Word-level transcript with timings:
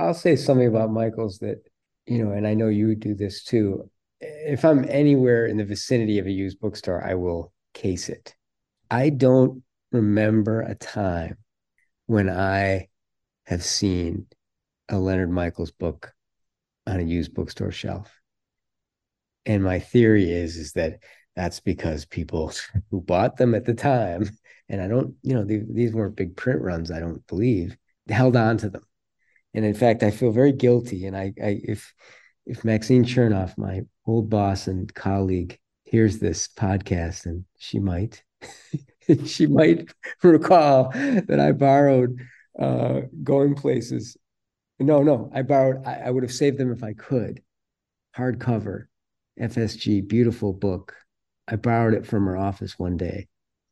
I'll 0.00 0.14
say 0.14 0.36
something 0.36 0.66
about 0.66 0.90
Michaels 0.90 1.38
that, 1.38 1.62
you 2.06 2.24
know, 2.24 2.32
and 2.32 2.46
I 2.46 2.54
know 2.54 2.68
you 2.68 2.94
do 2.94 3.14
this 3.14 3.44
too. 3.44 3.90
If 4.20 4.64
I'm 4.64 4.84
anywhere 4.88 5.46
in 5.46 5.56
the 5.56 5.64
vicinity 5.64 6.18
of 6.18 6.26
a 6.26 6.30
used 6.30 6.60
bookstore, 6.60 7.04
I 7.04 7.14
will 7.14 7.52
case 7.74 8.08
it. 8.08 8.34
I 8.90 9.10
don't 9.10 9.62
remember 9.92 10.62
a 10.62 10.74
time 10.74 11.36
when 12.06 12.28
I 12.28 12.88
have 13.46 13.62
seen 13.62 14.26
a 14.88 14.98
Leonard 14.98 15.30
Michaels 15.30 15.70
book 15.70 16.12
on 16.86 16.98
a 16.98 17.04
used 17.04 17.34
bookstore 17.34 17.70
shelf. 17.70 18.20
And 19.46 19.62
my 19.62 19.78
theory 19.78 20.30
is 20.30 20.56
is 20.56 20.72
that 20.72 20.98
that's 21.36 21.60
because 21.60 22.04
people 22.04 22.52
who 22.90 23.00
bought 23.00 23.36
them 23.36 23.54
at 23.54 23.64
the 23.64 23.74
time, 23.74 24.28
and 24.68 24.80
I 24.80 24.88
don't, 24.88 25.14
you 25.22 25.34
know, 25.34 25.44
they, 25.44 25.62
these 25.68 25.92
weren't 25.92 26.16
big 26.16 26.36
print 26.36 26.60
runs, 26.60 26.90
I 26.90 27.00
don't 27.00 27.26
believe, 27.26 27.76
held 28.08 28.36
on 28.36 28.58
to 28.58 28.70
them. 28.70 28.82
And 29.54 29.64
in 29.64 29.74
fact, 29.74 30.02
I 30.02 30.10
feel 30.10 30.30
very 30.32 30.52
guilty. 30.52 31.06
And 31.06 31.16
I, 31.16 31.32
I 31.42 31.60
if 31.64 31.92
if 32.46 32.64
Maxine 32.64 33.04
Chernoff, 33.04 33.56
my 33.58 33.82
old 34.06 34.30
boss 34.30 34.66
and 34.66 34.92
colleague, 34.94 35.58
hears 35.84 36.18
this 36.18 36.48
podcast, 36.48 37.26
and 37.26 37.44
she 37.58 37.78
might, 37.78 38.22
she 39.26 39.46
might 39.46 39.92
recall 40.22 40.90
that 40.90 41.40
I 41.40 41.52
borrowed 41.52 42.18
uh, 42.58 43.02
going 43.22 43.54
places. 43.54 44.16
No, 44.78 45.02
no, 45.02 45.30
I 45.34 45.42
borrowed. 45.42 45.84
I, 45.86 45.94
I 46.06 46.10
would 46.10 46.22
have 46.22 46.32
saved 46.32 46.58
them 46.58 46.72
if 46.72 46.82
I 46.82 46.92
could. 46.94 47.42
Hardcover, 48.16 48.86
FSG, 49.38 50.06
beautiful 50.06 50.52
book. 50.52 50.94
I 51.46 51.56
borrowed 51.56 51.94
it 51.94 52.06
from 52.06 52.26
her 52.26 52.36
office 52.36 52.78
one 52.78 52.96
day, 52.96 53.28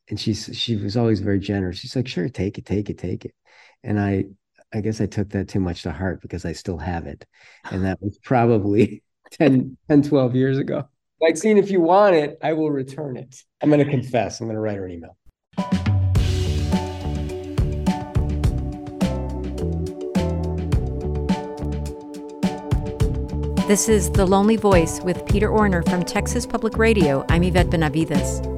and 0.08 0.18
she 0.18 0.34
she 0.34 0.76
was 0.76 0.96
always 0.96 1.20
very 1.20 1.38
generous. 1.38 1.78
She's 1.78 1.96
like, 1.96 2.08
"Sure, 2.08 2.28
take 2.28 2.58
it, 2.58 2.66
take 2.66 2.90
it, 2.90 2.98
take 2.98 3.24
it." 3.24 3.34
And 3.82 3.98
I 3.98 4.24
I 4.72 4.80
guess 4.80 5.00
I 5.00 5.06
took 5.06 5.30
that 5.30 5.48
too 5.48 5.60
much 5.60 5.82
to 5.82 5.92
heart 5.92 6.20
because 6.20 6.44
I 6.44 6.52
still 6.52 6.78
have 6.78 7.06
it, 7.06 7.26
and 7.70 7.84
that 7.84 8.00
was 8.00 8.18
probably 8.18 9.02
10, 9.32 9.76
10 9.88 10.02
12 10.02 10.34
years 10.34 10.58
ago. 10.58 10.88
Maxine, 11.20 11.58
if 11.58 11.70
you 11.70 11.80
want 11.80 12.14
it, 12.14 12.38
I 12.42 12.52
will 12.52 12.70
return 12.70 13.16
it. 13.16 13.42
I'm 13.60 13.70
going 13.70 13.84
to 13.84 13.90
confess. 13.90 14.40
I'm 14.40 14.46
going 14.46 14.54
to 14.54 14.60
write 14.60 14.76
her 14.76 14.86
an 14.86 14.92
email. 14.92 15.16
This 23.66 23.88
is 23.88 24.10
The 24.10 24.24
Lonely 24.24 24.56
Voice 24.56 25.00
with 25.00 25.26
Peter 25.26 25.48
Orner 25.48 25.86
from 25.90 26.04
Texas 26.04 26.46
Public 26.46 26.78
Radio. 26.78 27.26
I'm 27.28 27.42
Yvette 27.42 27.68
Benavides. 27.68 28.57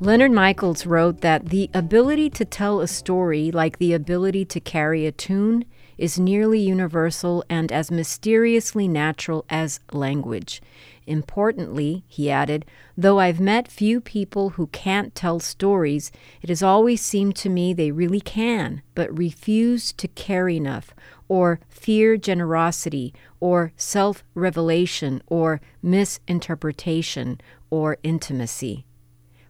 Leonard 0.00 0.30
Michaels 0.30 0.86
wrote 0.86 1.22
that 1.22 1.46
the 1.46 1.68
ability 1.74 2.30
to 2.30 2.44
tell 2.44 2.80
a 2.80 2.86
story, 2.86 3.50
like 3.50 3.78
the 3.78 3.92
ability 3.92 4.44
to 4.44 4.60
carry 4.60 5.06
a 5.06 5.10
tune, 5.10 5.64
is 5.96 6.20
nearly 6.20 6.60
universal 6.60 7.44
and 7.50 7.72
as 7.72 7.90
mysteriously 7.90 8.86
natural 8.86 9.44
as 9.50 9.80
language. 9.92 10.62
Importantly, 11.04 12.04
he 12.06 12.30
added, 12.30 12.64
though 12.96 13.18
I've 13.18 13.40
met 13.40 13.66
few 13.66 14.00
people 14.00 14.50
who 14.50 14.68
can't 14.68 15.16
tell 15.16 15.40
stories, 15.40 16.12
it 16.42 16.48
has 16.48 16.62
always 16.62 17.00
seemed 17.00 17.34
to 17.36 17.48
me 17.48 17.72
they 17.72 17.90
really 17.90 18.20
can, 18.20 18.82
but 18.94 19.18
refuse 19.18 19.92
to 19.94 20.06
care 20.06 20.48
enough, 20.48 20.94
or 21.26 21.58
fear 21.68 22.16
generosity, 22.16 23.12
or 23.40 23.72
self 23.76 24.22
revelation, 24.34 25.22
or 25.26 25.60
misinterpretation, 25.82 27.40
or 27.68 27.98
intimacy. 28.04 28.84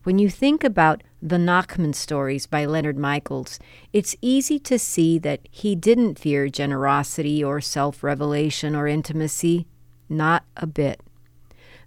When 0.04 0.18
you 0.18 0.30
think 0.30 0.62
about 0.62 1.02
the 1.20 1.36
Nachman 1.36 1.94
stories 1.94 2.46
by 2.46 2.64
Leonard 2.64 2.96
Michaels, 2.96 3.58
it's 3.92 4.16
easy 4.22 4.58
to 4.60 4.78
see 4.78 5.18
that 5.18 5.41
he 5.50 5.74
didn't 5.74 6.18
fear 6.18 6.48
generosity 6.48 7.42
or 7.42 7.60
self 7.60 8.04
revelation 8.04 8.76
or 8.76 8.86
intimacy. 8.86 9.66
Not 10.08 10.44
a 10.56 10.66
bit. 10.66 11.00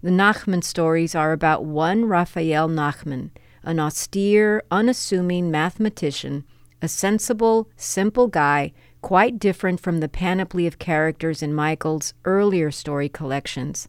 The 0.03 0.09
Nachman 0.09 0.63
stories 0.63 1.15
are 1.15 1.31
about 1.31 1.63
one 1.63 2.05
Raphael 2.05 2.67
Nachman, 2.67 3.29
an 3.63 3.79
austere, 3.79 4.61
unassuming 4.69 5.49
mathematician, 5.49 6.43
a 6.81 6.87
sensible, 6.87 7.69
simple 7.77 8.27
guy, 8.27 8.73
quite 9.01 9.39
different 9.39 9.79
from 9.79 9.99
the 9.99 10.09
panoply 10.09 10.67
of 10.67 10.79
characters 10.79 11.41
in 11.41 11.53
Michaels' 11.53 12.13
earlier 12.25 12.71
story 12.71 13.07
collections 13.07 13.87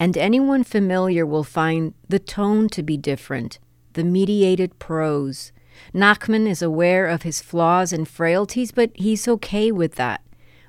and 0.00 0.16
anyone 0.16 0.64
familiar 0.64 1.26
will 1.26 1.44
find 1.44 1.92
the 2.08 2.18
tone 2.18 2.70
to 2.70 2.82
be 2.82 2.96
different, 2.96 3.58
the 3.92 4.02
mediated 4.02 4.78
prose. 4.78 5.52
Nachman 5.94 6.48
is 6.48 6.62
aware 6.62 7.06
of 7.06 7.22
his 7.22 7.42
flaws 7.42 7.92
and 7.92 8.08
frailties, 8.08 8.72
but 8.72 8.90
he's 8.94 9.28
okay 9.28 9.70
with 9.70 9.96
that. 9.96 10.22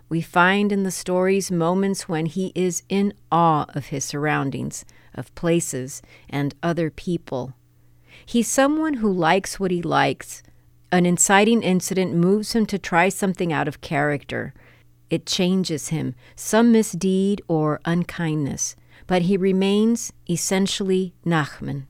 We 0.09 0.21
find 0.21 0.73
in 0.73 0.83
the 0.83 0.91
stories 0.91 1.49
moments 1.49 2.09
when 2.09 2.25
he 2.25 2.51
is 2.53 2.83
in 2.89 3.13
awe 3.31 3.67
of 3.69 3.87
his 3.87 4.03
surroundings, 4.03 4.83
of 5.15 5.33
places, 5.33 6.01
and 6.29 6.53
other 6.61 6.89
people. 6.89 7.53
He's 8.25 8.49
someone 8.49 8.95
who 8.95 9.09
likes 9.09 9.61
what 9.61 9.71
he 9.71 9.81
likes. 9.81 10.43
An 10.91 11.05
inciting 11.05 11.63
incident 11.63 12.13
moves 12.13 12.51
him 12.51 12.65
to 12.65 12.77
try 12.77 13.07
something 13.07 13.53
out 13.53 13.69
of 13.69 13.79
character. 13.79 14.53
It 15.09 15.25
changes 15.25 15.87
him, 15.87 16.15
some 16.35 16.73
misdeed 16.73 17.41
or 17.47 17.79
unkindness 17.85 18.75
but 19.07 19.23
he 19.23 19.37
remains 19.37 20.13
essentially 20.29 21.13
Nachman. 21.25 21.85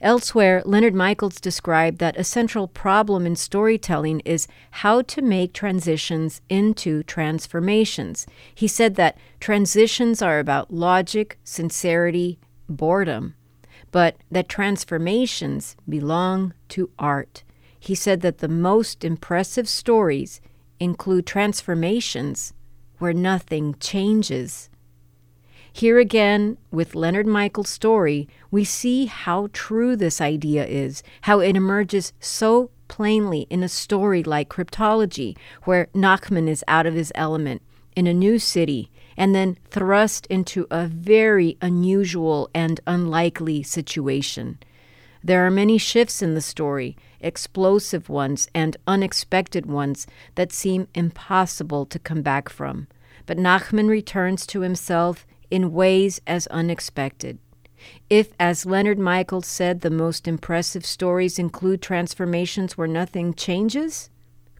Elsewhere, 0.00 0.62
Leonard 0.64 0.94
Michaels 0.94 1.40
described 1.40 1.98
that 1.98 2.18
a 2.18 2.24
central 2.24 2.68
problem 2.68 3.26
in 3.26 3.36
storytelling 3.36 4.20
is 4.20 4.46
how 4.70 5.02
to 5.02 5.22
make 5.22 5.52
transitions 5.52 6.40
into 6.48 7.02
transformations. 7.04 8.26
He 8.54 8.68
said 8.68 8.96
that 8.96 9.16
transitions 9.40 10.20
are 10.20 10.38
about 10.38 10.72
logic, 10.72 11.38
sincerity, 11.42 12.38
boredom, 12.68 13.34
but 13.90 14.16
that 14.30 14.48
transformations 14.48 15.76
belong 15.88 16.52
to 16.68 16.90
art. 16.98 17.42
He 17.78 17.94
said 17.94 18.20
that 18.22 18.38
the 18.38 18.48
most 18.48 19.04
impressive 19.04 19.68
stories 19.68 20.40
include 20.80 21.26
transformations 21.26 22.52
where 22.98 23.12
nothing 23.12 23.76
changes. 23.80 24.68
Here 25.76 25.98
again, 25.98 26.56
with 26.70 26.94
Leonard 26.94 27.26
Michaels' 27.26 27.68
story, 27.68 28.28
we 28.48 28.62
see 28.62 29.06
how 29.06 29.48
true 29.52 29.96
this 29.96 30.20
idea 30.20 30.64
is, 30.64 31.02
how 31.22 31.40
it 31.40 31.56
emerges 31.56 32.12
so 32.20 32.70
plainly 32.86 33.48
in 33.50 33.64
a 33.64 33.68
story 33.68 34.22
like 34.22 34.48
Cryptology, 34.48 35.36
where 35.64 35.88
Nachman 35.92 36.46
is 36.46 36.62
out 36.68 36.86
of 36.86 36.94
his 36.94 37.10
element 37.16 37.60
in 37.96 38.06
a 38.06 38.14
new 38.14 38.38
city 38.38 38.88
and 39.16 39.34
then 39.34 39.58
thrust 39.68 40.26
into 40.26 40.68
a 40.70 40.86
very 40.86 41.58
unusual 41.60 42.48
and 42.54 42.78
unlikely 42.86 43.64
situation. 43.64 44.58
There 45.24 45.44
are 45.44 45.50
many 45.50 45.76
shifts 45.76 46.22
in 46.22 46.34
the 46.34 46.40
story, 46.40 46.96
explosive 47.20 48.08
ones 48.08 48.48
and 48.54 48.76
unexpected 48.86 49.66
ones 49.66 50.06
that 50.36 50.52
seem 50.52 50.86
impossible 50.94 51.84
to 51.86 51.98
come 51.98 52.22
back 52.22 52.48
from. 52.48 52.86
But 53.26 53.38
Nachman 53.38 53.88
returns 53.88 54.46
to 54.48 54.60
himself 54.60 55.26
in 55.50 55.72
ways 55.72 56.20
as 56.26 56.46
unexpected. 56.48 57.38
If, 58.08 58.32
as 58.38 58.66
Leonard 58.66 58.98
Michaels 58.98 59.46
said, 59.46 59.80
the 59.80 59.90
most 59.90 60.26
impressive 60.26 60.86
stories 60.86 61.38
include 61.38 61.82
transformations 61.82 62.78
where 62.78 62.88
nothing 62.88 63.34
changes, 63.34 64.10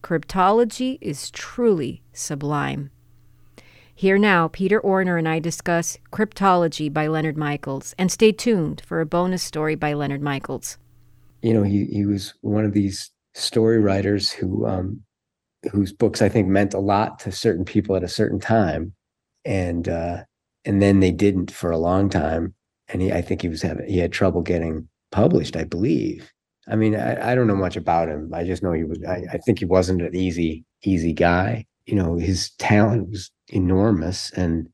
cryptology 0.02 0.98
is 1.00 1.30
truly 1.30 2.02
sublime. 2.12 2.90
Here 3.94 4.18
now, 4.18 4.48
Peter 4.48 4.80
Orner 4.80 5.18
and 5.18 5.28
I 5.28 5.38
discuss 5.38 5.98
Cryptology 6.12 6.92
by 6.92 7.06
Leonard 7.06 7.36
Michaels, 7.36 7.94
and 7.96 8.10
stay 8.10 8.32
tuned 8.32 8.82
for 8.84 9.00
a 9.00 9.06
bonus 9.06 9.42
story 9.42 9.76
by 9.76 9.92
Leonard 9.92 10.20
Michaels. 10.20 10.78
You 11.42 11.54
know, 11.54 11.62
he, 11.62 11.84
he 11.84 12.04
was 12.04 12.34
one 12.40 12.64
of 12.64 12.72
these 12.72 13.10
story 13.34 13.78
writers 13.78 14.30
who 14.30 14.66
um, 14.66 15.02
whose 15.70 15.92
books 15.92 16.22
I 16.22 16.28
think 16.28 16.48
meant 16.48 16.74
a 16.74 16.80
lot 16.80 17.20
to 17.20 17.32
certain 17.32 17.64
people 17.64 17.96
at 17.96 18.02
a 18.02 18.08
certain 18.08 18.40
time, 18.40 18.94
and 19.44 19.88
uh, 19.88 20.24
and 20.64 20.80
then 20.80 21.00
they 21.00 21.10
didn't 21.10 21.50
for 21.50 21.70
a 21.70 21.78
long 21.78 22.08
time. 22.08 22.54
And 22.88 23.02
he, 23.02 23.12
I 23.12 23.22
think 23.22 23.42
he 23.42 23.48
was 23.48 23.62
having, 23.62 23.88
he 23.88 23.98
had 23.98 24.12
trouble 24.12 24.42
getting 24.42 24.88
published, 25.10 25.56
I 25.56 25.64
believe. 25.64 26.30
I 26.68 26.76
mean, 26.76 26.94
I, 26.94 27.32
I 27.32 27.34
don't 27.34 27.46
know 27.46 27.56
much 27.56 27.76
about 27.76 28.08
him. 28.08 28.32
I 28.32 28.44
just 28.44 28.62
know 28.62 28.72
he 28.72 28.84
was, 28.84 28.98
I, 29.06 29.24
I 29.32 29.38
think 29.38 29.58
he 29.58 29.64
wasn't 29.64 30.02
an 30.02 30.14
easy, 30.14 30.64
easy 30.82 31.12
guy. 31.12 31.66
You 31.86 31.94
know, 31.94 32.16
his 32.16 32.50
talent 32.58 33.10
was 33.10 33.30
enormous 33.48 34.30
and 34.32 34.68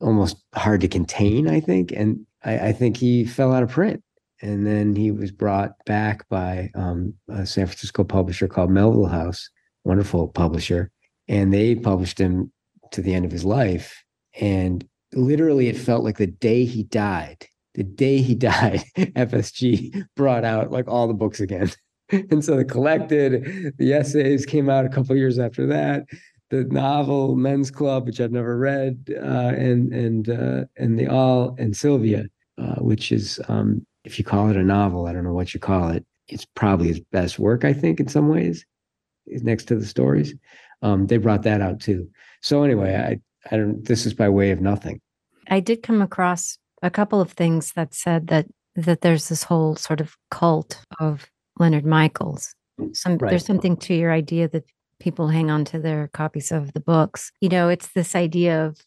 almost 0.00 0.36
hard 0.54 0.80
to 0.82 0.88
contain, 0.88 1.48
I 1.48 1.60
think. 1.60 1.92
And 1.92 2.26
I, 2.44 2.68
I 2.68 2.72
think 2.72 2.96
he 2.96 3.24
fell 3.24 3.52
out 3.52 3.62
of 3.62 3.70
print. 3.70 4.02
And 4.42 4.66
then 4.66 4.94
he 4.94 5.10
was 5.10 5.30
brought 5.30 5.72
back 5.86 6.28
by 6.28 6.70
um, 6.74 7.14
a 7.28 7.46
San 7.46 7.66
Francisco 7.66 8.04
publisher 8.04 8.46
called 8.46 8.70
Melville 8.70 9.06
House, 9.06 9.48
wonderful 9.84 10.28
publisher. 10.28 10.90
And 11.28 11.54
they 11.54 11.74
published 11.74 12.18
him 12.18 12.52
to 12.90 13.00
the 13.00 13.14
end 13.14 13.24
of 13.24 13.30
his 13.30 13.44
life. 13.44 14.04
And 14.38 14.86
literally 15.16 15.68
it 15.68 15.76
felt 15.76 16.04
like 16.04 16.18
the 16.18 16.26
day 16.26 16.64
he 16.64 16.84
died 16.84 17.46
the 17.74 17.84
day 17.84 18.18
he 18.18 18.34
died 18.34 18.82
fsg 18.96 20.04
brought 20.16 20.44
out 20.44 20.70
like 20.70 20.88
all 20.88 21.06
the 21.08 21.14
books 21.14 21.40
again 21.40 21.70
and 22.30 22.44
so 22.44 22.56
the 22.56 22.64
collected, 22.64 23.74
the 23.78 23.92
essays 23.92 24.44
came 24.46 24.68
out 24.68 24.84
a 24.84 24.88
couple 24.88 25.16
years 25.16 25.38
after 25.38 25.66
that. 25.66 26.04
The 26.50 26.64
novel 26.64 27.34
Men's 27.34 27.70
Club, 27.70 28.06
which 28.06 28.20
I've 28.20 28.30
never 28.30 28.58
read, 28.58 29.10
uh, 29.16 29.52
and 29.56 29.92
and 29.92 30.28
uh, 30.28 30.64
and 30.76 30.98
the 30.98 31.08
All 31.08 31.56
and 31.58 31.74
Sylvia, 31.74 32.26
uh, 32.58 32.76
which 32.76 33.10
is 33.10 33.40
um, 33.48 33.84
if 34.04 34.18
you 34.18 34.24
call 34.24 34.50
it 34.50 34.56
a 34.56 34.62
novel, 34.62 35.06
I 35.06 35.12
don't 35.12 35.24
know 35.24 35.32
what 35.32 35.54
you 35.54 35.60
call 35.60 35.88
it. 35.88 36.04
It's 36.28 36.44
probably 36.44 36.88
his 36.88 37.00
best 37.00 37.38
work, 37.38 37.64
I 37.64 37.72
think, 37.72 37.98
in 37.98 38.08
some 38.08 38.28
ways, 38.28 38.64
next 39.26 39.64
to 39.64 39.76
the 39.76 39.86
stories. 39.86 40.34
Um, 40.82 41.06
they 41.06 41.16
brought 41.16 41.42
that 41.42 41.60
out 41.60 41.80
too. 41.80 42.08
So 42.42 42.62
anyway, 42.62 42.94
I 42.94 43.52
I 43.52 43.56
don't. 43.56 43.84
This 43.84 44.04
is 44.04 44.12
by 44.12 44.28
way 44.28 44.50
of 44.50 44.60
nothing. 44.60 45.00
I 45.48 45.60
did 45.60 45.82
come 45.82 46.02
across 46.02 46.58
a 46.82 46.90
couple 46.90 47.20
of 47.20 47.32
things 47.32 47.72
that 47.72 47.94
said 47.94 48.28
that 48.28 48.46
that 48.76 49.02
there's 49.02 49.28
this 49.28 49.44
whole 49.44 49.76
sort 49.76 50.00
of 50.00 50.16
cult 50.30 50.80
of 50.98 51.30
Leonard 51.58 51.86
Michaels. 51.86 52.54
Mm, 52.80 52.96
Some 52.96 53.18
right. 53.18 53.30
there's 53.30 53.46
something 53.46 53.76
to 53.78 53.94
your 53.94 54.12
idea 54.12 54.48
that 54.48 54.64
people 54.98 55.28
hang 55.28 55.50
on 55.50 55.64
to 55.66 55.78
their 55.78 56.08
copies 56.08 56.50
of 56.50 56.72
the 56.72 56.80
books. 56.80 57.30
You 57.40 57.48
know, 57.48 57.68
it's 57.68 57.88
this 57.92 58.14
idea 58.16 58.66
of 58.66 58.80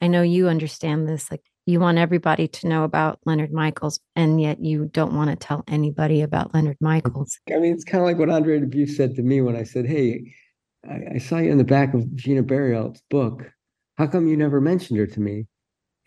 I 0.00 0.06
know 0.08 0.22
you 0.22 0.48
understand 0.48 1.08
this 1.08 1.30
like 1.30 1.42
you 1.66 1.80
want 1.80 1.98
everybody 1.98 2.46
to 2.46 2.68
know 2.68 2.84
about 2.84 3.18
Leonard 3.26 3.52
Michaels, 3.52 3.98
and 4.14 4.40
yet 4.40 4.60
you 4.60 4.86
don't 4.92 5.16
want 5.16 5.30
to 5.30 5.36
tell 5.36 5.64
anybody 5.66 6.22
about 6.22 6.54
Leonard 6.54 6.76
Michaels. 6.80 7.38
I 7.52 7.58
mean, 7.58 7.74
it's 7.74 7.82
kind 7.84 8.02
of 8.02 8.06
like 8.06 8.18
what 8.18 8.30
Andre 8.30 8.60
Dubus 8.60 8.90
said 8.90 9.16
to 9.16 9.22
me 9.22 9.40
when 9.40 9.56
I 9.56 9.64
said, 9.64 9.86
"Hey, 9.86 10.32
I, 10.88 11.14
I 11.14 11.18
saw 11.18 11.38
you 11.38 11.50
in 11.50 11.58
the 11.58 11.64
back 11.64 11.92
of 11.94 12.14
Gina 12.14 12.44
Berriault's 12.44 13.02
book. 13.10 13.50
How 13.98 14.06
come 14.06 14.28
you 14.28 14.36
never 14.36 14.60
mentioned 14.60 14.98
her 15.00 15.06
to 15.08 15.20
me?" 15.20 15.46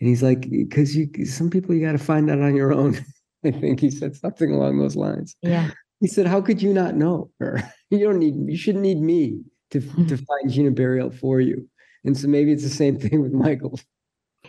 And 0.00 0.08
he's 0.08 0.22
like, 0.22 0.48
"Because 0.50 0.96
you, 0.96 1.08
some 1.26 1.50
people 1.50 1.74
you 1.74 1.84
got 1.84 1.92
to 1.92 1.98
find 1.98 2.30
out 2.30 2.40
on 2.40 2.56
your 2.56 2.72
own." 2.72 2.96
I 3.44 3.50
think 3.50 3.80
he 3.80 3.90
said 3.90 4.16
something 4.16 4.52
along 4.52 4.78
those 4.78 4.96
lines. 4.96 5.36
Yeah. 5.42 5.70
He 6.00 6.06
said, 6.06 6.26
"How 6.26 6.40
could 6.40 6.62
you 6.62 6.72
not 6.72 6.96
know 6.96 7.30
her? 7.40 7.62
You 7.92 7.98
don't 7.98 8.20
need. 8.20 8.36
You 8.46 8.56
shouldn't 8.56 8.84
need 8.84 9.00
me 9.00 9.42
to 9.72 9.80
mm-hmm. 9.80 10.06
to 10.06 10.16
find 10.16 10.48
Gina 10.48 10.70
Berriault 10.70 11.18
for 11.18 11.40
you." 11.40 11.68
And 12.04 12.16
so 12.16 12.28
maybe 12.28 12.52
it's 12.52 12.62
the 12.62 12.70
same 12.70 13.00
thing 13.00 13.20
with 13.20 13.32
Michael 13.32 13.80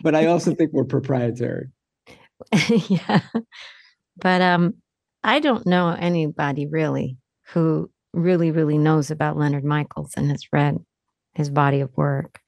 but 0.01 0.15
I 0.15 0.27
also 0.27 0.53
think 0.53 0.71
we're 0.71 0.85
proprietary. 0.85 1.69
yeah. 2.87 3.21
But 4.17 4.41
um 4.41 4.75
I 5.23 5.39
don't 5.39 5.65
know 5.65 5.89
anybody 5.89 6.65
really 6.65 7.17
who 7.49 7.91
really, 8.13 8.51
really 8.51 8.77
knows 8.77 9.11
about 9.11 9.37
Leonard 9.37 9.63
Michaels 9.63 10.13
and 10.17 10.29
has 10.29 10.45
read 10.51 10.77
his 11.33 11.49
body 11.49 11.79
of 11.79 11.95
work. 11.95 12.40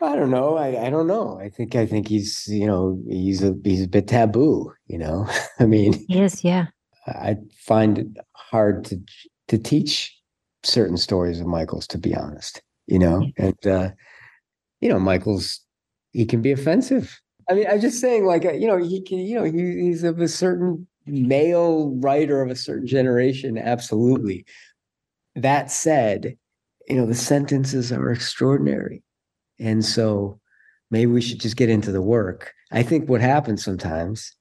I 0.00 0.14
don't 0.14 0.30
know. 0.30 0.56
I, 0.56 0.86
I 0.86 0.90
don't 0.90 1.06
know. 1.06 1.40
I 1.40 1.48
think 1.48 1.74
I 1.74 1.86
think 1.86 2.08
he's 2.08 2.46
you 2.48 2.66
know 2.66 3.00
he's 3.08 3.42
a 3.42 3.54
he's 3.64 3.82
a 3.82 3.88
bit 3.88 4.08
taboo. 4.08 4.72
You 4.86 4.98
know, 4.98 5.28
I 5.58 5.66
mean, 5.66 6.04
yes, 6.08 6.44
yeah. 6.44 6.66
I 7.06 7.36
find 7.58 7.98
it 7.98 8.06
hard 8.32 8.84
to 8.86 9.00
to 9.48 9.58
teach 9.58 10.16
certain 10.62 10.96
stories 10.96 11.40
of 11.40 11.46
Michaels, 11.46 11.86
to 11.88 11.98
be 11.98 12.14
honest. 12.14 12.62
You 12.86 12.98
know, 12.98 13.26
and 13.36 13.66
uh, 13.66 13.90
you 14.80 14.88
know 14.88 14.98
Michaels 14.98 15.60
he 16.12 16.26
can 16.26 16.42
be 16.42 16.52
offensive. 16.52 17.20
I 17.50 17.54
mean, 17.54 17.66
I'm 17.70 17.80
just 17.80 18.00
saying, 18.00 18.26
like, 18.26 18.44
uh, 18.44 18.52
you 18.52 18.66
know, 18.66 18.76
he 18.76 19.02
can, 19.02 19.18
you 19.18 19.36
know, 19.36 19.44
he, 19.44 19.52
he's 19.52 20.04
of 20.04 20.20
a 20.20 20.28
certain 20.28 20.86
male 21.06 21.94
writer 21.96 22.42
of 22.42 22.50
a 22.50 22.56
certain 22.56 22.86
generation. 22.86 23.56
Absolutely. 23.56 24.44
That 25.34 25.70
said, 25.70 26.36
you 26.88 26.96
know, 26.96 27.06
the 27.06 27.14
sentences 27.14 27.90
are 27.92 28.10
extraordinary. 28.10 29.02
And 29.58 29.84
so 29.84 30.40
maybe 30.90 31.10
we 31.10 31.20
should 31.20 31.40
just 31.40 31.56
get 31.56 31.68
into 31.68 31.92
the 31.92 32.02
work. 32.02 32.52
I 32.70 32.82
think 32.82 33.08
what 33.08 33.20
happens 33.20 33.64
sometimes 33.64 34.34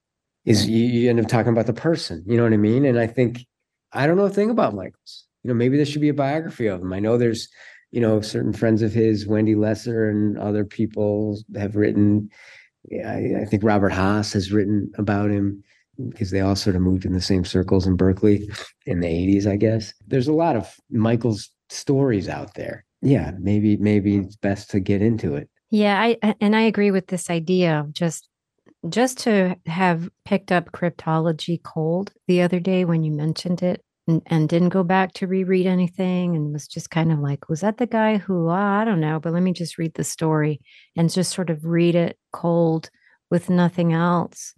is 0.46 0.68
you, 0.68 0.86
you 0.86 1.10
end 1.10 1.20
up 1.20 1.28
talking 1.28 1.52
about 1.52 1.66
the 1.66 1.74
person, 1.74 2.24
you 2.26 2.38
know 2.38 2.44
what 2.44 2.54
I 2.54 2.58
mean? 2.58 2.86
And 2.86 3.00
I 3.00 3.08
think, 3.08 3.46
I 3.92 4.08
don't 4.08 4.18
know 4.18 4.26
a 4.26 4.30
thing 4.30 4.50
about 4.50 4.76
Michaels. 4.76 5.26
You 5.44 5.50
know, 5.50 5.54
maybe 5.54 5.78
there 5.78 5.86
should 5.86 6.02
be 6.02 6.10
a 6.10 6.14
biography 6.14 6.68
of 6.68 6.82
him. 6.82 6.94
I 6.94 7.00
know 7.00 7.18
there's 7.18 7.50
you 7.92 8.02
know, 8.02 8.22
certain 8.22 8.54
friends 8.54 8.82
of 8.82 8.94
his, 8.94 9.28
Wendy 9.28 9.56
Lesser 9.56 10.10
and 10.10 10.38
other 10.38 10.66
people 10.66 11.40
have 11.56 11.76
written. 11.76 12.30
I, 13.06 13.42
I 13.42 13.46
think 13.46 13.64
Robert 13.64 13.90
Hass 13.90 14.34
has 14.34 14.52
written 14.52 14.92
about 14.98 15.30
him 15.30 15.64
because 16.10 16.32
they 16.32 16.42
all 16.42 16.56
sort 16.56 16.76
of 16.76 16.82
moved 16.82 17.06
in 17.06 17.14
the 17.14 17.22
same 17.22 17.44
circles 17.44 17.88
in 17.88 17.96
Berkeley 17.96 18.50
in 18.86 19.00
the 19.00 19.08
80s, 19.08 19.48
I 19.48 19.56
guess. 19.56 19.94
There's 20.06 20.28
a 20.28 20.34
lot 20.34 20.56
of 20.56 20.76
Michaels' 20.92 21.50
stories 21.70 22.30
out 22.30 22.54
there. 22.56 22.86
Yeah, 23.08 23.32
maybe 23.40 23.78
maybe 23.78 24.18
it's 24.18 24.36
best 24.36 24.70
to 24.72 24.82
get 24.82 25.02
into 25.02 25.36
it. 25.36 25.50
Yeah, 25.72 25.98
I 25.98 26.36
and 26.42 26.56
I 26.56 26.62
agree 26.62 26.92
with 26.92 27.08
this 27.08 27.30
idea 27.30 27.80
of 27.80 27.94
just 27.94 28.28
just 28.90 29.20
to 29.20 29.56
have 29.66 30.10
picked 30.26 30.52
up 30.52 30.74
cryptology 30.74 31.62
cold 31.64 32.12
the 32.28 32.42
other 32.42 32.60
day 32.60 32.84
when 32.84 33.04
you 33.04 33.14
mentioned 33.14 33.64
it 33.64 33.82
and, 34.08 34.22
and 34.28 34.50
didn't 34.50 34.70
go 34.70 34.84
back 34.84 35.14
to 35.14 35.28
reread 35.28 35.66
anything 35.66 36.36
and 36.36 36.52
was 36.52 36.68
just 36.68 36.90
kind 36.90 37.12
of 37.12 37.20
like, 37.20 37.48
was 37.48 37.62
that 37.62 37.78
the 37.78 37.88
guy 37.88 38.18
who, 38.18 38.50
oh, 38.50 38.52
I 38.52 38.84
don't 38.84 39.00
know, 39.00 39.20
but 39.20 39.34
let 39.34 39.42
me 39.42 39.54
just 39.54 39.78
read 39.78 39.94
the 39.94 40.04
story 40.04 40.60
and 40.96 41.12
just 41.12 41.34
sort 41.34 41.50
of 41.50 41.66
read 41.66 41.96
it 41.96 42.18
cold 42.34 42.90
with 43.32 43.50
nothing 43.50 43.94
else. 43.94 44.54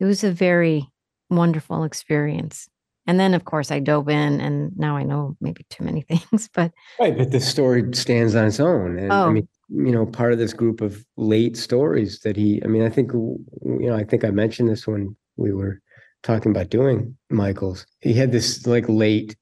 It 0.00 0.06
was 0.06 0.24
a 0.24 0.32
very 0.32 0.88
wonderful 1.30 1.84
experience. 1.84 2.68
And 3.06 3.20
then, 3.20 3.34
of 3.34 3.44
course, 3.44 3.70
I 3.70 3.80
dove 3.80 4.08
in, 4.08 4.40
and 4.40 4.76
now 4.76 4.96
I 4.96 5.02
know 5.02 5.36
maybe 5.40 5.64
too 5.70 5.84
many 5.84 6.02
things. 6.08 6.48
But 6.52 6.72
right, 6.98 7.16
but 7.16 7.30
the 7.30 7.40
story 7.40 7.84
stands 7.92 8.34
on 8.34 8.46
its 8.46 8.60
own. 8.60 8.98
And 8.98 9.12
oh. 9.12 9.26
I 9.26 9.30
mean, 9.30 9.48
you 9.68 9.92
know, 9.92 10.06
part 10.06 10.32
of 10.32 10.38
this 10.38 10.52
group 10.52 10.80
of 10.80 11.04
late 11.16 11.56
stories 11.56 12.20
that 12.20 12.36
he. 12.36 12.62
I 12.64 12.68
mean, 12.68 12.82
I 12.82 12.90
think 12.90 13.12
you 13.12 13.44
know, 13.62 13.94
I 13.94 14.04
think 14.04 14.24
I 14.24 14.30
mentioned 14.30 14.68
this 14.68 14.86
when 14.86 15.14
we 15.36 15.52
were 15.52 15.80
talking 16.22 16.50
about 16.50 16.70
doing 16.70 17.16
Michaels, 17.30 17.86
he 18.00 18.14
had 18.14 18.32
this 18.32 18.66
like 18.66 18.88
late 18.88 19.36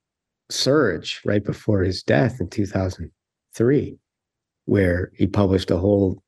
surge 0.50 1.20
right 1.24 1.44
before 1.44 1.82
his 1.82 2.02
death 2.02 2.40
in 2.40 2.48
2003, 2.50 3.96
where 4.66 5.12
he 5.16 5.26
published 5.26 5.70
a 5.70 5.78
whole 5.78 6.22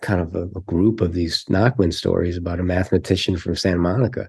kind 0.00 0.20
of 0.20 0.34
a, 0.34 0.44
a 0.56 0.60
group 0.62 1.00
of 1.00 1.12
these 1.12 1.44
Nachman 1.44 1.92
stories 1.92 2.36
about 2.36 2.60
a 2.60 2.64
mathematician 2.64 3.36
from 3.36 3.54
Santa 3.54 3.78
Monica. 3.78 4.28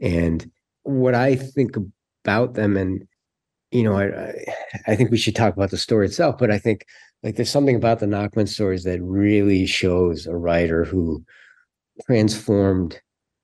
And 0.00 0.50
what 0.82 1.14
I 1.14 1.36
think 1.36 1.76
about 2.24 2.54
them, 2.54 2.76
and 2.76 3.06
you 3.70 3.82
know, 3.82 3.96
I 3.96 4.32
I 4.86 4.96
think 4.96 5.10
we 5.10 5.18
should 5.18 5.36
talk 5.36 5.54
about 5.54 5.70
the 5.70 5.78
story 5.78 6.06
itself, 6.06 6.38
but 6.38 6.50
I 6.50 6.58
think 6.58 6.86
like 7.22 7.36
there's 7.36 7.50
something 7.50 7.76
about 7.76 8.00
the 8.00 8.06
Nachman 8.06 8.48
stories 8.48 8.84
that 8.84 9.02
really 9.02 9.66
shows 9.66 10.26
a 10.26 10.36
writer 10.36 10.84
who 10.84 11.24
transformed 12.06 13.00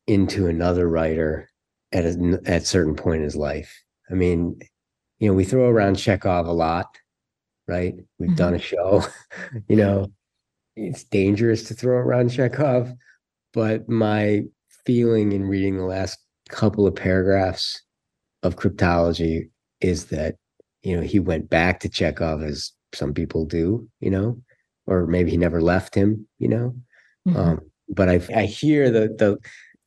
into 0.07 0.47
another 0.47 0.89
writer 0.89 1.49
at 1.93 2.05
a 2.05 2.41
at 2.47 2.67
certain 2.67 2.95
point 2.95 3.19
in 3.19 3.25
his 3.25 3.37
life. 3.37 3.83
I 4.11 4.15
mean, 4.15 4.61
you 5.19 5.29
know, 5.29 5.35
we 5.35 5.45
throw 5.45 5.69
around 5.69 5.97
Chekhov 5.97 6.47
a 6.47 6.53
lot, 6.53 6.87
right? 7.69 7.95
We've 8.19 8.31
mm-hmm. 8.31 8.37
done 8.37 8.55
a 8.55 8.59
show, 8.59 9.05
you 9.69 9.77
know, 9.77 10.13
it's 10.77 11.05
dangerous 11.05 11.65
to 11.65 11.75
throw 11.75 11.97
around 11.97 12.31
Chekhov, 12.31 12.93
but 13.53 13.89
my 13.89 14.43
feeling 14.87 15.33
in 15.33 15.45
reading 15.45 15.77
the 15.77 15.85
last 15.85 16.19
couple 16.49 16.87
of 16.87 16.95
paragraphs 16.95 17.83
of 18.43 18.57
cryptology 18.57 19.51
is 19.81 20.07
that 20.07 20.37
you 20.83 20.97
know 20.97 21.03
he 21.03 21.19
went 21.19 21.51
back 21.51 21.81
to 21.81 21.89
Chekhov 21.89 22.43
as 22.43 22.73
some 22.93 23.15
people 23.15 23.45
do, 23.45 23.89
you 24.01 24.11
know, 24.11 24.41
or 24.87 25.07
maybe 25.07 25.31
he 25.31 25.37
never 25.37 25.61
left 25.61 25.95
him, 25.95 26.27
you 26.39 26.49
know. 26.49 26.75
Mm-hmm. 27.27 27.37
Um, 27.37 27.61
but 27.89 28.09
I 28.09 28.21
I 28.35 28.45
hear 28.45 28.91
the 28.91 29.09
the 29.09 29.39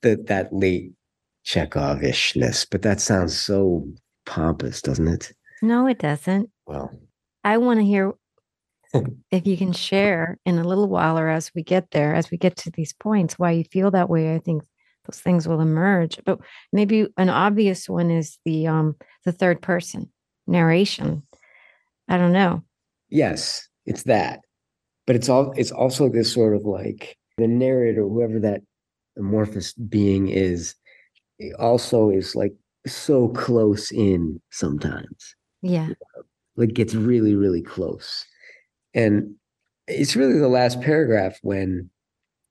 the 0.01 0.23
that 0.27 0.53
late 0.53 0.91
Chekhovishness, 1.45 2.67
but 2.69 2.81
that 2.83 3.01
sounds 3.01 3.37
so 3.37 3.87
pompous, 4.25 4.81
doesn't 4.81 5.07
it? 5.07 5.31
No, 5.61 5.87
it 5.87 5.99
doesn't. 5.99 6.49
Well, 6.65 6.91
I 7.43 7.57
want 7.57 7.79
to 7.79 7.85
hear 7.85 8.13
if 9.31 9.47
you 9.47 9.57
can 9.57 9.73
share 9.73 10.37
in 10.45 10.59
a 10.59 10.63
little 10.63 10.87
while 10.87 11.17
or 11.17 11.29
as 11.29 11.51
we 11.55 11.63
get 11.63 11.91
there, 11.91 12.13
as 12.13 12.31
we 12.31 12.37
get 12.37 12.55
to 12.57 12.71
these 12.71 12.93
points, 12.93 13.39
why 13.39 13.51
you 13.51 13.63
feel 13.65 13.91
that 13.91 14.09
way. 14.09 14.35
I 14.35 14.39
think 14.39 14.63
those 15.05 15.19
things 15.19 15.47
will 15.47 15.61
emerge. 15.61 16.19
But 16.25 16.39
maybe 16.71 17.07
an 17.17 17.29
obvious 17.29 17.89
one 17.89 18.11
is 18.11 18.37
the 18.45 18.67
um 18.67 18.95
the 19.25 19.31
third 19.31 19.61
person 19.61 20.11
narration. 20.47 21.23
I 22.07 22.17
don't 22.17 22.33
know. 22.33 22.63
Yes, 23.09 23.67
it's 23.85 24.03
that. 24.03 24.41
But 25.05 25.15
it's 25.15 25.29
all 25.29 25.53
it's 25.55 25.71
also 25.71 26.09
this 26.09 26.33
sort 26.33 26.55
of 26.55 26.63
like 26.63 27.17
the 27.37 27.47
narrator, 27.47 28.01
whoever 28.01 28.39
that 28.39 28.61
amorphous 29.17 29.73
being 29.73 30.29
is, 30.29 30.75
also 31.59 32.09
is 32.09 32.35
like 32.35 32.53
so 32.85 33.29
close 33.29 33.91
in 33.91 34.41
sometimes. 34.51 35.35
Yeah. 35.61 35.89
Like 36.55 36.73
gets 36.73 36.93
really, 36.93 37.35
really 37.35 37.61
close. 37.61 38.25
And 38.93 39.35
it's 39.87 40.15
really 40.15 40.37
the 40.37 40.47
last 40.47 40.81
paragraph 40.81 41.39
when, 41.41 41.89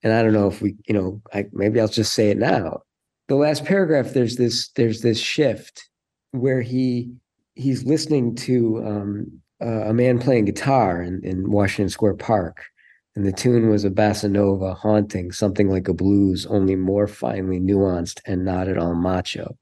and 0.02 0.12
I 0.12 0.22
don't 0.22 0.32
know 0.32 0.48
if 0.48 0.60
we, 0.60 0.76
you 0.86 0.94
know, 0.94 1.20
I 1.32 1.46
maybe 1.52 1.80
I'll 1.80 1.88
just 1.88 2.14
say 2.14 2.30
it 2.30 2.38
now. 2.38 2.82
The 3.28 3.36
last 3.36 3.64
paragraph, 3.64 4.12
there's 4.12 4.36
this, 4.36 4.68
there's 4.76 5.00
this 5.00 5.18
shift 5.18 5.88
where 6.32 6.60
he 6.60 7.12
he's 7.54 7.84
listening 7.84 8.34
to 8.34 8.82
um, 8.84 9.40
uh, 9.62 9.88
a 9.88 9.94
man 9.94 10.18
playing 10.18 10.46
guitar 10.46 11.02
in, 11.02 11.20
in 11.22 11.50
Washington 11.50 11.90
Square 11.90 12.14
Park 12.14 12.64
and 13.14 13.26
the 13.26 13.32
tune 13.32 13.68
was 13.68 13.84
a 13.84 13.90
bossa 13.90 14.30
nova 14.30 14.72
haunting, 14.74 15.32
something 15.32 15.68
like 15.68 15.88
a 15.88 15.94
blues, 15.94 16.46
only 16.46 16.76
more 16.76 17.06
finely 17.06 17.60
nuanced 17.60 18.20
and 18.26 18.44
not 18.44 18.68
at 18.68 18.78
all 18.78 18.94
macho. 18.94 19.56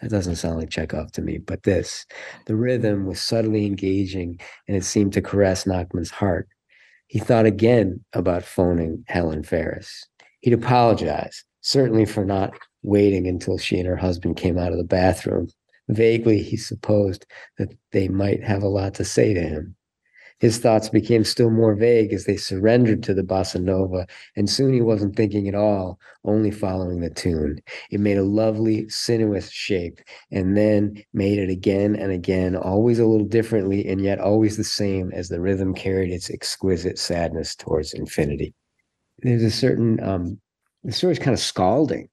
That 0.00 0.10
doesn't 0.10 0.36
sound 0.36 0.58
like 0.58 0.70
Chekhov 0.70 1.12
to 1.12 1.22
me, 1.22 1.38
but 1.38 1.62
this, 1.64 2.06
the 2.46 2.56
rhythm 2.56 3.06
was 3.06 3.20
subtly 3.20 3.66
engaging 3.66 4.38
and 4.68 4.76
it 4.76 4.84
seemed 4.84 5.12
to 5.14 5.22
caress 5.22 5.64
Nachman's 5.64 6.10
heart. 6.10 6.48
He 7.08 7.18
thought 7.18 7.46
again 7.46 8.04
about 8.12 8.42
phoning 8.42 9.04
Helen 9.06 9.42
Ferris. 9.42 10.06
He'd 10.40 10.52
apologize, 10.52 11.44
certainly 11.60 12.04
for 12.04 12.24
not 12.24 12.58
waiting 12.82 13.26
until 13.26 13.58
she 13.58 13.78
and 13.78 13.86
her 13.86 13.96
husband 13.96 14.36
came 14.36 14.58
out 14.58 14.72
of 14.72 14.78
the 14.78 14.84
bathroom. 14.84 15.48
Vaguely, 15.88 16.42
he 16.42 16.56
supposed 16.56 17.26
that 17.58 17.72
they 17.92 18.08
might 18.08 18.42
have 18.42 18.62
a 18.62 18.68
lot 18.68 18.94
to 18.94 19.04
say 19.04 19.34
to 19.34 19.40
him. 19.40 19.76
His 20.38 20.58
thoughts 20.58 20.90
became 20.90 21.24
still 21.24 21.50
more 21.50 21.74
vague 21.74 22.12
as 22.12 22.24
they 22.26 22.36
surrendered 22.36 23.02
to 23.04 23.14
the 23.14 23.22
bossa 23.22 23.60
nova, 23.62 24.06
and 24.36 24.50
soon 24.50 24.74
he 24.74 24.82
wasn't 24.82 25.16
thinking 25.16 25.48
at 25.48 25.54
all, 25.54 25.98
only 26.24 26.50
following 26.50 27.00
the 27.00 27.08
tune. 27.08 27.60
It 27.90 28.00
made 28.00 28.18
a 28.18 28.22
lovely, 28.22 28.86
sinuous 28.90 29.50
shape, 29.50 29.98
and 30.30 30.54
then 30.54 31.02
made 31.14 31.38
it 31.38 31.48
again 31.48 31.96
and 31.96 32.12
again, 32.12 32.54
always 32.54 32.98
a 32.98 33.06
little 33.06 33.26
differently, 33.26 33.86
and 33.88 34.02
yet 34.02 34.18
always 34.18 34.58
the 34.58 34.64
same 34.64 35.10
as 35.12 35.28
the 35.28 35.40
rhythm 35.40 35.72
carried 35.72 36.12
its 36.12 36.28
exquisite 36.28 36.98
sadness 36.98 37.54
towards 37.54 37.94
infinity. 37.94 38.54
There's 39.20 39.42
a 39.42 39.50
certain 39.50 40.02
um, 40.02 40.38
the 40.84 40.92
story's 40.92 41.18
kind 41.18 41.32
of 41.32 41.40
scalding, 41.40 42.10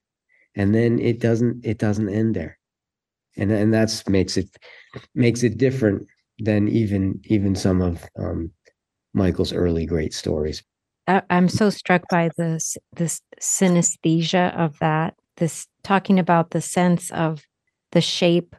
and 0.55 0.73
then 0.73 0.97
it 0.99 1.19
doesn't 1.19 1.65
it 1.65 1.77
doesn't 1.77 2.07
end 2.07 2.35
there, 2.35 2.57
and 3.35 3.51
and 3.51 3.73
that's 3.73 4.07
makes 4.07 4.37
it 4.37 4.47
makes 5.13 5.43
it 5.43 5.57
different 5.57 6.07
than 6.39 6.67
even 6.67 7.19
even 7.25 7.55
some 7.55 7.81
of 7.81 8.03
um, 8.19 8.51
Michaels' 9.13 9.53
early 9.53 9.85
great 9.85 10.13
stories. 10.13 10.63
I'm 11.07 11.49
so 11.49 11.69
struck 11.69 12.03
by 12.09 12.29
this 12.37 12.77
this 12.95 13.21
synesthesia 13.41 14.55
of 14.57 14.77
that. 14.79 15.15
This 15.37 15.67
talking 15.83 16.19
about 16.19 16.51
the 16.51 16.61
sense 16.61 17.11
of 17.11 17.43
the 17.91 18.01
shape 18.01 18.55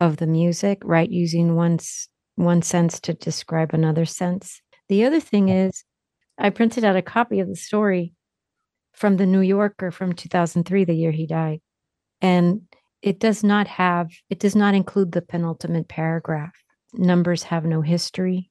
of 0.00 0.16
the 0.16 0.26
music, 0.26 0.78
right? 0.84 1.10
Using 1.10 1.54
one's 1.54 2.08
one 2.36 2.62
sense 2.62 3.00
to 3.00 3.14
describe 3.14 3.74
another 3.74 4.04
sense. 4.04 4.60
The 4.88 5.04
other 5.04 5.20
thing 5.20 5.48
is, 5.48 5.84
I 6.38 6.50
printed 6.50 6.84
out 6.84 6.96
a 6.96 7.02
copy 7.02 7.40
of 7.40 7.48
the 7.48 7.56
story 7.56 8.14
from 8.92 9.16
the 9.16 9.26
New 9.26 9.40
Yorker 9.40 9.90
from 9.90 10.12
2003, 10.12 10.84
the 10.84 10.94
year 10.94 11.12
he 11.12 11.26
died, 11.26 11.60
and 12.20 12.62
it 13.02 13.20
does 13.20 13.44
not 13.44 13.68
have 13.68 14.10
it 14.28 14.40
does 14.40 14.56
not 14.56 14.74
include 14.74 15.12
the 15.12 15.22
penultimate 15.22 15.88
paragraph 15.88 16.54
Numbers 16.94 17.44
have 17.44 17.64
no 17.64 17.82
history. 17.82 18.50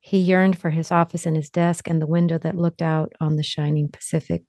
He 0.00 0.18
yearned 0.18 0.58
for 0.58 0.70
his 0.70 0.92
office 0.92 1.24
and 1.24 1.34
his 1.34 1.48
desk 1.48 1.88
and 1.88 2.00
the 2.00 2.06
window 2.06 2.38
that 2.38 2.56
looked 2.56 2.82
out 2.82 3.12
on 3.20 3.36
the 3.36 3.42
shining 3.42 3.88
Pacific. 3.88 4.42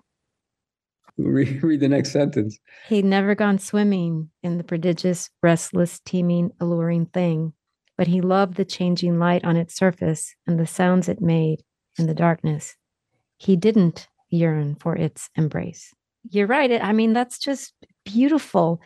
Read, 1.17 1.63
read 1.63 1.79
the 1.79 1.87
next 1.87 2.11
sentence. 2.11 2.57
He'd 2.89 3.05
never 3.05 3.35
gone 3.35 3.57
swimming 3.57 4.31
in 4.43 4.57
the 4.57 4.65
prodigious, 4.65 5.29
restless, 5.41 6.01
teeming, 6.01 6.51
alluring 6.59 7.05
thing, 7.05 7.53
but 7.97 8.07
he 8.07 8.19
loved 8.19 8.55
the 8.55 8.65
changing 8.65 9.17
light 9.17 9.45
on 9.45 9.55
its 9.55 9.77
surface 9.77 10.35
and 10.45 10.59
the 10.59 10.67
sounds 10.67 11.07
it 11.07 11.21
made 11.21 11.63
in 11.97 12.07
the 12.07 12.13
darkness. 12.13 12.75
He 13.37 13.55
didn't 13.55 14.09
yearn 14.29 14.75
for 14.75 14.93
its 14.93 15.29
embrace. 15.35 15.93
You're 16.29 16.47
right. 16.47 16.81
I 16.81 16.91
mean, 16.91 17.13
that's 17.13 17.39
just 17.39 17.73
beautiful. 18.03 18.81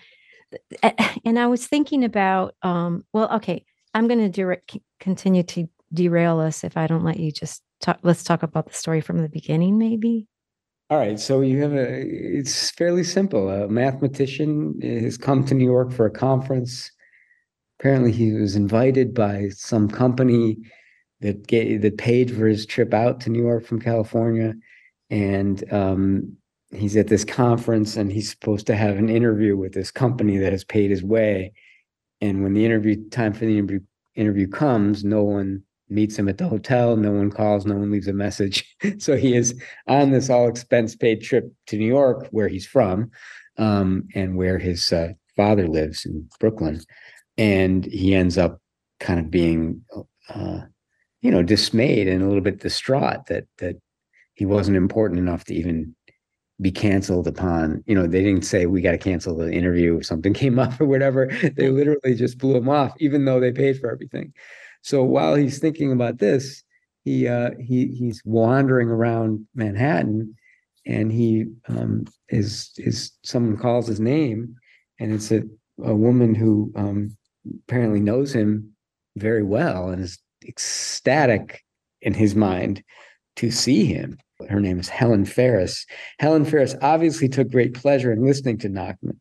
And 1.25 1.39
I 1.39 1.47
was 1.47 1.65
thinking 1.65 2.03
about, 2.03 2.53
um, 2.61 3.05
well, 3.13 3.31
okay, 3.37 3.65
I'm 3.93 4.07
going 4.07 4.19
to 4.19 4.29
direct, 4.29 4.77
continue 4.99 5.43
to 5.43 5.67
derail 5.93 6.39
us 6.39 6.63
if 6.63 6.77
I 6.77 6.87
don't 6.87 7.03
let 7.03 7.19
you 7.19 7.31
just 7.31 7.63
talk. 7.81 7.99
Let's 8.03 8.23
talk 8.23 8.43
about 8.43 8.67
the 8.67 8.73
story 8.73 9.01
from 9.01 9.21
the 9.21 9.29
beginning, 9.29 9.77
maybe. 9.77 10.27
All 10.89 10.97
right. 10.97 11.19
So 11.19 11.41
you 11.41 11.61
have 11.61 11.73
a, 11.73 12.01
it's 12.01 12.71
fairly 12.71 13.03
simple. 13.03 13.49
A 13.49 13.67
mathematician 13.67 14.79
has 14.81 15.17
come 15.17 15.45
to 15.45 15.53
New 15.53 15.65
York 15.65 15.91
for 15.91 16.05
a 16.05 16.11
conference. 16.11 16.91
Apparently, 17.79 18.11
he 18.11 18.33
was 18.33 18.55
invited 18.55 19.13
by 19.13 19.49
some 19.49 19.87
company 19.87 20.57
that 21.21 21.47
gave, 21.47 21.81
that 21.81 21.97
paid 21.97 22.35
for 22.35 22.47
his 22.47 22.65
trip 22.65 22.93
out 22.93 23.21
to 23.21 23.29
New 23.29 23.41
York 23.41 23.65
from 23.65 23.79
California, 23.79 24.53
and 25.09 25.71
um, 25.71 26.37
he's 26.71 26.95
at 26.97 27.07
this 27.07 27.23
conference, 27.25 27.95
and 27.95 28.11
he's 28.11 28.29
supposed 28.29 28.67
to 28.67 28.75
have 28.75 28.97
an 28.97 29.09
interview 29.09 29.55
with 29.57 29.73
this 29.73 29.91
company 29.91 30.37
that 30.37 30.51
has 30.51 30.63
paid 30.63 30.91
his 30.91 31.03
way. 31.03 31.53
And 32.21 32.43
when 32.43 32.53
the 32.53 32.65
interview 32.65 33.09
time 33.09 33.33
for 33.33 33.45
the 33.45 33.57
interview, 33.57 33.79
interview 34.15 34.47
comes, 34.47 35.03
no 35.03 35.23
one 35.23 35.63
meets 35.89 36.17
him 36.17 36.29
at 36.29 36.37
the 36.37 36.47
hotel, 36.47 36.95
no 36.95 37.11
one 37.11 37.31
calls, 37.31 37.65
no 37.65 37.75
one 37.75 37.91
leaves 37.91 38.07
a 38.07 38.13
message. 38.13 38.75
so 38.99 39.15
he 39.15 39.35
is 39.35 39.59
on 39.87 40.11
this 40.11 40.29
all 40.29 40.47
expense 40.47 40.95
paid 40.95 41.21
trip 41.21 41.51
to 41.67 41.77
New 41.77 41.87
York, 41.87 42.27
where 42.31 42.47
he's 42.47 42.65
from, 42.65 43.11
um, 43.57 44.07
and 44.13 44.37
where 44.37 44.59
his 44.59 44.91
uh, 44.91 45.13
father 45.35 45.67
lives 45.67 46.05
in 46.05 46.27
Brooklyn. 46.39 46.81
And 47.37 47.85
he 47.85 48.13
ends 48.13 48.37
up 48.37 48.59
kind 48.99 49.19
of 49.19 49.31
being, 49.31 49.83
uh, 50.29 50.61
you 51.21 51.31
know, 51.31 51.41
dismayed 51.41 52.07
and 52.07 52.21
a 52.21 52.27
little 52.27 52.41
bit 52.41 52.59
distraught 52.59 53.27
that 53.27 53.45
that 53.57 53.77
he 54.33 54.45
wasn't 54.45 54.77
important 54.77 55.19
enough 55.19 55.45
to 55.45 55.53
even 55.53 55.95
be 56.61 56.71
canceled 56.71 57.27
upon 57.27 57.83
you 57.87 57.95
know 57.95 58.05
they 58.05 58.21
didn't 58.21 58.45
say 58.45 58.65
we 58.65 58.81
got 58.81 58.91
to 58.91 58.97
cancel 58.97 59.35
the 59.35 59.51
interview 59.51 59.97
if 59.97 60.05
something 60.05 60.33
came 60.43 60.59
up 60.59 60.79
or 60.79 60.85
whatever. 60.85 61.27
They 61.55 61.69
literally 61.69 62.15
just 62.15 62.37
blew 62.37 62.55
him 62.55 62.69
off 62.69 62.93
even 62.99 63.25
though 63.25 63.39
they 63.39 63.51
paid 63.51 63.79
for 63.79 63.91
everything. 63.91 64.33
So 64.81 65.03
while 65.03 65.35
he's 65.35 65.59
thinking 65.59 65.91
about 65.91 66.19
this 66.19 66.63
he 67.03 67.27
uh 67.27 67.51
he 67.59 67.87
he's 67.87 68.21
wandering 68.25 68.89
around 68.89 69.47
manhattan 69.55 70.35
and 70.85 71.11
he 71.11 71.45
um 71.67 72.05
is 72.29 72.71
is 72.77 73.11
someone 73.23 73.57
calls 73.57 73.87
his 73.87 73.99
name 73.99 74.55
and 74.99 75.13
it's 75.13 75.31
a, 75.31 75.43
a 75.83 75.95
woman 75.95 76.35
who 76.35 76.71
um 76.75 77.15
apparently 77.67 77.99
knows 77.99 78.33
him 78.33 78.71
very 79.15 79.43
well 79.43 79.89
and 79.89 80.03
is 80.03 80.19
ecstatic 80.47 81.63
in 82.01 82.13
his 82.13 82.35
mind 82.35 82.83
to 83.35 83.51
see 83.51 83.85
him 83.85 84.17
her 84.47 84.59
name 84.59 84.79
is 84.79 84.89
Helen 84.89 85.25
Ferris. 85.25 85.85
Helen 86.19 86.45
Ferris 86.45 86.75
obviously 86.81 87.27
took 87.27 87.51
great 87.51 87.73
pleasure 87.73 88.11
in 88.11 88.23
listening 88.23 88.57
to 88.59 88.69
Nachman. 88.69 89.17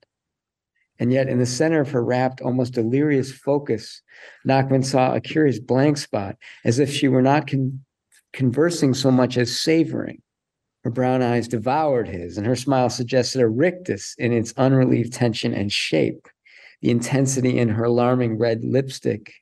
And 1.01 1.13
yet, 1.13 1.29
in 1.29 1.39
the 1.39 1.47
center 1.47 1.81
of 1.81 1.91
her 1.91 2.05
rapt, 2.05 2.41
almost 2.41 2.75
delirious 2.75 3.33
focus, 3.33 4.03
Nachman 4.47 4.85
saw 4.85 5.15
a 5.15 5.21
curious 5.21 5.61
blank 5.61 5.97
spot, 5.97 6.37
as 6.65 6.79
if 6.79 6.91
she 6.93 7.09
were 7.09 7.23
not 7.23 7.47
con- 7.47 7.85
conversing 8.33 8.95
so 8.95 9.11
much 9.11 9.37
as 9.37 9.61
savoring. 9.61 10.23
Her 10.85 10.91
brown 10.91 11.23
eyes 11.23 11.49
devoured 11.49 12.09
his, 12.09 12.37
and 12.37 12.47
her 12.47 12.57
smile 12.57 12.91
suggested 12.91 13.41
a 13.41 13.49
rictus 13.49 14.15
in 14.19 14.33
its 14.33 14.55
unrelieved 14.57 15.13
tension 15.13 15.55
and 15.55 15.71
shape. 15.71 16.29
The 16.83 16.91
intensity 16.91 17.59
in 17.59 17.69
her 17.71 17.85
alarming 17.85 18.39
red 18.39 18.65
lipstick 18.65 19.33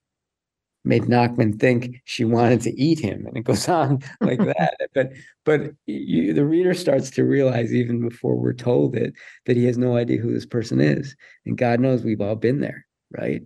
made 0.86 1.02
Nachman 1.02 1.58
think 1.58 2.00
she 2.04 2.24
wanted 2.24 2.60
to 2.62 2.80
eat 2.80 3.00
him, 3.00 3.26
and 3.26 3.36
it 3.36 3.42
goes 3.44 3.68
on 3.80 4.02
like 4.20 4.38
that. 4.58 4.76
But 4.94 5.12
but 5.44 5.72
you, 5.86 6.32
the 6.32 6.44
reader 6.46 6.74
starts 6.74 7.10
to 7.10 7.24
realize 7.24 7.74
even 7.74 8.00
before 8.00 8.36
we're 8.36 8.54
told 8.54 8.96
it 8.96 9.14
that 9.46 9.56
he 9.56 9.64
has 9.66 9.76
no 9.76 9.96
idea 9.96 10.20
who 10.20 10.32
this 10.32 10.46
person 10.46 10.80
is, 10.80 11.16
and 11.44 11.58
God 11.58 11.80
knows 11.80 12.02
we've 12.02 12.20
all 12.20 12.36
been 12.36 12.60
there, 12.60 12.86
right? 13.10 13.42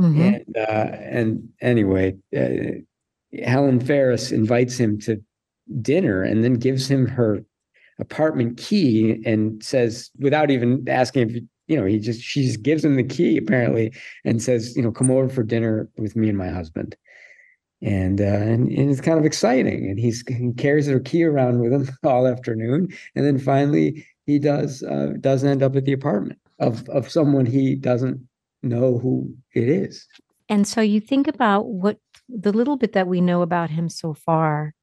Mm-hmm. 0.00 0.20
And 0.20 0.56
uh, 0.56 0.96
and 1.00 1.48
anyway, 1.60 2.16
uh, 2.36 3.42
Helen 3.44 3.80
Ferris 3.80 4.32
invites 4.32 4.76
him 4.76 4.98
to 5.00 5.22
dinner 5.80 6.22
and 6.22 6.42
then 6.42 6.54
gives 6.54 6.90
him 6.90 7.06
her 7.06 7.44
apartment 8.00 8.56
key 8.56 9.22
and 9.24 9.62
says, 9.62 10.10
without 10.18 10.50
even 10.50 10.84
asking 10.88 11.30
if 11.30 11.42
you 11.70 11.76
know, 11.76 11.86
he 11.86 12.00
just 12.00 12.20
she 12.20 12.42
just 12.42 12.62
gives 12.62 12.84
him 12.84 12.96
the 12.96 13.04
key 13.04 13.38
apparently 13.38 13.92
and 14.24 14.42
says, 14.42 14.76
you 14.76 14.82
know, 14.82 14.90
come 14.90 15.08
over 15.08 15.28
for 15.28 15.44
dinner 15.44 15.88
with 15.96 16.16
me 16.16 16.28
and 16.28 16.36
my 16.36 16.48
husband. 16.48 16.96
And 17.80 18.20
uh, 18.20 18.24
and, 18.24 18.68
and 18.68 18.90
it's 18.90 19.00
kind 19.00 19.20
of 19.20 19.24
exciting. 19.24 19.88
And 19.88 19.98
he's 19.98 20.24
he 20.26 20.52
carries 20.54 20.88
her 20.88 20.98
key 20.98 21.22
around 21.22 21.60
with 21.60 21.72
him 21.72 21.88
all 22.04 22.26
afternoon. 22.26 22.88
And 23.14 23.24
then 23.24 23.38
finally 23.38 24.04
he 24.26 24.40
does 24.40 24.82
uh, 24.82 25.12
does 25.20 25.44
end 25.44 25.62
up 25.62 25.76
at 25.76 25.84
the 25.84 25.92
apartment 25.92 26.40
of 26.58 26.88
of 26.88 27.08
someone 27.08 27.46
he 27.46 27.76
doesn't 27.76 28.20
know 28.64 28.98
who 28.98 29.32
it 29.54 29.68
is. 29.68 30.08
And 30.48 30.66
so 30.66 30.80
you 30.80 31.00
think 31.00 31.28
about 31.28 31.66
what 31.66 31.98
the 32.28 32.52
little 32.52 32.76
bit 32.76 32.94
that 32.94 33.06
we 33.06 33.20
know 33.20 33.42
about 33.42 33.70
him 33.70 33.88
so 33.88 34.12
far, 34.12 34.74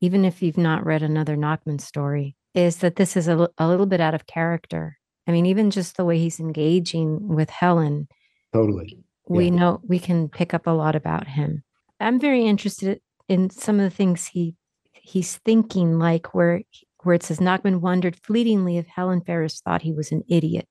even 0.00 0.24
if 0.24 0.42
you've 0.42 0.58
not 0.58 0.84
read 0.84 1.04
another 1.04 1.36
Nachman 1.36 1.80
story, 1.80 2.34
is 2.52 2.78
that 2.78 2.96
this 2.96 3.16
is 3.16 3.28
a, 3.28 3.48
a 3.58 3.68
little 3.68 3.86
bit 3.86 4.00
out 4.00 4.14
of 4.14 4.26
character 4.26 4.98
I 5.26 5.32
mean, 5.32 5.46
even 5.46 5.70
just 5.70 5.96
the 5.96 6.04
way 6.04 6.18
he's 6.18 6.40
engaging 6.40 7.28
with 7.28 7.50
Helen. 7.50 8.08
Totally. 8.52 8.98
We 9.28 9.46
yeah. 9.46 9.50
know 9.50 9.80
we 9.86 9.98
can 9.98 10.28
pick 10.28 10.52
up 10.52 10.66
a 10.66 10.70
lot 10.70 10.96
about 10.96 11.26
him. 11.26 11.62
I'm 12.00 12.18
very 12.18 12.44
interested 12.44 13.00
in 13.28 13.50
some 13.50 13.78
of 13.78 13.88
the 13.88 13.96
things 13.96 14.26
he 14.26 14.56
he's 14.92 15.36
thinking, 15.38 15.98
like 15.98 16.34
where 16.34 16.62
where 17.02 17.14
it 17.14 17.22
says 17.22 17.38
Nachman 17.38 17.80
wondered 17.80 18.16
fleetingly 18.16 18.78
if 18.78 18.86
Helen 18.86 19.20
Ferris 19.20 19.60
thought 19.60 19.82
he 19.82 19.92
was 19.92 20.12
an 20.12 20.22
idiot. 20.28 20.66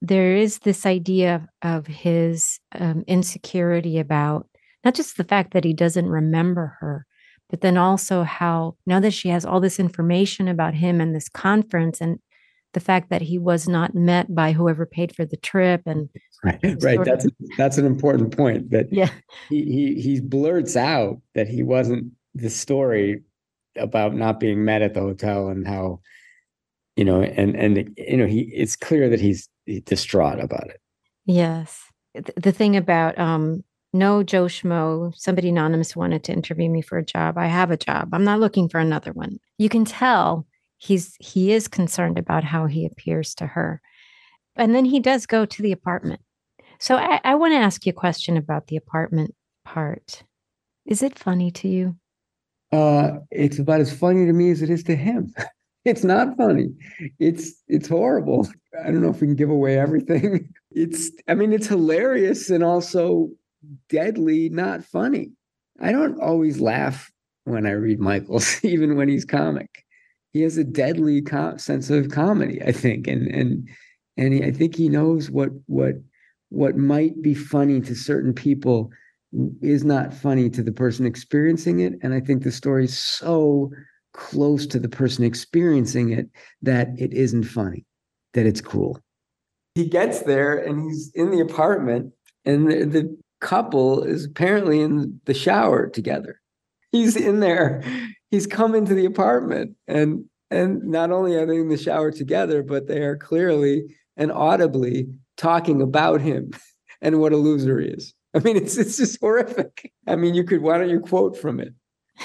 There 0.00 0.36
is 0.36 0.60
this 0.60 0.86
idea 0.86 1.48
of, 1.62 1.78
of 1.78 1.86
his 1.86 2.60
um, 2.78 3.04
insecurity 3.06 3.98
about 3.98 4.48
not 4.84 4.94
just 4.94 5.16
the 5.16 5.24
fact 5.24 5.52
that 5.52 5.64
he 5.64 5.72
doesn't 5.72 6.08
remember 6.08 6.76
her, 6.80 7.04
but 7.50 7.62
then 7.62 7.76
also 7.76 8.22
how 8.22 8.76
now 8.86 9.00
that 9.00 9.12
she 9.12 9.28
has 9.28 9.44
all 9.44 9.60
this 9.60 9.80
information 9.80 10.48
about 10.48 10.74
him 10.74 11.00
and 11.00 11.14
this 11.14 11.28
conference 11.28 12.00
and 12.00 12.18
the 12.74 12.80
fact 12.80 13.10
that 13.10 13.22
he 13.22 13.38
was 13.38 13.66
not 13.66 13.94
met 13.94 14.34
by 14.34 14.52
whoever 14.52 14.84
paid 14.84 15.14
for 15.14 15.24
the 15.24 15.36
trip 15.36 15.82
and 15.86 16.08
right 16.44 16.60
right. 16.82 17.04
that's 17.04 17.24
of, 17.24 17.32
that's 17.56 17.78
an 17.78 17.86
important 17.86 18.36
point 18.36 18.70
that 18.70 18.92
yeah. 18.92 19.10
he, 19.48 19.64
he 19.64 20.00
he 20.00 20.20
blurts 20.20 20.76
out 20.76 21.20
that 21.34 21.48
he 21.48 21.62
wasn't 21.62 22.12
the 22.34 22.50
story 22.50 23.22
about 23.76 24.14
not 24.14 24.40
being 24.40 24.64
met 24.64 24.82
at 24.82 24.94
the 24.94 25.00
hotel 25.00 25.48
and 25.48 25.66
how 25.66 26.00
you 26.96 27.04
know 27.04 27.22
and 27.22 27.56
and 27.56 27.94
you 27.96 28.16
know 28.16 28.26
he 28.26 28.50
it's 28.54 28.76
clear 28.76 29.08
that 29.08 29.20
he's 29.20 29.48
distraught 29.84 30.40
about 30.40 30.68
it. 30.68 30.80
Yes. 31.26 31.84
The 32.36 32.52
thing 32.52 32.76
about 32.76 33.18
um 33.18 33.64
no 33.92 34.22
joe 34.22 34.44
schmo 34.44 35.14
somebody 35.16 35.48
anonymous 35.48 35.96
wanted 35.96 36.22
to 36.24 36.32
interview 36.32 36.68
me 36.68 36.82
for 36.82 36.98
a 36.98 37.04
job. 37.04 37.38
I 37.38 37.46
have 37.46 37.70
a 37.70 37.76
job. 37.76 38.10
I'm 38.12 38.24
not 38.24 38.40
looking 38.40 38.68
for 38.68 38.78
another 38.78 39.12
one. 39.12 39.38
You 39.58 39.68
can 39.68 39.84
tell 39.84 40.46
he's 40.78 41.16
he 41.20 41.52
is 41.52 41.68
concerned 41.68 42.18
about 42.18 42.44
how 42.44 42.66
he 42.66 42.86
appears 42.86 43.34
to 43.34 43.46
her. 43.46 43.82
And 44.56 44.74
then 44.74 44.84
he 44.84 45.00
does 45.00 45.26
go 45.26 45.44
to 45.44 45.62
the 45.62 45.72
apartment. 45.72 46.20
So 46.80 46.96
i, 46.96 47.20
I 47.24 47.34
want 47.34 47.52
to 47.52 47.58
ask 47.58 47.84
you 47.84 47.90
a 47.90 47.92
question 47.92 48.36
about 48.36 48.68
the 48.68 48.76
apartment 48.76 49.34
part. 49.64 50.22
Is 50.86 51.02
it 51.02 51.18
funny 51.18 51.50
to 51.52 51.68
you? 51.68 51.96
Uh 52.72 53.18
it's 53.30 53.58
about 53.58 53.80
as 53.80 53.92
funny 53.92 54.26
to 54.26 54.32
me 54.32 54.50
as 54.50 54.62
it 54.62 54.70
is 54.70 54.82
to 54.84 54.96
him. 54.96 55.34
It's 55.84 56.04
not 56.04 56.36
funny. 56.36 56.74
It's 57.18 57.62
it's 57.66 57.88
horrible. 57.88 58.46
I 58.84 58.90
don't 58.90 59.00
know 59.00 59.08
if 59.08 59.22
we 59.22 59.26
can 59.28 59.36
give 59.36 59.48
away 59.50 59.78
everything. 59.78 60.52
It's 60.70 61.10
i 61.26 61.34
mean 61.34 61.52
it's 61.54 61.66
hilarious 61.66 62.50
and 62.50 62.62
also 62.62 63.30
deadly 63.88 64.50
not 64.50 64.84
funny. 64.84 65.32
I 65.80 65.92
don't 65.92 66.20
always 66.20 66.60
laugh 66.60 67.10
when 67.44 67.64
i 67.66 67.70
read 67.70 67.98
michaels 67.98 68.62
even 68.74 68.96
when 68.96 69.08
he's 69.08 69.24
comic 69.24 69.70
he 70.32 70.42
has 70.42 70.56
a 70.56 70.64
deadly 70.64 71.22
com- 71.22 71.58
sense 71.58 71.90
of 71.90 72.10
comedy, 72.10 72.62
I 72.62 72.72
think, 72.72 73.06
and 73.06 73.28
and 73.28 73.68
and 74.16 74.34
he, 74.34 74.44
I 74.44 74.50
think 74.50 74.76
he 74.76 74.88
knows 74.88 75.30
what 75.30 75.50
what 75.66 75.94
what 76.50 76.76
might 76.76 77.20
be 77.22 77.34
funny 77.34 77.80
to 77.82 77.94
certain 77.94 78.32
people 78.32 78.90
is 79.60 79.84
not 79.84 80.14
funny 80.14 80.48
to 80.50 80.62
the 80.62 80.72
person 80.72 81.04
experiencing 81.06 81.80
it. 81.80 81.94
And 82.02 82.14
I 82.14 82.20
think 82.20 82.42
the 82.42 82.52
story 82.52 82.84
is 82.84 82.96
so 82.96 83.70
close 84.14 84.66
to 84.66 84.78
the 84.78 84.88
person 84.88 85.24
experiencing 85.24 86.10
it 86.10 86.28
that 86.62 86.88
it 86.96 87.12
isn't 87.12 87.44
funny, 87.44 87.84
that 88.32 88.46
it's 88.46 88.62
cruel. 88.62 88.98
He 89.74 89.86
gets 89.86 90.22
there 90.22 90.56
and 90.56 90.82
he's 90.82 91.12
in 91.14 91.30
the 91.30 91.40
apartment, 91.40 92.12
and 92.44 92.70
the, 92.70 92.84
the 92.84 93.18
couple 93.40 94.02
is 94.02 94.24
apparently 94.24 94.80
in 94.80 95.20
the 95.26 95.34
shower 95.34 95.88
together. 95.88 96.40
He's 96.90 97.16
in 97.16 97.40
there 97.40 97.84
he's 98.30 98.46
come 98.46 98.74
into 98.74 98.94
the 98.94 99.04
apartment 99.04 99.76
and 99.86 100.24
and 100.50 100.82
not 100.84 101.10
only 101.10 101.36
are 101.36 101.44
they 101.44 101.58
in 101.58 101.68
the 101.68 101.76
shower 101.76 102.10
together, 102.10 102.62
but 102.62 102.86
they 102.86 103.02
are 103.02 103.16
clearly 103.16 103.84
and 104.16 104.32
audibly 104.32 105.06
talking 105.36 105.82
about 105.82 106.20
him 106.20 106.50
and 107.02 107.20
what 107.20 107.32
a 107.32 107.36
loser 107.36 107.78
he 107.80 107.88
is. 107.88 108.14
I 108.34 108.40
mean, 108.40 108.56
it's 108.56 108.76
it's 108.76 108.96
just 108.96 109.20
horrific. 109.20 109.92
I 110.06 110.16
mean, 110.16 110.34
you 110.34 110.44
could 110.44 110.62
why 110.62 110.78
don't 110.78 110.90
you 110.90 111.00
quote 111.00 111.36
from 111.36 111.60
it? 111.60 111.74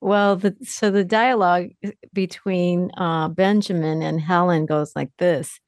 well, 0.00 0.36
the, 0.36 0.56
so 0.62 0.90
the 0.90 1.04
dialogue 1.04 1.68
between 2.12 2.90
uh, 2.96 3.28
Benjamin 3.28 4.02
and 4.02 4.20
Helen 4.20 4.66
goes 4.66 4.92
like 4.96 5.10
this. 5.18 5.60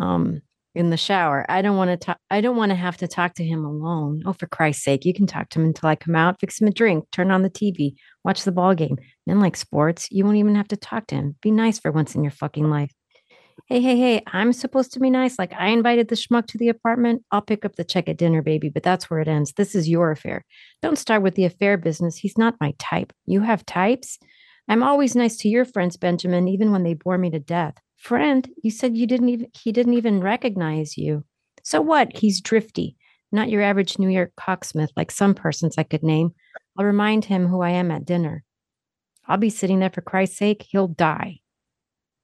Um, 0.00 0.42
in 0.74 0.90
the 0.90 0.96
shower. 0.96 1.46
I 1.48 1.62
don't 1.62 1.76
want 1.76 1.90
to 1.90 1.96
talk. 1.96 2.18
I 2.30 2.40
don't 2.40 2.56
want 2.56 2.70
to 2.70 2.76
have 2.76 2.96
to 2.98 3.08
talk 3.08 3.34
to 3.34 3.44
him 3.44 3.64
alone. 3.64 4.22
Oh, 4.26 4.32
for 4.32 4.46
Christ's 4.46 4.84
sake, 4.84 5.04
you 5.04 5.14
can 5.14 5.26
talk 5.26 5.48
to 5.50 5.60
him 5.60 5.66
until 5.66 5.88
I 5.88 5.96
come 5.96 6.16
out, 6.16 6.40
fix 6.40 6.60
him 6.60 6.68
a 6.68 6.72
drink, 6.72 7.04
turn 7.12 7.30
on 7.30 7.42
the 7.42 7.50
TV, 7.50 7.94
watch 8.24 8.44
the 8.44 8.52
ball 8.52 8.74
game. 8.74 8.96
Men 9.26 9.40
like 9.40 9.56
sports, 9.56 10.08
you 10.10 10.24
won't 10.24 10.36
even 10.36 10.56
have 10.56 10.68
to 10.68 10.76
talk 10.76 11.06
to 11.08 11.14
him. 11.14 11.36
Be 11.40 11.50
nice 11.50 11.78
for 11.78 11.92
once 11.92 12.14
in 12.14 12.24
your 12.24 12.32
fucking 12.32 12.68
life. 12.68 12.92
Hey, 13.68 13.80
hey, 13.80 13.96
hey, 13.96 14.22
I'm 14.26 14.52
supposed 14.52 14.92
to 14.92 15.00
be 15.00 15.10
nice. 15.10 15.38
Like 15.38 15.54
I 15.54 15.68
invited 15.68 16.08
the 16.08 16.16
schmuck 16.16 16.46
to 16.48 16.58
the 16.58 16.68
apartment. 16.68 17.22
I'll 17.30 17.40
pick 17.40 17.64
up 17.64 17.76
the 17.76 17.84
check 17.84 18.08
at 18.08 18.18
dinner, 18.18 18.42
baby, 18.42 18.68
but 18.68 18.82
that's 18.82 19.08
where 19.08 19.20
it 19.20 19.28
ends. 19.28 19.52
This 19.52 19.74
is 19.74 19.88
your 19.88 20.10
affair. 20.10 20.44
Don't 20.82 20.98
start 20.98 21.22
with 21.22 21.34
the 21.34 21.44
affair 21.44 21.78
business. 21.78 22.16
He's 22.16 22.36
not 22.36 22.60
my 22.60 22.74
type. 22.78 23.12
You 23.26 23.40
have 23.40 23.64
types. 23.64 24.18
I'm 24.68 24.82
always 24.82 25.14
nice 25.14 25.36
to 25.38 25.48
your 25.48 25.64
friends, 25.64 25.96
Benjamin, 25.96 26.48
even 26.48 26.72
when 26.72 26.82
they 26.82 26.94
bore 26.94 27.16
me 27.16 27.30
to 27.30 27.38
death. 27.38 27.74
Friend, 28.04 28.46
you 28.62 28.70
said 28.70 28.98
you 28.98 29.06
didn't 29.06 29.30
even 29.30 29.46
he 29.54 29.72
didn't 29.72 29.94
even 29.94 30.20
recognize 30.20 30.98
you. 30.98 31.24
So 31.62 31.80
what? 31.80 32.14
He's 32.14 32.42
drifty, 32.42 32.98
not 33.32 33.48
your 33.48 33.62
average 33.62 33.98
New 33.98 34.10
York 34.10 34.32
cocksmith 34.36 34.90
like 34.94 35.10
some 35.10 35.34
persons 35.34 35.78
I 35.78 35.84
could 35.84 36.02
name. 36.02 36.34
I'll 36.78 36.84
remind 36.84 37.24
him 37.24 37.46
who 37.46 37.62
I 37.62 37.70
am 37.70 37.90
at 37.90 38.04
dinner. 38.04 38.44
I'll 39.26 39.38
be 39.38 39.48
sitting 39.48 39.80
there 39.80 39.88
for 39.88 40.02
Christ's 40.02 40.36
sake, 40.36 40.66
he'll 40.68 40.88
die. 40.88 41.40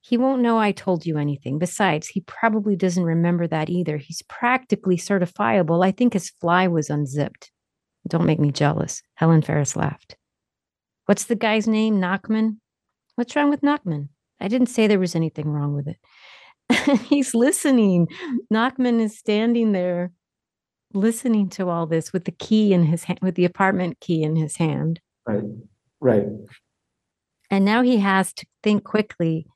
He 0.03 0.19
won't 0.19 0.43
know 0.43 0.59
I 0.59 0.73
told 0.73 1.07
you 1.07 1.17
anything. 1.17 1.59
Besides, 1.59 2.09
he 2.09 2.21
probably 2.21 2.77
doesn't 2.77 3.03
remember 3.03 3.47
that 3.47 3.71
either. 3.71 3.97
He's 3.97 4.21
practically 4.29 4.99
certifiable. 4.99 5.83
I 5.83 5.93
think 5.93 6.13
his 6.13 6.29
fly 6.29 6.69
was 6.69 6.91
unzipped. 6.91 7.51
Don't 8.07 8.27
make 8.27 8.39
me 8.39 8.53
jealous. 8.53 9.03
Helen 9.15 9.41
Ferris 9.41 9.77
laughed. 9.77 10.15
What's 11.07 11.25
the 11.25 11.37
guy's 11.37 11.67
name? 11.67 12.03
Nachman? 12.03 12.59
What's 13.15 13.35
wrong 13.35 13.49
with 13.49 13.63
Nachman? 13.63 14.09
I 14.41 14.49
didn't 14.49 14.69
say 14.69 14.87
there 14.87 14.99
was 14.99 15.15
anything 15.15 15.49
wrong 15.49 15.75
with 15.75 15.89
it. 15.89 17.01
He's 17.09 17.35
listening. 17.35 18.09
Nachman 18.53 19.01
is 19.01 19.19
standing 19.19 19.73
there 19.73 20.13
listening 20.93 21.49
to 21.49 21.69
all 21.69 21.87
this 21.87 22.13
with 22.13 22.25
the 22.25 22.33
key 22.33 22.73
in 22.73 22.85
his 22.85 23.05
hand, 23.05 23.21
with 23.23 23.35
the 23.35 23.45
apartment 23.45 24.01
key 24.01 24.23
in 24.23 24.37
his 24.37 24.57
hand. 24.57 25.01
Right. 25.27 25.43
Right. 26.01 26.27
And 27.51 27.65
now 27.65 27.83
he 27.83 27.99
has 27.99 28.33
to 28.35 28.47
think 28.63 28.85
quickly. 28.85 29.47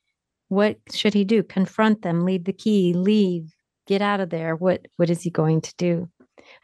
What 0.49 0.77
should 0.93 1.15
he 1.15 1.25
do? 1.25 1.43
Confront 1.43 2.03
them, 2.03 2.25
leave 2.25 2.45
the 2.45 2.53
key, 2.53 2.93
leave, 2.93 3.55
get 3.87 4.03
out 4.03 4.21
of 4.21 4.31
there. 4.31 4.55
What 4.55 4.87
what 4.97 5.11
is 5.11 5.23
he 5.23 5.31
going 5.31 5.61
to 5.63 5.75
do? 5.79 6.09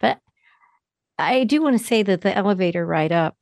But 0.01 0.19
I 1.19 1.45
do 1.45 1.63
want 1.63 1.79
to 1.79 1.85
say 1.85 2.03
that 2.03 2.21
the 2.21 2.37
elevator 2.37 2.87
ride 2.87 3.13
up 3.13 3.37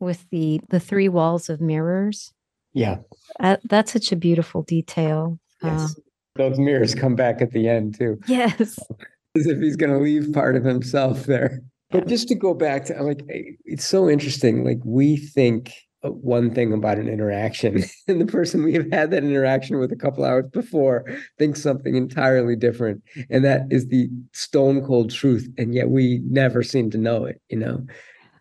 with 0.00 0.26
the 0.30 0.60
the 0.70 0.80
three 0.80 1.08
walls 1.08 1.50
of 1.50 1.60
mirrors 1.60 2.32
yeah. 2.72 2.98
Uh, 3.40 3.56
that's 3.64 3.92
such 3.92 4.12
a 4.12 4.16
beautiful 4.16 4.62
detail. 4.62 5.38
Yes. 5.62 5.96
Uh, 5.96 6.02
Those 6.36 6.58
mirrors 6.58 6.94
come 6.94 7.14
back 7.14 7.40
at 7.40 7.52
the 7.52 7.68
end 7.68 7.98
too. 7.98 8.18
Yes. 8.26 8.78
As 9.36 9.46
if 9.46 9.58
he's 9.58 9.76
going 9.76 9.92
to 9.92 9.98
leave 9.98 10.32
part 10.32 10.56
of 10.56 10.64
himself 10.64 11.24
there. 11.24 11.60
But 11.90 12.06
just 12.06 12.28
to 12.28 12.34
go 12.34 12.54
back 12.54 12.86
to 12.86 13.02
like, 13.02 13.22
it's 13.28 13.84
so 13.84 14.08
interesting. 14.08 14.64
Like 14.64 14.80
we 14.84 15.16
think 15.16 15.72
one 16.02 16.52
thing 16.52 16.72
about 16.72 16.98
an 16.98 17.08
interaction, 17.08 17.84
and 18.08 18.20
the 18.20 18.26
person 18.26 18.64
we 18.64 18.72
have 18.74 18.90
had 18.90 19.10
that 19.10 19.24
interaction 19.24 19.78
with 19.78 19.92
a 19.92 19.96
couple 19.96 20.24
hours 20.24 20.46
before 20.52 21.04
thinks 21.38 21.62
something 21.62 21.94
entirely 21.94 22.56
different, 22.56 23.02
and 23.30 23.44
that 23.44 23.62
is 23.70 23.88
the 23.88 24.08
stone 24.32 24.84
cold 24.84 25.10
truth. 25.10 25.48
And 25.58 25.74
yet 25.74 25.90
we 25.90 26.20
never 26.28 26.62
seem 26.62 26.90
to 26.90 26.98
know 26.98 27.24
it. 27.24 27.40
You 27.48 27.58
know, 27.58 27.86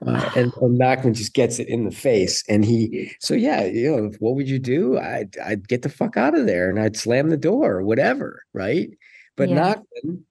uh, 0.05 0.31
and, 0.35 0.51
and 0.61 0.79
Nachman 0.79 1.13
just 1.13 1.33
gets 1.33 1.59
it 1.59 1.67
in 1.67 1.85
the 1.85 1.91
face. 1.91 2.43
And 2.49 2.65
he, 2.65 3.11
so 3.19 3.33
yeah, 3.33 3.65
you 3.65 3.95
know, 3.95 4.11
what 4.19 4.35
would 4.35 4.49
you 4.49 4.59
do? 4.59 4.97
I'd, 4.97 5.37
I'd 5.39 5.67
get 5.67 5.83
the 5.83 5.89
fuck 5.89 6.17
out 6.17 6.37
of 6.37 6.47
there 6.47 6.69
and 6.69 6.79
I'd 6.79 6.97
slam 6.97 7.29
the 7.29 7.37
door 7.37 7.73
or 7.73 7.83
whatever. 7.83 8.43
Right. 8.53 8.89
But 9.37 9.49
yeah. 9.49 9.75
Nachman 9.75 10.21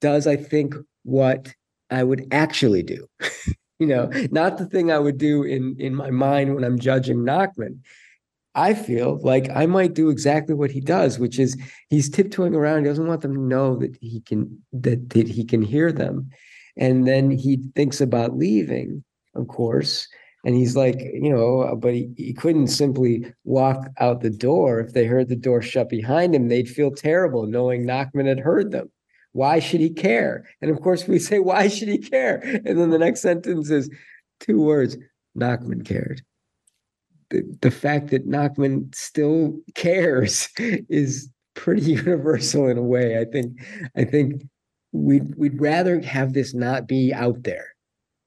does, 0.00 0.26
I 0.26 0.36
think, 0.36 0.74
what 1.02 1.54
I 1.90 2.02
would 2.02 2.28
actually 2.30 2.82
do. 2.82 3.06
you 3.78 3.86
know, 3.86 4.10
not 4.30 4.58
the 4.58 4.66
thing 4.66 4.90
I 4.90 4.98
would 4.98 5.18
do 5.18 5.42
in, 5.42 5.76
in 5.78 5.94
my 5.94 6.10
mind 6.10 6.54
when 6.54 6.64
I'm 6.64 6.78
judging 6.78 7.18
Nachman. 7.18 7.80
I 8.54 8.74
feel 8.74 9.20
like 9.22 9.48
I 9.54 9.66
might 9.66 9.94
do 9.94 10.10
exactly 10.10 10.54
what 10.54 10.70
he 10.70 10.80
does, 10.80 11.18
which 11.18 11.38
is 11.38 11.56
he's 11.88 12.10
tiptoeing 12.10 12.54
around. 12.54 12.82
He 12.82 12.88
doesn't 12.88 13.06
want 13.06 13.20
them 13.20 13.34
to 13.34 13.40
know 13.40 13.76
that 13.76 13.96
he 14.00 14.20
can 14.20 14.60
that, 14.72 15.10
that 15.10 15.28
he 15.28 15.44
can 15.44 15.62
hear 15.62 15.92
them, 15.92 16.30
and 16.76 17.06
then 17.06 17.30
he 17.30 17.58
thinks 17.76 18.00
about 18.00 18.36
leaving, 18.36 19.04
of 19.34 19.48
course. 19.48 20.08
And 20.44 20.54
he's 20.54 20.74
like, 20.74 20.98
you 21.00 21.30
know, 21.30 21.60
uh, 21.60 21.74
but 21.74 21.92
he, 21.92 22.10
he 22.16 22.32
couldn't 22.32 22.68
simply 22.68 23.32
walk 23.44 23.86
out 23.98 24.22
the 24.22 24.30
door. 24.30 24.80
If 24.80 24.94
they 24.94 25.04
heard 25.04 25.28
the 25.28 25.36
door 25.36 25.60
shut 25.60 25.88
behind 25.88 26.34
him, 26.34 26.48
they'd 26.48 26.68
feel 26.68 26.90
terrible 26.90 27.46
knowing 27.46 27.84
Nachman 27.84 28.26
had 28.26 28.40
heard 28.40 28.70
them. 28.70 28.90
Why 29.32 29.58
should 29.58 29.80
he 29.80 29.90
care? 29.90 30.46
And 30.60 30.70
of 30.70 30.80
course, 30.80 31.06
we 31.06 31.18
say, 31.18 31.38
why 31.38 31.68
should 31.68 31.88
he 31.88 31.98
care? 31.98 32.36
And 32.64 32.80
then 32.80 32.90
the 32.90 32.98
next 32.98 33.20
sentence 33.20 33.70
is 33.70 33.90
two 34.40 34.60
words 34.60 34.96
Nachman 35.38 35.84
cared. 35.84 36.22
The, 37.28 37.42
the 37.60 37.70
fact 37.70 38.08
that 38.08 38.26
Nachman 38.26 38.94
still 38.94 39.60
cares 39.74 40.48
is 40.58 41.28
pretty 41.54 41.82
universal 41.92 42.66
in 42.66 42.78
a 42.78 42.82
way. 42.82 43.18
I 43.18 43.24
think 43.24 43.60
I 43.94 44.04
think 44.04 44.42
we'd 44.92 45.34
we'd 45.36 45.60
rather 45.60 46.00
have 46.00 46.32
this 46.32 46.54
not 46.54 46.88
be 46.88 47.12
out 47.12 47.44
there 47.44 47.74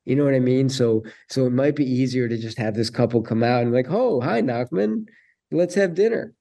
you 0.06 0.16
know 0.16 0.26
what 0.26 0.34
I 0.34 0.40
mean? 0.40 0.70
So 0.70 1.04
so 1.30 1.46
it 1.46 1.52
might 1.52 1.76
be 1.76 1.86
easier 1.86 2.28
to 2.28 2.38
just 2.38 2.58
have 2.58 2.76
this 2.76 2.90
couple 2.90 3.22
come 3.22 3.44
out 3.44 3.64
and 3.64 3.74
like, 3.74 3.90
oh, 3.90 4.22
hi, 4.22 4.42
Nachman, 4.42 5.06
let's 5.52 5.76
have 5.76 5.96
dinner. 5.96 6.34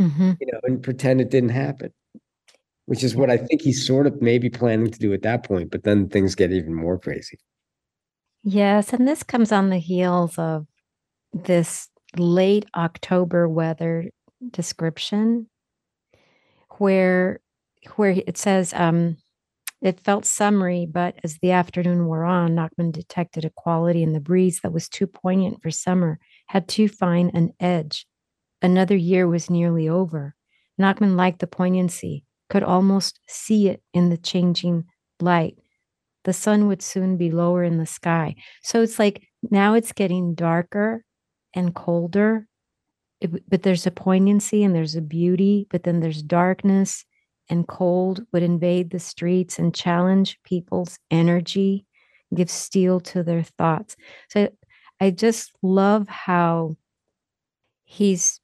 Mm-hmm. 0.00 0.32
You 0.40 0.46
know, 0.52 0.60
and 0.64 0.82
pretend 0.82 1.20
it 1.20 1.30
didn't 1.30 1.50
happen. 1.50 1.92
Which 2.86 3.04
is 3.04 3.14
what 3.14 3.30
I 3.30 3.36
think 3.36 3.62
he's 3.62 3.86
sort 3.86 4.06
of 4.06 4.20
maybe 4.20 4.50
planning 4.50 4.90
to 4.90 4.98
do 4.98 5.12
at 5.12 5.22
that 5.22 5.44
point, 5.44 5.70
but 5.70 5.84
then 5.84 6.08
things 6.08 6.34
get 6.34 6.52
even 6.52 6.74
more 6.74 6.98
crazy. 6.98 7.38
Yes, 8.42 8.92
and 8.92 9.06
this 9.06 9.22
comes 9.22 9.52
on 9.52 9.70
the 9.70 9.78
heels 9.78 10.36
of 10.36 10.66
this 11.32 11.88
late 12.16 12.66
October 12.74 13.48
weather 13.48 14.10
description 14.50 15.48
where 16.78 17.40
where 17.96 18.10
it 18.26 18.36
says 18.36 18.74
um, 18.74 19.16
it 19.82 20.00
felt 20.00 20.24
summery, 20.24 20.86
but 20.86 21.16
as 21.24 21.38
the 21.38 21.50
afternoon 21.50 22.06
wore 22.06 22.24
on, 22.24 22.50
Nachman 22.54 22.92
detected 22.92 23.44
a 23.44 23.50
quality 23.50 24.02
in 24.02 24.12
the 24.12 24.20
breeze 24.20 24.60
that 24.62 24.72
was 24.72 24.88
too 24.88 25.08
poignant 25.08 25.60
for 25.60 25.72
summer, 25.72 26.20
had 26.46 26.68
too 26.68 26.88
fine 26.88 27.30
an 27.34 27.52
edge. 27.58 28.06
Another 28.62 28.94
year 28.94 29.26
was 29.26 29.50
nearly 29.50 29.88
over. 29.88 30.36
Nachman 30.80 31.16
liked 31.16 31.40
the 31.40 31.48
poignancy, 31.48 32.24
could 32.48 32.62
almost 32.62 33.18
see 33.28 33.68
it 33.68 33.82
in 33.92 34.08
the 34.08 34.16
changing 34.16 34.84
light. 35.20 35.56
The 36.24 36.32
sun 36.32 36.68
would 36.68 36.80
soon 36.80 37.16
be 37.16 37.32
lower 37.32 37.64
in 37.64 37.78
the 37.78 37.86
sky. 37.86 38.36
So 38.62 38.82
it's 38.82 39.00
like 39.00 39.26
now 39.50 39.74
it's 39.74 39.92
getting 39.92 40.36
darker 40.36 41.04
and 41.54 41.74
colder, 41.74 42.46
it, 43.20 43.48
but 43.50 43.64
there's 43.64 43.86
a 43.86 43.90
poignancy 43.90 44.62
and 44.62 44.76
there's 44.76 44.94
a 44.94 45.02
beauty, 45.02 45.66
but 45.70 45.82
then 45.82 45.98
there's 45.98 46.22
darkness 46.22 47.04
and 47.52 47.68
cold 47.68 48.24
would 48.32 48.42
invade 48.42 48.90
the 48.90 48.98
streets 48.98 49.58
and 49.58 49.74
challenge 49.74 50.38
people's 50.42 50.98
energy, 51.10 51.84
give 52.34 52.48
steel 52.48 52.98
to 52.98 53.22
their 53.22 53.42
thoughts. 53.42 53.94
So 54.30 54.48
I 54.98 55.10
just 55.10 55.52
love 55.62 56.08
how 56.08 56.78
he's 57.84 58.40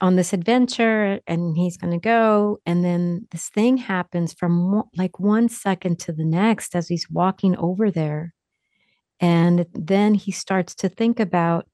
on 0.00 0.14
this 0.14 0.32
adventure 0.32 1.18
and 1.26 1.56
he's 1.56 1.76
going 1.76 1.92
to 1.92 1.98
go 1.98 2.60
and 2.64 2.84
then 2.84 3.26
this 3.32 3.48
thing 3.48 3.76
happens 3.76 4.32
from 4.32 4.82
like 4.96 5.18
one 5.18 5.48
second 5.48 5.98
to 6.00 6.12
the 6.12 6.24
next 6.24 6.74
as 6.74 6.88
he's 6.88 7.10
walking 7.10 7.56
over 7.56 7.90
there 7.90 8.34
and 9.20 9.66
then 9.74 10.14
he 10.14 10.32
starts 10.32 10.74
to 10.74 10.88
think 10.88 11.20
about 11.20 11.66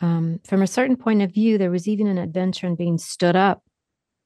um, 0.00 0.38
from 0.44 0.62
a 0.62 0.68
certain 0.68 0.96
point 0.96 1.20
of 1.20 1.34
view 1.34 1.58
there 1.58 1.70
was 1.70 1.88
even 1.88 2.06
an 2.06 2.18
adventure 2.18 2.68
in 2.68 2.76
being 2.76 2.98
stood 2.98 3.34
up 3.34 3.62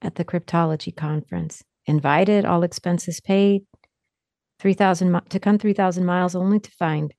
at 0.02 0.16
the 0.16 0.24
cryptology 0.24 0.94
conference 0.94 1.62
invited 1.86 2.44
all 2.44 2.62
expenses 2.62 3.20
paid 3.20 3.62
3000 4.60 5.20
to 5.28 5.40
come 5.40 5.58
3000 5.58 6.04
miles 6.04 6.34
only 6.34 6.60
to 6.60 6.70
find 6.72 7.12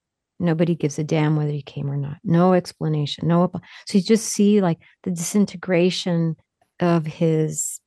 Nobody 0.43 0.75
gives 0.75 0.99
a 0.99 1.03
damn 1.03 1.37
whether 1.37 1.51
he 1.51 1.61
came 1.61 1.89
or 1.89 1.95
not. 1.95 2.17
No 2.23 2.53
explanation. 2.53 3.27
No. 3.27 3.49
So 3.87 3.97
you 3.97 4.03
just 4.03 4.27
see 4.27 4.61
like 4.61 4.79
the 5.03 5.11
disintegration 5.11 6.35
of 6.81 7.05
his, 7.05 7.79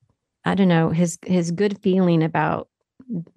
I 0.43 0.55
don't 0.55 0.67
know, 0.67 0.89
his 0.89 1.19
his 1.25 1.51
good 1.51 1.77
feeling 1.83 2.23
about 2.23 2.67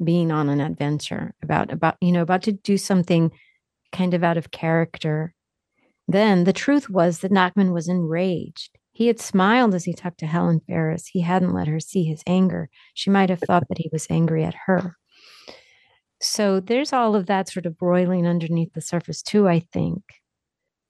being 0.02 0.32
on 0.32 0.48
an 0.48 0.60
adventure, 0.60 1.34
about 1.42 1.70
about 1.70 1.96
you 2.00 2.12
know 2.12 2.22
about 2.22 2.42
to 2.44 2.52
do 2.52 2.78
something 2.78 3.30
kind 3.92 4.14
of 4.14 4.24
out 4.24 4.38
of 4.38 4.52
character. 4.52 5.34
Then 6.08 6.44
the 6.44 6.52
truth 6.54 6.88
was 6.88 7.18
that 7.18 7.30
Nachman 7.30 7.74
was 7.74 7.88
enraged. 7.88 8.78
He 8.92 9.06
had 9.06 9.20
smiled 9.20 9.74
as 9.74 9.84
he 9.84 9.92
talked 9.92 10.18
to 10.18 10.26
Helen 10.26 10.60
Ferris. 10.66 11.06
He 11.06 11.20
hadn't 11.20 11.54
let 11.54 11.68
her 11.68 11.80
see 11.80 12.04
his 12.04 12.22
anger. 12.26 12.68
She 12.94 13.10
might 13.10 13.30
have 13.30 13.40
thought 13.40 13.68
that 13.68 13.78
he 13.78 13.88
was 13.92 14.06
angry 14.10 14.44
at 14.44 14.54
her. 14.66 14.96
So 16.20 16.60
there's 16.60 16.92
all 16.92 17.14
of 17.14 17.26
that 17.26 17.48
sort 17.48 17.66
of 17.66 17.78
broiling 17.78 18.26
underneath 18.26 18.74
the 18.74 18.80
surface, 18.80 19.22
too, 19.22 19.48
I 19.48 19.60
think. 19.60 20.02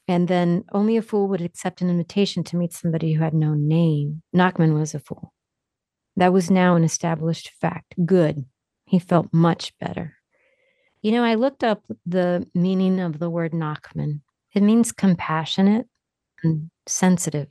And 0.09 0.27
then 0.27 0.65
only 0.73 0.97
a 0.97 1.03
fool 1.03 1.29
would 1.29 1.41
accept 1.41 1.81
an 1.83 1.89
invitation 1.89 2.43
to 2.45 2.57
meet 2.57 2.73
somebody 2.73 3.13
who 3.13 3.23
had 3.23 3.35
no 3.35 3.55
name. 3.55 4.23
Nachman 4.35 4.77
was 4.77 4.93
a 4.93 4.99
fool. 4.99 5.33
That 6.17 6.33
was 6.33 6.51
now 6.51 6.75
an 6.75 6.83
established 6.83 7.53
fact. 7.61 7.95
Good. 8.05 8.45
He 8.87 8.99
felt 8.99 9.29
much 9.33 9.73
better. 9.79 10.17
You 11.01 11.13
know, 11.13 11.23
I 11.23 11.37
looked 11.37 11.63
up 11.63 11.85
the 12.05 12.45
meaning 12.55 12.99
of 12.99 13.21
the 13.21 13.31
word 13.31 13.53
Nachman. 13.53 14.21
It 14.53 14.65
means 14.65 14.91
compassionate 14.91 15.87
and 16.43 16.71
sensitive. 16.87 17.49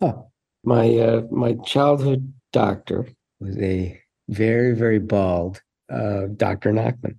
Oh, 0.00 0.30
my 0.64 0.96
uh, 0.96 1.22
my 1.30 1.54
childhood 1.64 2.32
doctor 2.52 3.06
was 3.40 3.56
a 3.58 4.00
very 4.28 4.74
very 4.74 4.98
bald 4.98 5.62
uh, 5.90 6.26
Dr. 6.36 6.72
Nachman. 6.72 7.18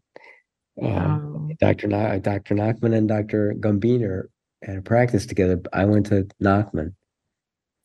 Um, 0.82 1.52
Dr. 1.60 1.88
Na- 1.88 2.17
Dr. 2.17 2.56
Nachman 2.56 2.96
and 2.96 3.08
Dr. 3.08 3.54
Gumbiner 3.60 4.24
had 4.63 4.78
a 4.78 4.82
practice 4.82 5.26
together. 5.26 5.62
I 5.74 5.86
went 5.86 6.08
to 6.08 6.28
Nachman 6.41 6.94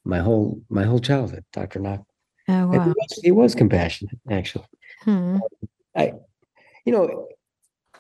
my 0.04 0.18
whole 0.18 0.62
my 0.70 0.84
whole 0.84 1.00
childhood. 1.00 1.44
Dr. 1.52 1.80
Nachman. 1.80 2.04
Oh 2.48 2.66
wow. 2.68 2.72
He 2.72 2.78
was, 2.78 3.20
he, 3.24 3.30
was, 3.32 3.54
compassionate, 3.54 4.18
actually. 4.30 4.66
Hmm. 5.02 5.38
I, 5.96 6.12
you 6.84 6.92
know, 6.92 7.26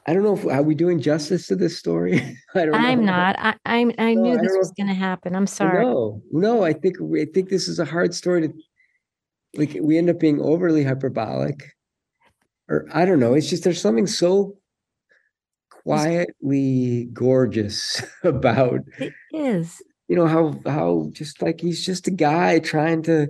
I 0.08 0.14
don't 0.14 0.22
know 0.22 0.36
if 0.36 0.46
are 0.46 0.62
we 0.62 0.74
doing 0.74 1.00
justice 1.00 1.48
to 1.48 1.56
this 1.56 1.76
story. 1.76 2.38
I 2.54 2.66
don't. 2.66 2.74
I'm 2.74 3.00
know. 3.00 3.12
not. 3.12 3.36
I 3.38 3.54
I, 3.64 3.92
I 3.98 4.14
no, 4.14 4.22
knew 4.22 4.38
I 4.38 4.42
this 4.42 4.56
was 4.56 4.72
going 4.76 4.86
to 4.88 4.94
happen. 4.94 5.34
I'm 5.34 5.46
sorry. 5.46 5.84
No, 5.84 6.22
no. 6.30 6.64
I 6.64 6.72
think 6.72 6.96
I 7.00 7.26
think 7.32 7.48
this 7.48 7.68
is 7.68 7.78
a 7.78 7.84
hard 7.84 8.14
story 8.14 8.48
to. 8.48 8.54
Like 9.56 9.76
we 9.80 9.96
end 9.96 10.10
up 10.10 10.20
being 10.20 10.40
overly 10.40 10.84
hyperbolic 10.84 11.76
or 12.68 12.86
I 12.92 13.04
don't 13.04 13.20
know. 13.20 13.34
It's 13.34 13.48
just 13.48 13.64
there's 13.64 13.80
something 13.80 14.06
so 14.06 14.56
quietly 15.70 17.08
gorgeous 17.12 18.02
about 18.24 18.80
it 18.98 19.12
is. 19.32 19.82
You 20.08 20.16
know 20.16 20.26
how 20.26 20.60
how 20.66 21.10
just 21.12 21.42
like 21.42 21.60
he's 21.60 21.84
just 21.84 22.06
a 22.06 22.12
guy 22.12 22.58
trying 22.58 23.02
to 23.04 23.28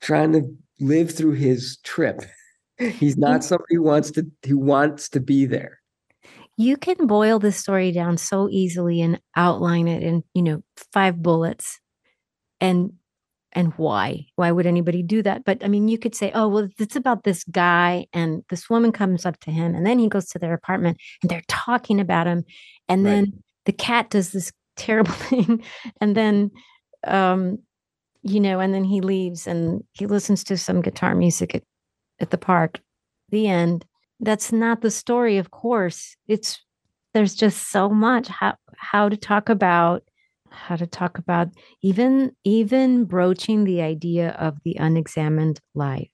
trying 0.00 0.32
to 0.32 0.42
live 0.80 1.10
through 1.10 1.32
his 1.32 1.78
trip. 1.82 2.22
He's 2.78 3.16
not 3.16 3.42
somebody 3.42 3.76
who 3.76 3.82
wants 3.82 4.10
to 4.12 4.26
who 4.46 4.58
wants 4.58 5.08
to 5.10 5.20
be 5.20 5.46
there. 5.46 5.80
You 6.56 6.76
can 6.76 7.06
boil 7.06 7.38
this 7.38 7.56
story 7.56 7.92
down 7.92 8.16
so 8.16 8.48
easily 8.50 9.02
and 9.02 9.20
outline 9.34 9.88
it 9.88 10.02
in, 10.02 10.24
you 10.34 10.42
know, 10.42 10.62
five 10.92 11.22
bullets 11.22 11.80
and 12.60 12.92
and 13.52 13.72
why 13.78 14.26
why 14.36 14.52
would 14.52 14.66
anybody 14.66 15.02
do 15.02 15.22
that? 15.22 15.44
But 15.44 15.64
i 15.64 15.68
mean 15.68 15.88
you 15.88 15.98
could 15.98 16.14
say 16.14 16.30
oh 16.34 16.48
well 16.48 16.68
it's 16.78 16.96
about 16.96 17.24
this 17.24 17.44
guy 17.44 18.06
and 18.12 18.42
this 18.50 18.68
woman 18.68 18.92
comes 18.92 19.24
up 19.24 19.38
to 19.40 19.50
him 19.50 19.74
and 19.74 19.86
then 19.86 19.98
he 19.98 20.08
goes 20.08 20.26
to 20.26 20.38
their 20.38 20.54
apartment 20.54 20.98
and 21.22 21.30
they're 21.30 21.42
talking 21.48 22.00
about 22.00 22.26
him 22.26 22.44
and 22.88 23.04
right. 23.04 23.10
then 23.10 23.42
the 23.64 23.72
cat 23.72 24.10
does 24.10 24.32
this 24.32 24.52
terrible 24.76 25.12
thing 25.12 25.62
and 26.02 26.14
then 26.14 26.50
um 27.06 27.58
you 28.22 28.40
know 28.40 28.60
and 28.60 28.74
then 28.74 28.84
he 28.84 29.00
leaves 29.00 29.46
and 29.46 29.82
he 29.92 30.06
listens 30.06 30.44
to 30.44 30.56
some 30.58 30.82
guitar 30.82 31.14
music 31.14 31.54
at, 31.54 31.62
at 32.20 32.30
the 32.30 32.38
park. 32.38 32.80
The 33.30 33.48
end 33.48 33.84
that's 34.20 34.52
not 34.52 34.80
the 34.80 34.90
story 34.90 35.38
of 35.38 35.50
course 35.50 36.16
it's 36.26 36.60
there's 37.14 37.34
just 37.34 37.70
so 37.70 37.88
much 37.88 38.28
how 38.28 38.54
how 38.76 39.08
to 39.08 39.16
talk 39.16 39.48
about 39.48 40.02
how 40.50 40.76
to 40.76 40.86
talk 40.86 41.18
about 41.18 41.48
even 41.82 42.32
even 42.44 43.04
broaching 43.04 43.64
the 43.64 43.82
idea 43.82 44.30
of 44.30 44.58
the 44.64 44.76
unexamined 44.78 45.60
life. 45.74 46.08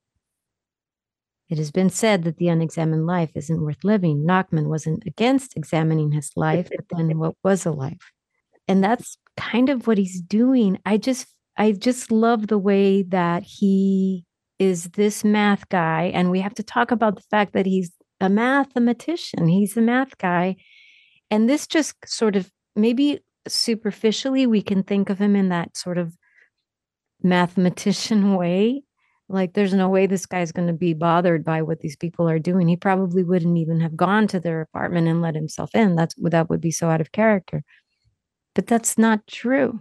It 1.48 1.58
has 1.58 1.70
been 1.70 1.90
said 1.90 2.24
that 2.24 2.38
the 2.38 2.48
unexamined 2.48 3.06
life 3.06 3.30
isn't 3.34 3.60
worth 3.60 3.84
living. 3.84 4.24
Nachman 4.26 4.66
wasn't 4.66 5.04
against 5.06 5.56
examining 5.56 6.12
his 6.12 6.30
life, 6.34 6.68
but 6.74 6.86
then 6.96 7.18
what 7.18 7.34
was 7.44 7.66
a 7.66 7.72
life? 7.72 8.10
And 8.66 8.82
that's 8.82 9.18
kind 9.36 9.68
of 9.68 9.86
what 9.86 9.98
he's 9.98 10.20
doing. 10.20 10.78
I 10.86 10.96
just 10.96 11.26
I 11.56 11.72
just 11.72 12.10
love 12.10 12.46
the 12.46 12.58
way 12.58 13.02
that 13.02 13.42
he 13.42 14.24
is 14.62 14.84
this 14.90 15.24
math 15.24 15.68
guy 15.70 16.12
and 16.14 16.30
we 16.30 16.38
have 16.38 16.54
to 16.54 16.62
talk 16.62 16.92
about 16.92 17.16
the 17.16 17.22
fact 17.22 17.52
that 17.52 17.66
he's 17.66 17.90
a 18.20 18.28
mathematician. 18.28 19.48
He's 19.48 19.76
a 19.76 19.80
math 19.80 20.16
guy. 20.18 20.54
And 21.32 21.48
this 21.48 21.66
just 21.66 21.96
sort 22.06 22.36
of 22.36 22.48
maybe 22.76 23.18
superficially 23.48 24.46
we 24.46 24.62
can 24.62 24.84
think 24.84 25.10
of 25.10 25.20
him 25.20 25.34
in 25.34 25.48
that 25.48 25.76
sort 25.76 25.98
of 25.98 26.16
mathematician 27.24 28.36
way 28.36 28.84
like 29.28 29.54
there's 29.54 29.72
no 29.72 29.88
way 29.88 30.06
this 30.06 30.26
guy's 30.26 30.52
going 30.52 30.68
to 30.68 30.74
be 30.74 30.94
bothered 30.94 31.44
by 31.44 31.62
what 31.62 31.80
these 31.80 31.96
people 31.96 32.28
are 32.28 32.38
doing 32.38 32.68
he 32.68 32.76
probably 32.76 33.24
wouldn't 33.24 33.56
even 33.56 33.80
have 33.80 33.96
gone 33.96 34.28
to 34.28 34.38
their 34.38 34.60
apartment 34.60 35.08
and 35.08 35.22
let 35.22 35.34
himself 35.34 35.74
in 35.74 35.96
that's 35.96 36.14
that 36.18 36.48
would 36.48 36.60
be 36.60 36.70
so 36.70 36.88
out 36.88 37.00
of 37.00 37.10
character 37.10 37.64
but 38.54 38.66
that's 38.66 38.96
not 38.96 39.26
true 39.26 39.80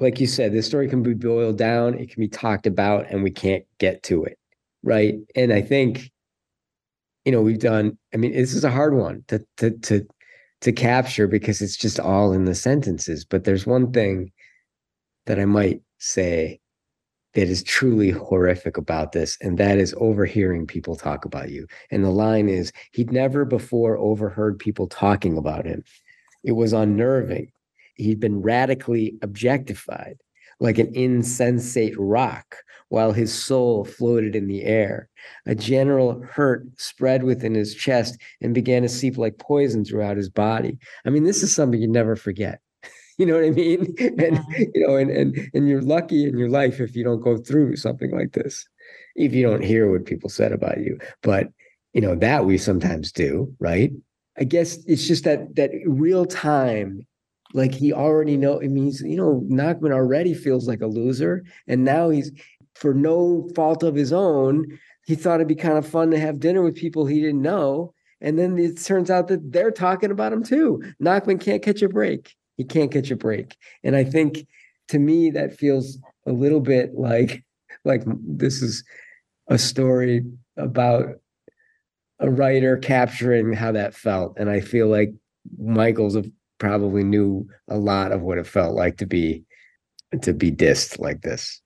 like 0.00 0.20
you 0.20 0.26
said 0.26 0.52
this 0.52 0.66
story 0.66 0.88
can 0.88 1.02
be 1.02 1.14
boiled 1.14 1.58
down 1.58 1.94
it 1.94 2.10
can 2.10 2.20
be 2.20 2.28
talked 2.28 2.66
about 2.66 3.06
and 3.10 3.22
we 3.22 3.30
can't 3.30 3.64
get 3.78 4.02
to 4.02 4.24
it 4.24 4.38
right 4.82 5.14
and 5.34 5.52
i 5.52 5.60
think 5.60 6.10
you 7.24 7.32
know 7.32 7.42
we've 7.42 7.58
done 7.58 7.96
i 8.14 8.16
mean 8.16 8.32
this 8.32 8.54
is 8.54 8.64
a 8.64 8.70
hard 8.70 8.94
one 8.94 9.24
to 9.28 9.44
to 9.56 9.70
to 9.78 10.06
to 10.60 10.72
capture 10.72 11.28
because 11.28 11.62
it's 11.62 11.76
just 11.76 12.00
all 12.00 12.32
in 12.32 12.44
the 12.44 12.54
sentences. 12.54 13.24
But 13.24 13.44
there's 13.44 13.66
one 13.66 13.92
thing 13.92 14.32
that 15.26 15.38
I 15.38 15.44
might 15.44 15.82
say 15.98 16.60
that 17.34 17.48
is 17.48 17.62
truly 17.62 18.10
horrific 18.10 18.76
about 18.76 19.12
this, 19.12 19.36
and 19.40 19.58
that 19.58 19.78
is 19.78 19.94
overhearing 19.98 20.66
people 20.66 20.96
talk 20.96 21.24
about 21.24 21.50
you. 21.50 21.66
And 21.90 22.04
the 22.04 22.10
line 22.10 22.48
is, 22.48 22.72
he'd 22.92 23.12
never 23.12 23.44
before 23.44 23.96
overheard 23.98 24.58
people 24.58 24.88
talking 24.88 25.36
about 25.36 25.66
him. 25.66 25.84
It 26.42 26.52
was 26.52 26.72
unnerving. 26.72 27.52
He'd 27.98 28.20
been 28.20 28.40
radically 28.40 29.16
objectified 29.22 30.16
like 30.60 30.78
an 30.78 30.92
insensate 30.94 31.94
rock 31.98 32.56
while 32.88 33.12
his 33.12 33.32
soul 33.32 33.84
floated 33.84 34.34
in 34.34 34.48
the 34.48 34.64
air. 34.64 35.08
A 35.46 35.54
general 35.54 36.22
hurt 36.22 36.66
spread 36.78 37.22
within 37.22 37.54
his 37.54 37.74
chest 37.74 38.18
and 38.40 38.54
began 38.54 38.82
to 38.82 38.88
seep 38.88 39.18
like 39.18 39.38
poison 39.38 39.84
throughout 39.84 40.16
his 40.16 40.28
body. 40.28 40.78
I 41.04 41.10
mean, 41.10 41.24
this 41.24 41.42
is 41.42 41.54
something 41.54 41.80
you 41.80 41.88
never 41.88 42.16
forget. 42.16 42.60
You 43.20 43.26
know 43.26 43.34
what 43.34 43.46
I 43.46 43.50
mean? 43.50 43.96
And 43.98 44.38
you 44.72 44.86
know, 44.86 44.94
and 44.94 45.10
and 45.10 45.50
and 45.52 45.68
you're 45.68 45.82
lucky 45.82 46.24
in 46.24 46.38
your 46.38 46.48
life 46.48 46.78
if 46.78 46.94
you 46.94 47.02
don't 47.02 47.20
go 47.20 47.36
through 47.36 47.74
something 47.74 48.12
like 48.12 48.30
this, 48.30 48.64
if 49.16 49.32
you 49.32 49.42
don't 49.42 49.64
hear 49.64 49.90
what 49.90 50.06
people 50.06 50.30
said 50.30 50.52
about 50.52 50.78
you. 50.78 51.00
But 51.24 51.48
you 51.94 52.00
know 52.00 52.14
that 52.14 52.44
we 52.44 52.58
sometimes 52.58 53.10
do, 53.10 53.52
right? 53.58 53.90
I 54.38 54.44
guess 54.44 54.78
it's 54.86 55.08
just 55.08 55.24
that 55.24 55.56
that 55.56 55.72
real 55.84 56.26
time 56.26 57.08
like 57.54 57.74
he 57.74 57.92
already 57.92 58.36
know 58.36 58.58
it 58.58 58.70
means 58.70 59.00
you 59.00 59.16
know 59.16 59.42
Nachman 59.50 59.92
already 59.92 60.34
feels 60.34 60.68
like 60.68 60.80
a 60.80 60.86
loser 60.86 61.44
and 61.66 61.84
now 61.84 62.10
he's 62.10 62.32
for 62.74 62.94
no 62.94 63.48
fault 63.54 63.82
of 63.82 63.94
his 63.94 64.12
own 64.12 64.78
he 65.06 65.14
thought 65.14 65.36
it'd 65.36 65.48
be 65.48 65.54
kind 65.54 65.78
of 65.78 65.86
fun 65.86 66.10
to 66.10 66.18
have 66.18 66.38
dinner 66.38 66.62
with 66.62 66.74
people 66.74 67.06
he 67.06 67.20
didn't 67.20 67.42
know 67.42 67.94
and 68.20 68.38
then 68.38 68.58
it 68.58 68.82
turns 68.82 69.10
out 69.10 69.28
that 69.28 69.52
they're 69.52 69.70
talking 69.70 70.10
about 70.10 70.32
him 70.32 70.42
too. 70.42 70.82
Nachman 71.02 71.40
can't 71.40 71.62
catch 71.62 71.82
a 71.82 71.88
break. 71.88 72.34
He 72.56 72.64
can't 72.64 72.90
catch 72.90 73.10
a 73.10 73.16
break. 73.16 73.56
And 73.84 73.94
I 73.94 74.04
think 74.04 74.46
to 74.88 74.98
me 74.98 75.30
that 75.30 75.56
feels 75.56 75.98
a 76.26 76.32
little 76.32 76.60
bit 76.60 76.94
like 76.94 77.44
like 77.84 78.02
this 78.06 78.62
is 78.62 78.84
a 79.48 79.58
story 79.58 80.24
about 80.56 81.20
a 82.18 82.28
writer 82.28 82.76
capturing 82.76 83.52
how 83.52 83.72
that 83.72 83.94
felt 83.94 84.36
and 84.38 84.50
I 84.50 84.60
feel 84.60 84.88
like 84.88 85.12
Michael's 85.56 86.16
a 86.16 86.24
probably 86.58 87.04
knew 87.04 87.46
a 87.68 87.78
lot 87.78 88.12
of 88.12 88.20
what 88.20 88.38
it 88.38 88.46
felt 88.46 88.74
like 88.74 88.98
to 88.98 89.06
be 89.06 89.44
to 90.22 90.32
be 90.32 90.50
dissed 90.50 90.98
like 90.98 91.22
this. 91.22 91.60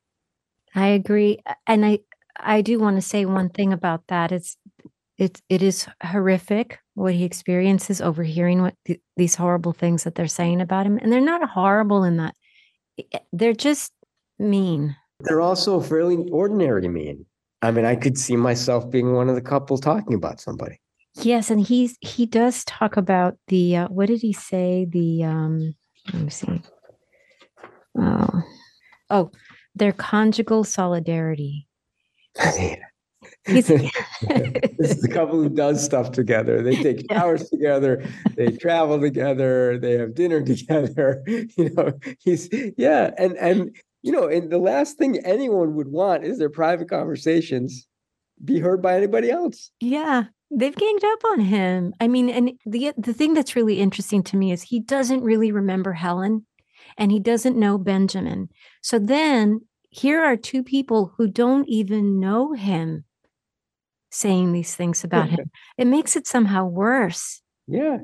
I 0.74 0.88
agree, 0.88 1.38
and 1.66 1.85
I 1.85 2.00
I 2.38 2.62
do 2.62 2.78
want 2.78 2.96
to 2.96 3.02
say 3.02 3.24
one 3.24 3.50
thing 3.50 3.72
about 3.72 4.02
that. 4.09 4.33
It's 4.33 4.57
it's 5.18 5.42
it 5.48 5.62
is 5.62 5.87
horrific 6.02 6.78
what 6.94 7.14
he 7.14 7.24
experiences 7.24 8.00
overhearing 8.00 8.62
what 8.62 8.74
th- 8.85 9.00
these 9.16 9.35
horrible 9.35 9.72
things 9.72 10.05
that 10.05 10.14
they're 10.14 10.26
saying 10.26 10.61
about 10.61 10.87
him, 10.87 10.98
and 10.98 11.12
they're 11.12 11.20
not 11.20 11.48
horrible 11.48 12.05
in 12.05 12.16
that. 12.18 12.35
They're 13.33 13.55
just 13.55 13.92
mean. 14.38 14.96
They're 15.20 15.40
also 15.40 15.81
fairly 15.81 16.16
ordinary 16.31 16.88
mean. 16.88 17.26
I 17.62 17.70
mean, 17.70 17.85
I 17.85 17.94
could 17.94 18.18
see 18.18 18.37
myself 18.37 18.90
being 18.90 19.12
one 19.12 19.28
of 19.28 19.37
the 19.37 19.40
couple 19.40 19.78
talking 19.78 20.14
about 20.14 20.40
somebody. 20.40 20.81
Yes, 21.16 21.51
and 21.51 21.61
he's 21.61 21.96
he 22.01 22.27
does 22.27 22.64
talk 22.64 22.96
about 22.96 23.37
the 23.48 23.77
uh, 23.77 23.88
what 23.88 24.07
did 24.07 24.22
he 24.22 24.33
say? 24.33 24.87
The 24.88 25.25
um 25.25 25.75
let 26.12 26.22
me 26.22 26.31
see. 26.31 26.62
Oh, 27.98 28.42
oh, 29.11 29.31
their 29.75 29.92
conjugal 29.92 30.64
solidarity. 30.64 31.68
this 33.44 33.68
is 33.68 35.05
a 35.05 35.09
couple 35.09 35.42
who 35.42 35.48
does 35.48 35.85
stuff 35.85 36.12
together. 36.12 36.62
They 36.62 36.77
take 36.77 37.07
showers 37.11 37.48
together, 37.51 38.05
they 38.37 38.53
travel 38.53 39.01
together, 39.01 39.79
they 39.79 39.98
have 39.98 40.14
dinner 40.14 40.42
together. 40.44 41.22
You 41.27 41.70
know, 41.75 41.92
he's 42.20 42.48
yeah, 42.77 43.11
and 43.18 43.37
and 43.37 43.77
you 44.03 44.12
know, 44.12 44.29
and 44.29 44.51
the 44.51 44.59
last 44.59 44.96
thing 44.96 45.18
anyone 45.18 45.75
would 45.75 45.88
want 45.88 46.25
is 46.25 46.38
their 46.38 46.51
private 46.51 46.88
conversations 46.88 47.87
be 48.44 48.59
heard 48.59 48.83
by 48.83 48.96
anybody 48.96 49.31
else. 49.31 49.70
Yeah, 49.81 50.25
They've 50.54 50.76
ganged 50.76 51.04
up 51.04 51.24
on 51.24 51.40
him. 51.40 51.94
I 52.00 52.08
mean, 52.08 52.28
and 52.28 52.52
the 52.66 52.92
the 52.98 53.14
thing 53.14 53.34
that's 53.34 53.56
really 53.56 53.80
interesting 53.80 54.22
to 54.24 54.36
me 54.36 54.52
is 54.52 54.62
he 54.62 54.80
doesn't 54.80 55.22
really 55.22 55.50
remember 55.50 55.92
Helen 55.94 56.46
and 56.98 57.10
he 57.10 57.20
doesn't 57.20 57.56
know 57.56 57.78
Benjamin. 57.78 58.50
So 58.82 58.98
then 58.98 59.62
here 59.90 60.22
are 60.22 60.36
two 60.36 60.62
people 60.62 61.12
who 61.16 61.28
don't 61.28 61.68
even 61.68 62.20
know 62.20 62.52
him 62.52 63.04
saying 64.10 64.52
these 64.52 64.74
things 64.74 65.04
about 65.04 65.30
him. 65.30 65.50
It 65.78 65.86
makes 65.86 66.16
it 66.16 66.26
somehow 66.26 66.66
worse. 66.66 67.40
Yeah. 67.66 67.98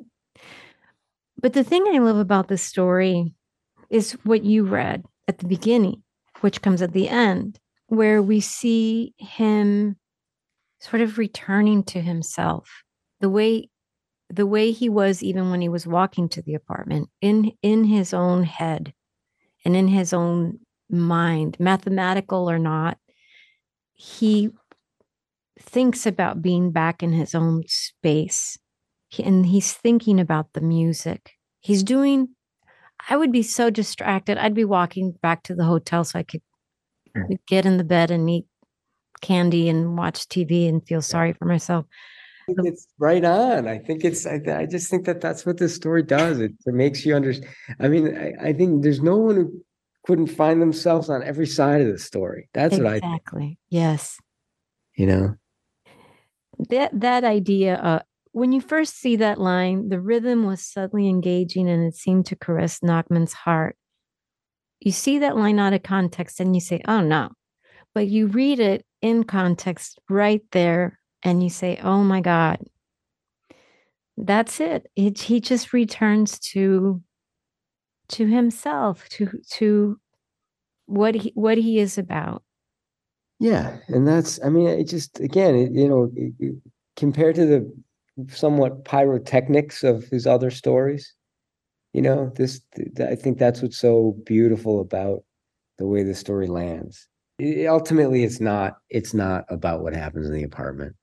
But 1.40 1.52
the 1.52 1.64
thing 1.64 1.84
I 1.86 1.98
love 1.98 2.16
about 2.16 2.48
this 2.48 2.62
story 2.62 3.34
is 3.90 4.12
what 4.24 4.42
you 4.42 4.64
read 4.64 5.04
at 5.28 5.38
the 5.38 5.46
beginning, 5.46 6.02
which 6.40 6.62
comes 6.62 6.82
at 6.82 6.92
the 6.92 7.08
end, 7.08 7.58
where 7.86 8.22
we 8.22 8.40
see 8.40 9.14
him 9.18 9.96
sort 10.80 11.02
of 11.02 11.18
returning 11.18 11.82
to 11.82 12.00
himself 12.00 12.82
the 13.20 13.28
way 13.28 13.68
the 14.30 14.46
way 14.46 14.70
he 14.72 14.88
was 14.88 15.22
even 15.22 15.50
when 15.50 15.60
he 15.60 15.68
was 15.68 15.86
walking 15.86 16.28
to 16.28 16.42
the 16.42 16.54
apartment 16.54 17.08
in 17.20 17.52
in 17.62 17.84
his 17.84 18.12
own 18.12 18.44
head 18.44 18.92
and 19.64 19.74
in 19.74 19.88
his 19.88 20.12
own 20.12 20.58
mind 20.90 21.56
mathematical 21.58 22.50
or 22.50 22.58
not 22.58 22.98
he 23.94 24.50
thinks 25.60 26.06
about 26.06 26.40
being 26.40 26.70
back 26.70 27.02
in 27.02 27.12
his 27.12 27.34
own 27.34 27.64
space. 27.66 28.58
And 29.22 29.46
he's 29.46 29.72
thinking 29.72 30.20
about 30.20 30.52
the 30.52 30.60
music. 30.60 31.32
He's 31.60 31.82
doing 31.82 32.28
i 33.08 33.16
would 33.16 33.30
be 33.30 33.44
so 33.44 33.70
distracted. 33.70 34.38
I'd 34.38 34.54
be 34.54 34.64
walking 34.64 35.14
back 35.22 35.44
to 35.44 35.54
the 35.54 35.64
hotel 35.64 36.02
so 36.02 36.18
i 36.18 36.24
could 36.24 36.42
mm. 37.16 37.38
get 37.46 37.64
in 37.64 37.76
the 37.76 37.84
bed 37.84 38.10
and 38.10 38.28
eat 38.28 38.46
candy 39.20 39.68
and 39.68 39.96
watch 39.96 40.26
TV 40.28 40.68
and 40.68 40.86
feel 40.86 41.02
sorry 41.02 41.32
for 41.32 41.44
myself. 41.44 41.86
It's 42.48 42.86
right 42.98 43.24
on. 43.24 43.68
I 43.68 43.78
think 43.78 44.04
it's. 44.04 44.26
I, 44.26 44.40
I 44.46 44.64
just 44.64 44.88
think 44.88 45.04
that 45.04 45.20
that's 45.20 45.44
what 45.44 45.58
this 45.58 45.74
story 45.74 46.02
does. 46.02 46.40
It, 46.40 46.52
it 46.64 46.74
makes 46.74 47.04
you 47.04 47.14
understand. 47.14 47.52
I 47.78 47.88
mean, 47.88 48.16
I, 48.16 48.48
I, 48.48 48.52
think 48.54 48.82
there's 48.82 49.02
no 49.02 49.18
one 49.18 49.36
who 49.36 49.64
couldn't 50.06 50.28
find 50.28 50.62
themselves 50.62 51.10
on 51.10 51.22
every 51.22 51.46
side 51.46 51.82
of 51.82 51.88
the 51.88 51.98
story. 51.98 52.48
That's 52.54 52.76
exactly. 52.76 52.84
what 52.84 52.92
I 52.92 52.96
exactly. 52.96 53.58
Yes. 53.68 54.18
You 54.96 55.06
know 55.06 55.36
that 56.68 56.98
that 57.00 57.24
idea. 57.24 57.76
Uh, 57.76 58.00
when 58.32 58.52
you 58.52 58.60
first 58.60 58.98
see 58.98 59.16
that 59.16 59.40
line, 59.40 59.88
the 59.88 60.00
rhythm 60.00 60.44
was 60.44 60.64
suddenly 60.64 61.08
engaging 61.08 61.68
and 61.68 61.82
it 61.84 61.96
seemed 61.96 62.26
to 62.26 62.36
caress 62.36 62.80
Nachman's 62.80 63.32
heart. 63.32 63.76
You 64.80 64.92
see 64.92 65.18
that 65.18 65.36
line 65.36 65.58
out 65.58 65.72
of 65.72 65.82
context 65.82 66.40
and 66.40 66.54
you 66.54 66.60
say, 66.60 66.80
"Oh 66.86 67.00
no," 67.00 67.30
but 67.98 68.06
you 68.06 68.28
read 68.28 68.60
it 68.60 68.86
in 69.02 69.24
context 69.24 69.98
right 70.08 70.42
there 70.52 71.00
and 71.24 71.42
you 71.42 71.50
say, 71.50 71.80
oh 71.82 72.04
my 72.04 72.20
God, 72.20 72.64
that's 74.16 74.60
it. 74.60 74.88
it 74.94 75.18
he 75.18 75.40
just 75.40 75.72
returns 75.72 76.38
to 76.52 77.02
to 78.10 78.26
himself, 78.28 79.08
to 79.08 79.40
to 79.50 79.98
what 80.86 81.16
he 81.16 81.32
what 81.34 81.58
he 81.58 81.80
is 81.80 81.98
about. 81.98 82.44
Yeah, 83.40 83.78
and 83.88 84.06
that's 84.06 84.38
I 84.44 84.48
mean, 84.48 84.68
it 84.68 84.84
just 84.84 85.18
again, 85.18 85.56
it, 85.56 85.72
you 85.72 85.88
know, 85.88 86.12
it, 86.14 86.32
it, 86.38 86.54
compared 86.94 87.34
to 87.34 87.46
the 87.46 87.82
somewhat 88.28 88.84
pyrotechnics 88.84 89.82
of 89.82 90.04
his 90.04 90.24
other 90.24 90.52
stories, 90.52 91.14
you 91.92 92.02
know, 92.02 92.30
this 92.36 92.60
I 93.00 93.16
think 93.16 93.38
that's 93.38 93.60
what's 93.60 93.76
so 93.76 94.16
beautiful 94.24 94.80
about 94.80 95.24
the 95.78 95.86
way 95.88 96.04
the 96.04 96.14
story 96.14 96.46
lands 96.46 97.08
it, 97.38 97.66
ultimately 97.66 98.24
it's 98.24 98.40
not 98.40 98.78
it's 98.90 99.14
not 99.14 99.44
about 99.48 99.82
what 99.82 99.94
happens 99.94 100.26
in 100.26 100.32
the 100.32 100.42
apartment 100.42 100.94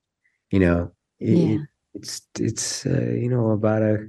you 0.52 0.60
know 0.60 0.92
it, 1.20 1.30
yeah. 1.30 1.58
it's 1.94 2.22
it's 2.40 2.86
uh, 2.86 3.12
you 3.12 3.30
know 3.30 3.52
about 3.52 3.82
a 3.82 4.08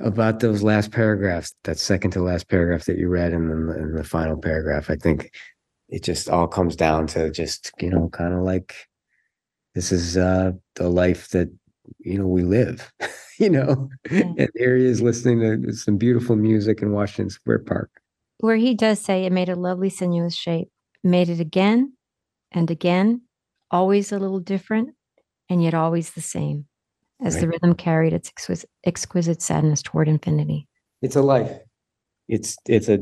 about 0.00 0.40
those 0.40 0.62
last 0.62 0.90
paragraphs 0.90 1.54
that 1.64 1.78
second 1.78 2.10
to 2.10 2.22
last 2.22 2.48
paragraph 2.48 2.84
that 2.84 2.98
you 2.98 3.08
read 3.08 3.32
and 3.32 3.48
then 3.48 3.66
the, 3.66 3.78
in 3.78 3.94
the 3.94 4.04
final 4.04 4.36
paragraph 4.36 4.90
i 4.90 4.96
think 4.96 5.30
it 5.88 6.02
just 6.02 6.28
all 6.28 6.48
comes 6.48 6.74
down 6.74 7.06
to 7.06 7.30
just 7.30 7.72
you 7.80 7.90
know 7.90 8.08
kind 8.10 8.34
of 8.34 8.40
like 8.40 8.74
this 9.74 9.92
is 9.92 10.16
uh 10.16 10.50
the 10.74 10.88
life 10.88 11.28
that 11.30 11.48
you 12.00 12.18
know 12.18 12.26
we 12.26 12.42
live 12.42 12.92
you 13.38 13.50
know 13.50 13.88
yeah. 14.10 14.22
and 14.38 14.50
here 14.56 14.76
he 14.76 14.84
is 14.84 15.00
listening 15.00 15.62
to 15.62 15.72
some 15.72 15.96
beautiful 15.96 16.34
music 16.34 16.82
in 16.82 16.92
washington 16.92 17.30
square 17.30 17.58
park 17.58 17.90
where 18.38 18.56
he 18.56 18.74
does 18.74 19.00
say 19.00 19.24
it 19.24 19.32
made 19.32 19.48
a 19.48 19.56
lovely 19.56 19.90
sinuous 19.90 20.34
shape 20.34 20.68
made 21.04 21.28
it 21.28 21.40
again 21.40 21.92
and 22.52 22.70
again, 22.70 23.22
always 23.70 24.12
a 24.12 24.18
little 24.18 24.40
different, 24.40 24.94
and 25.48 25.62
yet 25.62 25.74
always 25.74 26.10
the 26.10 26.20
same, 26.20 26.66
as 27.22 27.34
right. 27.34 27.42
the 27.42 27.48
rhythm 27.48 27.74
carried 27.74 28.12
its 28.12 28.28
exquisite, 28.28 28.70
exquisite 28.84 29.42
sadness 29.42 29.82
toward 29.82 30.08
infinity. 30.08 30.66
It's 31.02 31.16
a 31.16 31.22
life. 31.22 31.52
It's 32.28 32.56
it's 32.66 32.88
a 32.88 33.00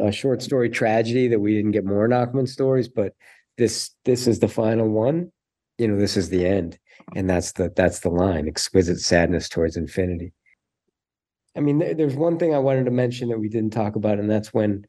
a 0.00 0.10
short 0.10 0.42
story 0.42 0.70
tragedy 0.70 1.28
that 1.28 1.40
we 1.40 1.54
didn't 1.54 1.72
get 1.72 1.84
more 1.84 2.08
Nachman 2.08 2.48
stories, 2.48 2.88
but 2.88 3.12
this 3.58 3.90
this 4.04 4.26
is 4.26 4.38
the 4.38 4.48
final 4.48 4.88
one. 4.88 5.30
You 5.76 5.88
know, 5.88 5.98
this 5.98 6.16
is 6.16 6.30
the 6.30 6.46
end, 6.46 6.78
and 7.14 7.28
that's 7.28 7.52
the 7.52 7.70
that's 7.76 8.00
the 8.00 8.08
line: 8.08 8.48
exquisite 8.48 9.00
sadness 9.00 9.48
towards 9.48 9.76
infinity. 9.76 10.32
I 11.56 11.60
mean, 11.60 11.78
there's 11.78 12.14
one 12.14 12.38
thing 12.38 12.54
I 12.54 12.58
wanted 12.58 12.84
to 12.84 12.90
mention 12.92 13.28
that 13.28 13.38
we 13.38 13.48
didn't 13.48 13.72
talk 13.72 13.96
about, 13.96 14.18
and 14.18 14.30
that's 14.30 14.54
when 14.54 14.86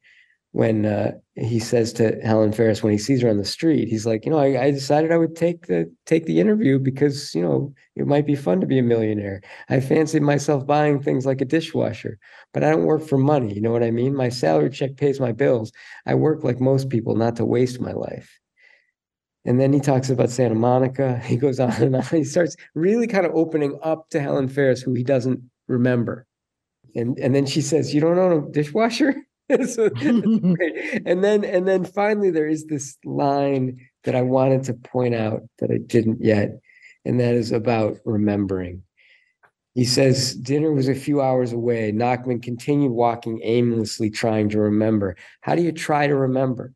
when 0.52 0.86
uh, 0.86 1.12
he 1.36 1.60
says 1.60 1.94
to 1.94 2.20
Helen 2.24 2.52
Ferris 2.52 2.82
when 2.82 2.92
he 2.92 2.98
sees 2.98 3.22
her 3.22 3.30
on 3.30 3.38
the 3.38 3.46
street, 3.46 3.88
he's 3.88 4.06
like, 4.06 4.26
you 4.26 4.32
know, 4.32 4.40
I, 4.40 4.64
I, 4.64 4.72
decided 4.72 5.12
I 5.12 5.18
would 5.18 5.36
take 5.36 5.68
the 5.68 5.92
take 6.08 6.26
the 6.26 6.40
interview 6.40 6.80
because 6.80 7.36
you 7.36 7.42
know 7.42 7.72
it 7.96 8.08
might 8.08 8.26
be 8.26 8.36
fun 8.36 8.60
to 8.62 8.68
be 8.68 8.80
a 8.80 8.84
millionaire. 8.84 9.42
I 9.70 9.80
fancied 9.80 10.24
myself 10.24 10.66
buying 10.66 11.02
things 11.02 11.26
like 11.26 11.42
a 11.42 11.46
dishwasher, 11.46 12.18
but 12.52 12.64
I 12.64 12.72
don't 12.72 12.86
work 12.86 13.08
for 13.08 13.18
money. 13.18 13.54
You 13.54 13.62
know 13.62 13.72
what 13.72 13.84
I 13.84 13.92
mean? 13.92 14.16
My 14.16 14.30
salary 14.30 14.72
check 14.72 14.98
pays 14.98 15.20
my 15.20 15.32
bills. 15.32 15.72
I 16.08 16.16
work 16.16 16.44
like 16.44 16.60
most 16.60 16.90
people, 16.90 17.16
not 17.16 17.36
to 17.36 17.46
waste 17.46 17.80
my 17.80 17.92
life. 17.92 18.40
And 19.46 19.60
then 19.60 19.72
he 19.72 19.80
talks 19.80 20.10
about 20.10 20.32
Santa 20.32 20.56
Monica. 20.56 21.20
He 21.26 21.38
goes 21.38 21.60
on 21.60 21.72
and 21.74 21.96
on. 21.96 22.04
He 22.04 22.24
starts 22.24 22.56
really 22.74 23.08
kind 23.08 23.26
of 23.26 23.36
opening 23.36 23.78
up 23.84 24.10
to 24.10 24.20
Helen 24.20 24.48
Ferris, 24.48 24.82
who 24.82 24.94
he 24.94 25.04
doesn't 25.04 25.42
remember. 25.68 26.26
And 26.96 27.20
and 27.20 27.36
then 27.36 27.46
she 27.46 27.62
says, 27.62 27.94
"You 27.94 28.02
don't 28.02 28.18
own 28.18 28.48
a 28.48 28.52
dishwasher." 28.52 29.16
so, 29.68 29.90
and 29.96 31.24
then 31.24 31.44
and 31.44 31.68
then 31.68 31.84
finally 31.84 32.30
there 32.30 32.48
is 32.48 32.66
this 32.66 32.98
line 33.04 33.80
that 34.04 34.16
I 34.16 34.22
wanted 34.22 34.64
to 34.66 34.74
point 34.74 35.16
out 35.16 35.42
that 35.60 35.72
I 35.72 35.78
didn't 35.78 36.20
yet, 36.22 36.60
and 37.04 37.20
that 37.20 37.34
is 37.34 37.52
about 37.52 37.98
remembering. 38.06 38.84
He 39.74 39.86
says 39.86 40.36
dinner 40.36 40.72
was 40.72 40.88
a 40.88 40.96
few 40.96 41.22
hours 41.22 41.52
away. 41.52 41.92
Nachman 41.92 42.44
continued 42.44 42.92
walking 42.92 43.40
aimlessly, 43.44 44.10
trying 44.10 44.50
to 44.50 44.60
remember. 44.60 45.16
How 45.42 45.56
do 45.56 45.62
you 45.62 45.72
try 45.72 46.06
to 46.06 46.16
remember? 46.16 46.74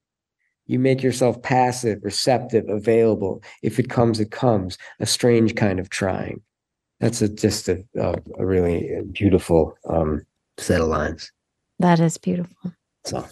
You 0.66 0.80
make 0.80 1.04
yourself 1.04 1.42
passive, 1.42 2.00
receptive, 2.02 2.68
available. 2.70 3.44
If 3.62 3.80
it 3.80 3.90
comes, 3.90 4.20
it 4.20 4.32
comes. 4.32 4.78
A 5.00 5.06
strange 5.06 5.56
kind 5.56 5.80
of 5.80 5.90
trying. 5.90 6.42
That's 7.00 7.22
a, 7.22 7.28
just 7.28 7.68
a, 7.68 7.84
a, 8.00 8.16
a 8.40 8.46
really 8.46 8.90
beautiful 9.12 9.76
um, 9.90 10.26
set 10.58 10.80
of 10.80 10.88
lines. 10.88 11.32
That 11.84 12.00
is 12.00 12.18
beautiful. 12.18 12.72
So, 13.04 13.28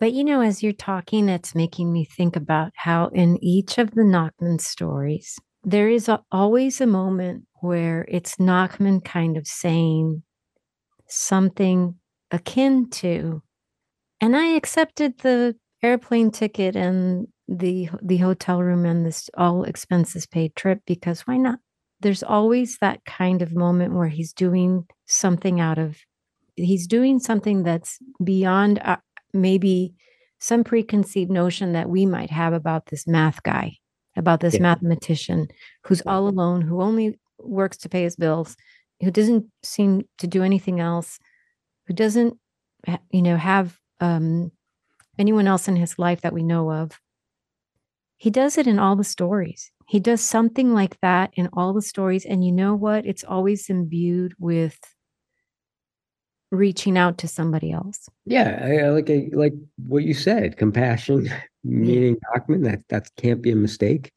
but 0.00 0.12
you 0.12 0.24
know, 0.24 0.40
as 0.40 0.60
you're 0.60 0.72
talking, 0.72 1.28
it's 1.28 1.54
making 1.54 1.92
me 1.92 2.04
think 2.04 2.34
about 2.34 2.72
how 2.74 3.10
in 3.14 3.38
each 3.40 3.78
of 3.78 3.92
the 3.92 4.02
Nachman 4.02 4.60
stories, 4.60 5.38
there 5.62 5.88
is 5.88 6.08
a, 6.08 6.20
always 6.32 6.80
a 6.80 6.86
moment 6.88 7.44
where 7.60 8.06
it's 8.08 8.38
Nachman 8.38 9.04
kind 9.04 9.36
of 9.36 9.46
saying 9.46 10.24
something 11.06 11.94
akin 12.32 12.90
to, 12.90 13.40
and 14.20 14.36
I 14.36 14.46
accepted 14.56 15.18
the 15.18 15.54
airplane 15.80 16.32
ticket 16.32 16.74
and 16.74 17.28
the 17.46 17.88
the 18.02 18.16
hotel 18.16 18.60
room 18.60 18.84
and 18.84 19.06
this 19.06 19.30
all 19.38 19.62
expenses 19.62 20.26
paid 20.26 20.56
trip 20.56 20.80
because 20.88 21.20
why 21.20 21.36
not? 21.36 21.60
There's 22.00 22.24
always 22.24 22.78
that 22.78 23.04
kind 23.04 23.42
of 23.42 23.54
moment 23.54 23.94
where 23.94 24.08
he's 24.08 24.32
doing 24.32 24.88
something 25.06 25.60
out 25.60 25.78
of 25.78 25.98
he's 26.64 26.86
doing 26.86 27.18
something 27.18 27.62
that's 27.62 27.98
beyond 28.22 28.80
uh, 28.84 28.96
maybe 29.32 29.94
some 30.38 30.64
preconceived 30.64 31.30
notion 31.30 31.72
that 31.72 31.88
we 31.88 32.06
might 32.06 32.30
have 32.30 32.52
about 32.52 32.86
this 32.86 33.06
math 33.06 33.42
guy, 33.42 33.76
about 34.16 34.40
this 34.40 34.54
yeah. 34.54 34.62
mathematician 34.62 35.48
who's 35.84 36.02
all 36.02 36.28
alone, 36.28 36.62
who 36.62 36.80
only 36.80 37.18
works 37.38 37.76
to 37.78 37.88
pay 37.88 38.02
his 38.02 38.16
bills, 38.16 38.56
who 39.02 39.10
doesn't 39.10 39.46
seem 39.62 40.02
to 40.18 40.26
do 40.26 40.42
anything 40.42 40.80
else, 40.80 41.18
who 41.86 41.94
doesn't, 41.94 42.38
you 43.10 43.22
know, 43.22 43.36
have 43.36 43.76
um, 44.00 44.50
anyone 45.18 45.46
else 45.46 45.68
in 45.68 45.76
his 45.76 45.98
life 45.98 46.22
that 46.22 46.32
we 46.32 46.42
know 46.42 46.72
of. 46.72 46.98
He 48.16 48.30
does 48.30 48.58
it 48.58 48.66
in 48.66 48.78
all 48.78 48.96
the 48.96 49.04
stories. 49.04 49.70
He 49.86 50.00
does 50.00 50.20
something 50.20 50.72
like 50.72 50.98
that 51.00 51.30
in 51.34 51.48
all 51.52 51.72
the 51.72 51.82
stories. 51.82 52.24
And 52.24 52.44
you 52.44 52.52
know 52.52 52.74
what? 52.74 53.06
It's 53.06 53.24
always 53.24 53.68
imbued 53.68 54.34
with 54.38 54.78
reaching 56.50 56.98
out 56.98 57.18
to 57.18 57.28
somebody 57.28 57.72
else. 57.72 58.08
Yeah, 58.26 58.60
I, 58.62 58.86
I 58.86 58.90
like 58.90 59.10
I, 59.10 59.28
like 59.32 59.54
what 59.86 60.04
you 60.04 60.14
said, 60.14 60.56
compassion, 60.56 61.30
meaning 61.64 62.16
Nachman. 62.34 62.64
That 62.64 62.82
that 62.88 63.10
can't 63.16 63.42
be 63.42 63.52
a 63.52 63.56
mistake, 63.56 64.12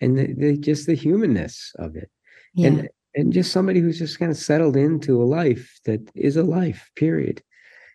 and 0.00 0.18
the, 0.18 0.34
the, 0.34 0.56
just 0.56 0.86
the 0.86 0.94
humanness 0.94 1.72
of 1.78 1.96
it, 1.96 2.10
yeah. 2.54 2.68
and 2.68 2.88
and 3.14 3.32
just 3.32 3.52
somebody 3.52 3.80
who's 3.80 3.98
just 3.98 4.18
kind 4.18 4.30
of 4.30 4.36
settled 4.36 4.76
into 4.76 5.22
a 5.22 5.24
life 5.24 5.80
that 5.84 6.00
is 6.14 6.36
a 6.36 6.42
life. 6.42 6.90
Period. 6.96 7.42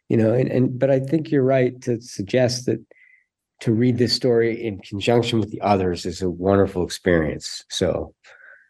You 0.10 0.18
know, 0.18 0.34
and 0.34 0.50
and 0.50 0.78
but 0.78 0.92
I 0.92 1.00
think 1.00 1.32
you're 1.32 1.44
right 1.44 1.80
to 1.84 2.02
suggest 2.02 2.66
that 2.66 2.84
to 3.62 3.72
read 3.72 3.98
this 3.98 4.14
story 4.14 4.62
in 4.62 4.78
conjunction 4.80 5.40
with 5.40 5.50
the 5.50 5.62
others 5.62 6.06
is 6.06 6.22
a 6.22 6.30
wonderful 6.30 6.84
experience. 6.84 7.64
So, 7.70 8.14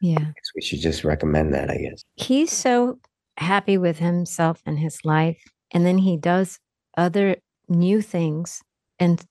yeah, 0.02 0.32
we 0.56 0.62
should 0.62 0.82
just 0.82 1.04
recommend 1.04 1.54
that. 1.56 1.72
I 1.72 1.78
guess 1.78 2.04
he's 2.16 2.52
so 2.52 3.00
happy 3.38 3.78
with 3.78 4.00
himself 4.00 4.62
and 4.66 4.80
his 4.80 5.00
life. 5.04 5.42
And 5.72 5.86
then 5.86 5.98
he 5.98 6.18
does 6.18 6.60
other 6.98 7.38
new 7.68 8.02
things, 8.02 8.62
and 9.00 9.24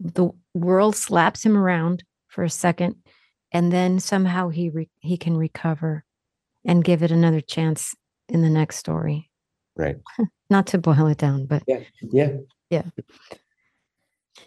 the 0.00 0.30
world 0.54 0.96
slaps 0.96 1.44
him 1.44 1.56
around 1.56 2.02
for 2.28 2.42
a 2.42 2.50
second. 2.50 2.96
And 3.52 3.72
then 3.72 4.00
somehow 4.00 4.48
he 4.48 4.70
re- 4.70 4.90
he 4.98 5.16
can 5.16 5.36
recover 5.36 6.04
and 6.64 6.82
give 6.82 7.02
it 7.02 7.12
another 7.12 7.40
chance 7.40 7.94
in 8.28 8.42
the 8.42 8.50
next 8.50 8.76
story. 8.76 9.30
Right. 9.76 9.96
Not 10.50 10.66
to 10.68 10.78
boil 10.78 11.06
it 11.06 11.18
down, 11.18 11.46
but 11.46 11.62
yeah, 11.66 11.80
yeah, 12.00 12.32
yeah. 12.70 12.82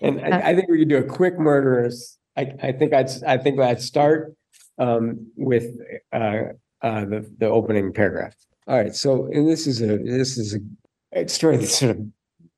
And 0.02 0.22
I, 0.22 0.30
uh, 0.30 0.42
I 0.44 0.56
think 0.56 0.70
we 0.70 0.80
could 0.80 0.90
do 0.90 0.98
a 0.98 1.04
quick 1.04 1.40
murderers. 1.40 2.18
I, 2.36 2.54
I 2.62 2.72
think 2.72 2.94
I'd 2.94 3.10
I 3.26 3.38
think 3.38 3.60
I'd 3.60 3.82
start 3.82 4.36
um, 4.78 5.28
with 5.36 5.66
uh, 6.14 6.44
uh, 6.82 7.06
the 7.06 7.30
the 7.40 7.48
opening 7.48 7.94
paragraph. 7.94 8.36
All 8.68 8.78
right. 8.78 8.94
So, 8.94 9.28
and 9.28 9.48
this 9.48 9.66
is 9.66 9.82
a 9.82 9.98
this 9.98 10.38
is 10.38 10.58
a 11.14 11.28
story 11.28 11.58
that 11.58 11.68
sort 11.68 11.98
of 11.98 12.06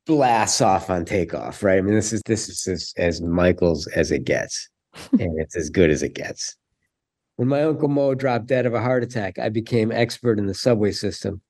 blasts 0.05 0.59
off 0.59 0.89
on 0.89 1.05
takeoff, 1.05 1.61
right? 1.61 1.77
I 1.77 1.81
mean, 1.81 1.93
this 1.93 2.11
is 2.11 2.21
this 2.25 2.49
is 2.49 2.67
as, 2.67 2.93
as 2.97 3.21
Michaels 3.21 3.87
as 3.87 4.11
it 4.11 4.23
gets, 4.23 4.69
and 5.11 5.39
it's 5.39 5.55
as 5.55 5.69
good 5.69 5.91
as 5.91 6.01
it 6.01 6.15
gets. 6.15 6.55
When 7.35 7.47
my 7.47 7.63
uncle 7.63 7.87
Mo 7.87 8.15
dropped 8.15 8.47
dead 8.47 8.65
of 8.65 8.73
a 8.73 8.81
heart 8.81 9.03
attack, 9.03 9.39
I 9.39 9.49
became 9.49 9.91
expert 9.91 10.39
in 10.39 10.47
the 10.47 10.53
subway 10.53 10.91
system. 10.91 11.41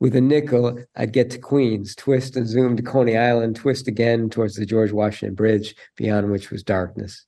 With 0.00 0.16
a 0.16 0.20
nickel, 0.20 0.78
I'd 0.96 1.12
get 1.12 1.30
to 1.30 1.38
Queens, 1.38 1.94
twist 1.94 2.36
and 2.36 2.46
zoom 2.46 2.76
to 2.76 2.82
Coney 2.82 3.16
Island, 3.16 3.56
twist 3.56 3.86
again 3.88 4.30
towards 4.30 4.54
the 4.54 4.66
George 4.66 4.92
Washington 4.92 5.34
Bridge, 5.34 5.74
beyond 5.96 6.30
which 6.30 6.50
was 6.50 6.62
darkness. 6.62 7.26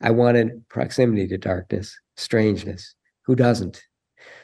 I 0.00 0.10
wanted 0.10 0.68
proximity 0.68 1.26
to 1.28 1.38
darkness, 1.38 1.98
strangeness. 2.16 2.94
Who 3.24 3.34
doesn't? 3.34 3.82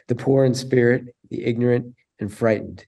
The 0.09 0.14
poor 0.14 0.45
in 0.45 0.55
spirit, 0.55 1.14
the 1.31 1.45
ignorant 1.45 1.95
and 2.21 2.33
frightened. 2.33 2.87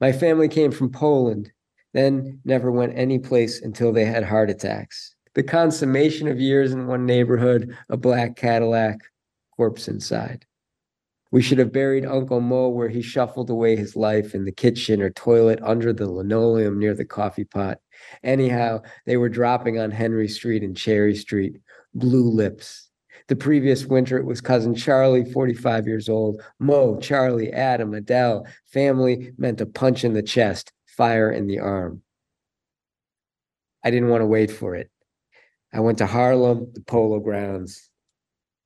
My 0.00 0.12
family 0.12 0.48
came 0.48 0.72
from 0.72 0.90
Poland, 0.90 1.52
then 1.94 2.40
never 2.44 2.70
went 2.70 2.96
any 2.96 3.18
place 3.18 3.60
until 3.62 3.92
they 3.92 4.04
had 4.04 4.24
heart 4.24 4.50
attacks. 4.50 5.14
The 5.34 5.42
consummation 5.42 6.26
of 6.28 6.40
years 6.40 6.72
in 6.72 6.86
one 6.86 7.06
neighborhood, 7.06 7.76
a 7.88 7.96
black 7.96 8.36
Cadillac, 8.36 8.98
corpse 9.56 9.88
inside. 9.88 10.46
We 11.30 11.42
should 11.42 11.58
have 11.58 11.72
buried 11.72 12.06
Uncle 12.06 12.40
Mo 12.40 12.68
where 12.68 12.88
he 12.88 13.02
shuffled 13.02 13.50
away 13.50 13.76
his 13.76 13.94
life 13.94 14.34
in 14.34 14.44
the 14.44 14.52
kitchen 14.52 15.02
or 15.02 15.10
toilet 15.10 15.58
under 15.62 15.92
the 15.92 16.10
linoleum 16.10 16.78
near 16.78 16.94
the 16.94 17.04
coffee 17.04 17.44
pot. 17.44 17.78
Anyhow, 18.22 18.82
they 19.04 19.18
were 19.18 19.28
dropping 19.28 19.78
on 19.78 19.90
Henry 19.90 20.28
Street 20.28 20.62
and 20.62 20.76
Cherry 20.76 21.14
Street, 21.14 21.60
blue 21.94 22.30
lips, 22.30 22.87
the 23.28 23.36
previous 23.36 23.84
winter, 23.84 24.18
it 24.18 24.24
was 24.24 24.40
cousin 24.40 24.74
Charlie, 24.74 25.30
45 25.30 25.86
years 25.86 26.08
old, 26.08 26.42
Mo, 26.58 26.98
Charlie, 26.98 27.52
Adam, 27.52 27.94
Adele. 27.94 28.46
Family 28.66 29.32
meant 29.36 29.60
a 29.60 29.66
punch 29.66 30.02
in 30.04 30.14
the 30.14 30.22
chest, 30.22 30.72
fire 30.86 31.30
in 31.30 31.46
the 31.46 31.60
arm. 31.60 32.02
I 33.84 33.90
didn't 33.90 34.08
want 34.08 34.22
to 34.22 34.26
wait 34.26 34.50
for 34.50 34.74
it. 34.74 34.90
I 35.72 35.80
went 35.80 35.98
to 35.98 36.06
Harlem, 36.06 36.68
the 36.72 36.80
polo 36.80 37.20
grounds, 37.20 37.90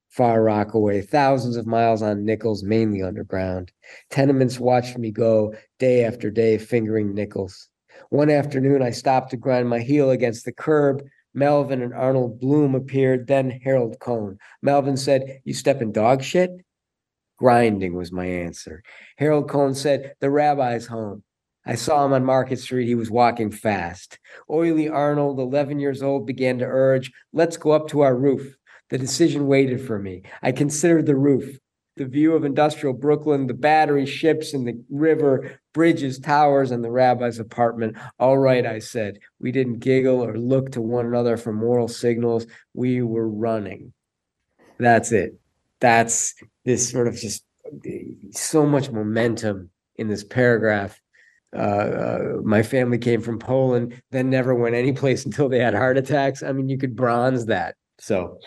Far 0.09 0.43
Rockaway, 0.43 1.01
thousands 1.01 1.57
of 1.57 1.67
miles 1.67 2.01
on 2.01 2.23
nickels, 2.23 2.63
mainly 2.63 3.01
underground. 3.01 3.71
Tenements 4.11 4.59
watched 4.59 4.97
me 4.97 5.11
go 5.11 5.55
day 5.79 6.05
after 6.05 6.29
day, 6.29 6.57
fingering 6.57 7.13
nickels. 7.13 7.67
One 8.09 8.29
afternoon, 8.29 8.81
I 8.81 8.91
stopped 8.91 9.31
to 9.31 9.37
grind 9.37 9.67
my 9.67 9.79
heel 9.79 10.11
against 10.11 10.45
the 10.45 10.51
curb, 10.51 11.03
Melvin 11.33 11.81
and 11.81 11.93
Arnold 11.93 12.39
Bloom 12.39 12.75
appeared, 12.75 13.27
then 13.27 13.49
Harold 13.63 13.99
Cohn. 13.99 14.37
Melvin 14.61 14.97
said, 14.97 15.41
You 15.43 15.53
step 15.53 15.81
in 15.81 15.91
dog 15.91 16.23
shit? 16.23 16.51
Grinding 17.37 17.95
was 17.95 18.11
my 18.11 18.25
answer. 18.25 18.83
Harold 19.17 19.49
Cohn 19.49 19.73
said, 19.73 20.13
The 20.19 20.29
rabbi's 20.29 20.85
home. 20.85 21.23
I 21.65 21.75
saw 21.75 22.05
him 22.05 22.13
on 22.13 22.25
Market 22.25 22.59
Street. 22.59 22.87
He 22.87 22.95
was 22.95 23.09
walking 23.09 23.51
fast. 23.51 24.19
Oily 24.49 24.89
Arnold, 24.89 25.39
11 25.39 25.79
years 25.79 26.03
old, 26.03 26.27
began 26.27 26.59
to 26.59 26.65
urge, 26.65 27.11
Let's 27.31 27.57
go 27.57 27.71
up 27.71 27.87
to 27.89 28.01
our 28.01 28.15
roof. 28.15 28.55
The 28.89 28.97
decision 28.97 29.47
waited 29.47 29.81
for 29.81 29.97
me. 29.97 30.23
I 30.41 30.51
considered 30.51 31.05
the 31.05 31.15
roof 31.15 31.57
the 31.95 32.05
view 32.05 32.33
of 32.33 32.43
industrial 32.43 32.93
Brooklyn, 32.93 33.47
the 33.47 33.53
battery 33.53 34.05
ships 34.05 34.53
and 34.53 34.67
the 34.67 34.81
river, 34.89 35.59
bridges, 35.73 36.19
towers, 36.19 36.71
and 36.71 36.83
the 36.83 36.91
rabbi's 36.91 37.39
apartment. 37.39 37.97
All 38.19 38.37
right, 38.37 38.65
I 38.65 38.79
said. 38.79 39.19
We 39.39 39.51
didn't 39.51 39.79
giggle 39.79 40.23
or 40.23 40.37
look 40.37 40.71
to 40.71 40.81
one 40.81 41.05
another 41.05 41.37
for 41.37 41.53
moral 41.53 41.87
signals. 41.87 42.47
We 42.73 43.01
were 43.01 43.29
running. 43.29 43.93
That's 44.79 45.11
it. 45.11 45.39
That's 45.79 46.33
this 46.65 46.89
sort 46.89 47.07
of 47.07 47.15
just 47.15 47.43
so 48.31 48.65
much 48.65 48.89
momentum 48.89 49.69
in 49.97 50.07
this 50.07 50.23
paragraph. 50.23 50.99
Uh, 51.55 51.59
uh, 51.59 52.19
my 52.43 52.63
family 52.63 52.97
came 52.97 53.21
from 53.21 53.37
Poland, 53.37 54.01
then 54.09 54.29
never 54.29 54.55
went 54.55 54.75
anyplace 54.75 55.25
until 55.27 55.49
they 55.49 55.59
had 55.59 55.75
heart 55.75 55.97
attacks. 55.97 56.41
I 56.41 56.51
mean, 56.51 56.69
you 56.69 56.77
could 56.77 56.95
bronze 56.95 57.45
that. 57.47 57.75
So 57.99 58.39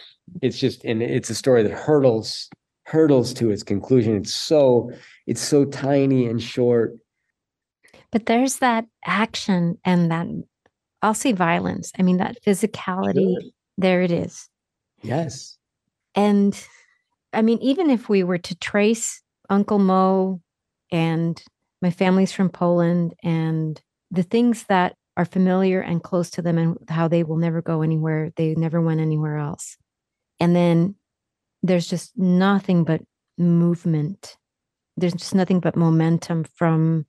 it's 0.42 0.58
just, 0.58 0.84
and 0.84 1.02
it's 1.02 1.30
a 1.30 1.34
story 1.34 1.62
that 1.62 1.72
hurdles 1.72 2.50
hurdles 2.86 3.34
to 3.34 3.50
its 3.50 3.64
conclusion. 3.64 4.16
It's 4.16 4.34
so 4.34 4.92
it's 5.26 5.40
so 5.40 5.64
tiny 5.64 6.26
and 6.26 6.40
short. 6.40 6.96
But 8.12 8.26
there's 8.26 8.58
that 8.58 8.86
action 9.04 9.78
and 9.84 10.10
that 10.10 10.26
I'll 11.02 11.12
say 11.12 11.32
violence. 11.32 11.92
I 11.98 12.02
mean 12.02 12.18
that 12.18 12.42
physicality. 12.42 13.34
Sure. 13.40 13.50
There 13.76 14.02
it 14.02 14.12
is. 14.12 14.48
Yes. 15.02 15.58
And 16.14 16.58
I 17.32 17.42
mean, 17.42 17.58
even 17.60 17.90
if 17.90 18.08
we 18.08 18.22
were 18.22 18.38
to 18.38 18.54
trace 18.54 19.20
Uncle 19.50 19.78
Mo 19.78 20.40
and 20.90 21.42
My 21.82 21.90
family's 21.90 22.32
from 22.32 22.48
Poland, 22.48 23.14
and 23.22 23.80
the 24.10 24.22
things 24.22 24.64
that 24.64 24.96
are 25.16 25.24
familiar 25.24 25.80
and 25.80 26.02
close 26.02 26.30
to 26.30 26.42
them, 26.42 26.58
and 26.58 26.76
how 26.88 27.08
they 27.08 27.22
will 27.22 27.36
never 27.36 27.62
go 27.62 27.82
anywhere. 27.82 28.30
They 28.36 28.54
never 28.54 28.80
went 28.80 29.00
anywhere 29.00 29.36
else. 29.36 29.76
And 30.40 30.54
then 30.54 30.96
there's 31.66 31.86
just 31.86 32.16
nothing 32.16 32.84
but 32.84 33.02
movement. 33.38 34.36
There's 34.96 35.14
just 35.14 35.34
nothing 35.34 35.60
but 35.60 35.76
momentum 35.76 36.44
from 36.44 37.06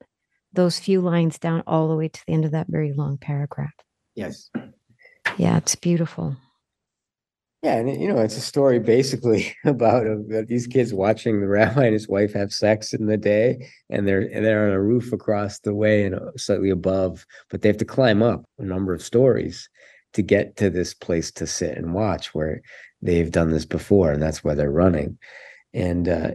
those 0.54 0.80
few 0.80 1.02
lines 1.02 1.38
down 1.38 1.64
all 1.68 1.88
the 1.88 1.96
way 1.96 2.08
to 2.08 2.22
the 2.26 2.34
end 2.34 2.46
of 2.46 2.52
that 2.52 2.68
very 2.68 2.94
long 2.94 3.18
paragraph. 3.18 3.74
Yes. 4.16 4.50
Yeah, 5.38 5.58
it's 5.58 5.76
beautiful. 5.76 6.36
Yeah, 7.64 7.76
and 7.76 8.02
you 8.02 8.08
know, 8.08 8.20
it's 8.20 8.38
a 8.38 8.42
story 8.42 8.80
basically 8.80 9.54
about 9.66 10.06
uh, 10.06 10.44
these 10.48 10.68
kids 10.68 10.94
watching 10.94 11.42
the 11.42 11.48
rabbi 11.48 11.86
and 11.86 11.94
his 11.94 12.08
wife 12.08 12.34
have 12.34 12.54
sex 12.54 12.94
in 12.94 13.08
the 13.08 13.18
day, 13.18 13.68
and 13.90 14.08
they're 14.08 14.22
and 14.22 14.46
they're 14.46 14.68
on 14.68 14.74
a 14.74 14.82
roof 14.82 15.12
across 15.12 15.60
the 15.60 15.74
way 15.74 16.06
and 16.06 16.16
uh, 16.16 16.32
slightly 16.38 16.70
above, 16.70 17.26
but 17.50 17.62
they 17.62 17.70
have 17.70 17.78
to 17.78 17.86
climb 17.86 18.22
up 18.22 18.46
a 18.60 18.64
number 18.64 18.94
of 18.94 19.02
stories 19.02 19.70
to 20.14 20.22
get 20.22 20.58
to 20.58 20.70
this 20.70 20.94
place 20.94 21.32
to 21.34 21.48
sit 21.48 21.78
and 21.78 21.94
watch 21.94 22.34
where 22.34 22.62
they've 23.02 23.32
done 23.32 23.52
this 23.52 23.66
before, 23.66 24.12
and 24.12 24.22
that's 24.22 24.44
why 24.44 24.56
they're 24.56 24.72
running. 24.72 25.18
And 25.74 26.08
uh, 26.08 26.32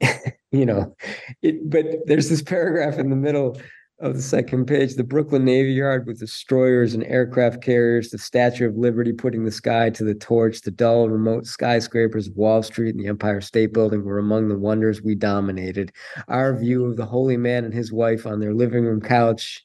you 0.52 0.66
know, 0.66 0.96
it, 1.42 1.68
but 1.68 1.86
there's 2.06 2.28
this 2.28 2.42
paragraph 2.42 2.98
in 2.98 3.10
the 3.10 3.16
middle 3.16 3.60
of 4.00 4.14
the 4.14 4.22
second 4.22 4.64
page, 4.64 4.94
the 4.94 5.04
Brooklyn 5.04 5.44
Navy 5.44 5.72
Yard 5.72 6.06
with 6.06 6.18
destroyers 6.18 6.94
and 6.94 7.04
aircraft 7.04 7.62
carriers, 7.62 8.08
the 8.08 8.16
Statue 8.16 8.66
of 8.66 8.76
Liberty 8.76 9.12
putting 9.12 9.44
the 9.44 9.52
sky 9.52 9.90
to 9.90 10.04
the 10.04 10.14
torch, 10.14 10.62
the 10.62 10.70
dull 10.70 11.10
remote 11.10 11.46
skyscrapers 11.46 12.26
of 12.26 12.36
Wall 12.36 12.62
Street 12.62 12.94
and 12.94 13.04
the 13.04 13.08
Empire 13.08 13.42
State 13.42 13.74
Building 13.74 14.02
were 14.02 14.18
among 14.18 14.48
the 14.48 14.58
wonders 14.58 15.02
we 15.02 15.14
dominated. 15.14 15.92
Our 16.28 16.56
view 16.56 16.86
of 16.86 16.96
the 16.96 17.04
holy 17.04 17.36
man 17.36 17.64
and 17.64 17.74
his 17.74 17.92
wife 17.92 18.26
on 18.26 18.40
their 18.40 18.54
living 18.54 18.84
room 18.84 19.02
couch 19.02 19.62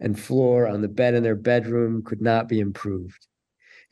and 0.00 0.18
floor 0.18 0.66
on 0.66 0.82
the 0.82 0.88
bed 0.88 1.14
in 1.14 1.22
their 1.22 1.36
bedroom 1.36 2.02
could 2.02 2.20
not 2.20 2.48
be 2.48 2.60
improved 2.60 3.26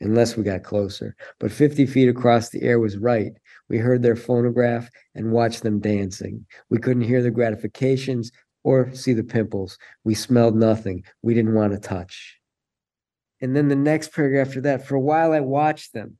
unless 0.01 0.35
we 0.35 0.43
got 0.43 0.63
closer. 0.63 1.15
But 1.39 1.51
50 1.51 1.85
feet 1.85 2.09
across 2.09 2.49
the 2.49 2.61
air 2.61 2.79
was 2.79 2.97
right. 2.97 3.33
We 3.69 3.77
heard 3.77 4.03
their 4.03 4.15
phonograph 4.15 4.89
and 5.15 5.31
watched 5.31 5.63
them 5.63 5.79
dancing. 5.79 6.45
We 6.69 6.77
couldn't 6.77 7.03
hear 7.03 7.21
the 7.21 7.31
gratifications, 7.31 8.31
or 8.63 8.93
see 8.93 9.13
the 9.13 9.23
pimples. 9.23 9.77
We 10.03 10.15
smelled 10.15 10.55
nothing. 10.55 11.03
We 11.21 11.33
didn't 11.33 11.53
want 11.53 11.73
to 11.73 11.79
touch. 11.79 12.39
And 13.41 13.55
then 13.55 13.67
the 13.67 13.75
next 13.75 14.13
paragraph 14.13 14.47
after 14.47 14.61
that, 14.61 14.87
for 14.87 14.95
a 14.95 15.01
while 15.01 15.33
I 15.33 15.41
watched 15.41 15.93
them. 15.93 16.17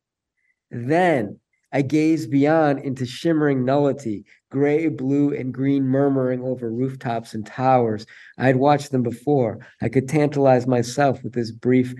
Then 0.69 1.39
I 1.71 1.81
gazed 1.81 2.29
beyond 2.29 2.79
into 2.79 3.05
shimmering 3.05 3.63
nullity, 3.63 4.25
gray, 4.53 4.87
blue, 4.87 5.33
and 5.33 5.51
green 5.51 5.83
murmuring 5.83 6.43
over 6.43 6.71
rooftops 6.71 7.33
and 7.33 7.43
towers. 7.43 8.05
I 8.37 8.45
had 8.45 8.57
watched 8.57 8.91
them 8.91 9.01
before. 9.01 9.65
I 9.81 9.89
could 9.89 10.07
tantalize 10.07 10.67
myself 10.67 11.23
with 11.23 11.33
this 11.33 11.49
brief 11.49 11.95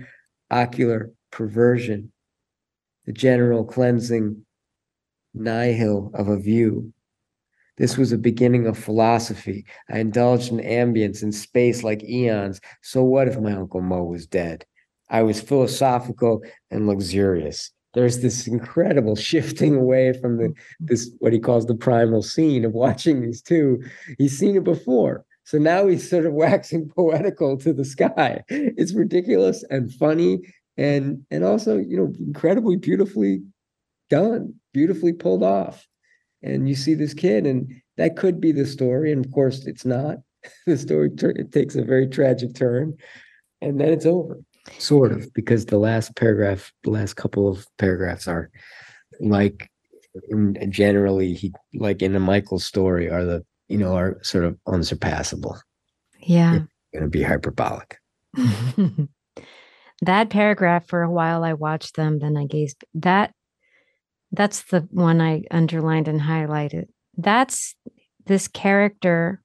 ocular 0.52 1.10
perversion, 1.32 2.12
the 3.06 3.12
general 3.12 3.64
cleansing 3.64 4.46
nihil 5.34 6.12
of 6.14 6.28
a 6.28 6.38
view. 6.38 6.92
This 7.76 7.98
was 7.98 8.12
a 8.12 8.18
beginning 8.18 8.68
of 8.68 8.78
philosophy. 8.78 9.66
I 9.90 9.98
indulged 9.98 10.52
in 10.52 10.58
ambience 10.58 11.24
and 11.24 11.34
space 11.34 11.82
like 11.82 12.04
eons. 12.04 12.60
So 12.82 13.02
what 13.02 13.26
if 13.26 13.36
my 13.40 13.52
Uncle 13.52 13.80
Mo 13.80 14.04
was 14.04 14.28
dead? 14.28 14.64
I 15.10 15.22
was 15.22 15.40
philosophical 15.40 16.44
and 16.70 16.86
luxurious. 16.86 17.72
There's 17.94 18.20
this 18.20 18.46
incredible 18.46 19.16
shifting 19.30 19.74
away 19.74 20.12
from 20.20 20.38
the 20.38 20.52
this 20.80 21.10
what 21.18 21.32
he 21.32 21.38
calls 21.38 21.66
the 21.66 21.74
primal 21.74 22.22
scene 22.22 22.64
of 22.64 22.72
watching 22.72 23.20
these 23.20 23.42
two. 23.42 23.82
He's 24.18 24.38
seen 24.38 24.56
it 24.56 24.64
before. 24.64 25.24
So 25.44 25.58
now 25.58 25.86
he's 25.86 26.08
sort 26.08 26.26
of 26.26 26.32
waxing 26.44 26.88
poetical 26.88 27.56
to 27.58 27.72
the 27.72 27.84
sky. 27.84 28.42
It's 28.48 28.94
ridiculous 28.94 29.64
and 29.70 29.92
funny 29.92 30.40
and 30.76 31.24
and 31.30 31.44
also, 31.44 31.78
you 31.78 31.96
know, 31.96 32.12
incredibly 32.18 32.76
beautifully 32.76 33.42
done, 34.10 34.54
beautifully 34.72 35.12
pulled 35.12 35.42
off 35.42 35.86
and 36.44 36.68
you 36.68 36.76
see 36.76 36.94
this 36.94 37.14
kid 37.14 37.46
and 37.46 37.72
that 37.96 38.16
could 38.16 38.40
be 38.40 38.52
the 38.52 38.66
story 38.66 39.10
and 39.10 39.24
of 39.24 39.32
course 39.32 39.66
it's 39.66 39.84
not 39.84 40.18
the 40.66 40.76
story 40.76 41.10
it 41.20 41.50
takes 41.50 41.74
a 41.74 41.82
very 41.82 42.06
tragic 42.06 42.54
turn 42.54 42.94
and 43.60 43.80
then 43.80 43.88
it's 43.88 44.06
over 44.06 44.38
sort 44.78 45.12
of 45.12 45.32
because 45.34 45.66
the 45.66 45.78
last 45.78 46.16
paragraph 46.16 46.72
the 46.84 46.90
last 46.90 47.14
couple 47.14 47.48
of 47.48 47.66
paragraphs 47.78 48.26
are 48.26 48.50
like 49.20 49.70
generally 50.68 51.34
he 51.34 51.52
like 51.74 52.00
in 52.02 52.14
a 52.14 52.20
michael 52.20 52.58
story 52.58 53.10
are 53.10 53.24
the 53.24 53.44
you 53.68 53.76
know 53.76 53.94
are 53.94 54.18
sort 54.22 54.44
of 54.44 54.58
unsurpassable. 54.66 55.58
Yeah. 56.20 56.60
Going 56.92 57.04
to 57.04 57.08
be 57.08 57.22
hyperbolic. 57.22 57.98
That 60.02 60.28
paragraph 60.28 60.86
for 60.86 61.02
a 61.02 61.10
while 61.10 61.44
i 61.44 61.54
watched 61.54 61.96
them 61.96 62.18
then 62.18 62.36
i 62.36 62.44
gazed 62.46 62.84
that 62.94 63.32
that's 64.34 64.62
the 64.64 64.80
one 64.90 65.20
I 65.20 65.44
underlined 65.50 66.08
and 66.08 66.20
highlighted. 66.20 66.86
That's 67.16 67.74
this 68.26 68.48
character 68.48 69.40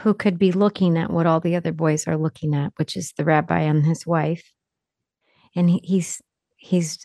who 0.00 0.14
could 0.14 0.38
be 0.38 0.52
looking 0.52 0.96
at 0.96 1.10
what 1.10 1.26
all 1.26 1.40
the 1.40 1.56
other 1.56 1.72
boys 1.72 2.06
are 2.06 2.16
looking 2.16 2.54
at, 2.54 2.72
which 2.76 2.96
is 2.96 3.12
the 3.16 3.24
rabbi 3.24 3.60
and 3.60 3.84
his 3.84 4.06
wife. 4.06 4.50
And 5.54 5.68
he, 5.68 5.80
he's 5.82 6.20
he's 6.56 6.98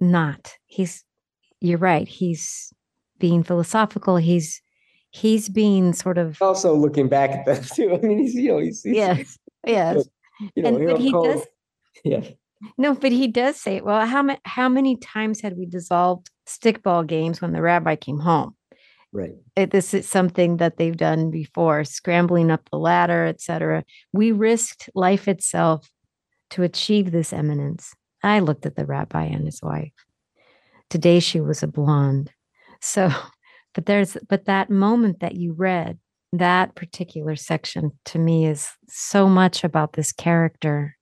not. 0.00 0.54
He's 0.66 1.04
you're 1.60 1.78
right. 1.78 2.06
He's 2.06 2.72
being 3.18 3.42
philosophical. 3.42 4.16
He's 4.16 4.60
he's 5.10 5.48
being 5.48 5.92
sort 5.92 6.18
of 6.18 6.40
also 6.40 6.74
looking 6.74 7.08
back 7.08 7.30
at 7.30 7.46
that 7.46 7.64
too. 7.74 7.94
I 7.94 7.98
mean, 7.98 8.18
he's 8.18 8.34
you 8.34 8.48
know 8.48 8.58
he's, 8.58 8.82
he's 8.82 8.94
yes 8.94 9.38
yes. 9.66 10.08
You 10.56 10.62
know, 10.62 10.68
and, 10.70 10.86
but 10.86 10.98
he 10.98 11.12
does 11.12 11.46
yeah 12.04 12.22
no, 12.78 12.94
but 12.94 13.12
he 13.12 13.26
does 13.28 13.56
say, 13.56 13.80
well, 13.80 14.06
how, 14.06 14.22
ma- 14.22 14.36
how 14.44 14.68
many 14.68 14.96
times 14.96 15.40
had 15.40 15.56
we 15.56 15.66
dissolved 15.66 16.30
stickball 16.46 17.06
games 17.06 17.40
when 17.40 17.52
the 17.52 17.62
rabbi 17.62 17.96
came 17.96 18.18
home? 18.18 18.54
Right. 19.12 19.34
It, 19.56 19.70
this 19.70 19.92
is 19.92 20.08
something 20.08 20.56
that 20.56 20.78
they've 20.78 20.96
done 20.96 21.30
before, 21.30 21.84
scrambling 21.84 22.50
up 22.50 22.68
the 22.70 22.78
ladder, 22.78 23.26
etc. 23.26 23.84
We 24.12 24.32
risked 24.32 24.88
life 24.94 25.28
itself 25.28 25.90
to 26.50 26.62
achieve 26.62 27.10
this 27.10 27.32
eminence. 27.32 27.92
I 28.22 28.40
looked 28.40 28.64
at 28.64 28.76
the 28.76 28.86
rabbi 28.86 29.24
and 29.24 29.44
his 29.44 29.60
wife. 29.62 29.92
Today 30.88 31.20
she 31.20 31.40
was 31.40 31.62
a 31.62 31.66
blonde. 31.66 32.30
So, 32.80 33.10
but 33.74 33.86
there's, 33.86 34.16
but 34.28 34.46
that 34.46 34.70
moment 34.70 35.20
that 35.20 35.34
you 35.34 35.52
read, 35.52 35.98
that 36.32 36.74
particular 36.74 37.36
section 37.36 37.92
to 38.06 38.18
me 38.18 38.46
is 38.46 38.68
so 38.88 39.28
much 39.28 39.64
about 39.64 39.92
this 39.92 40.12
character 40.12 40.96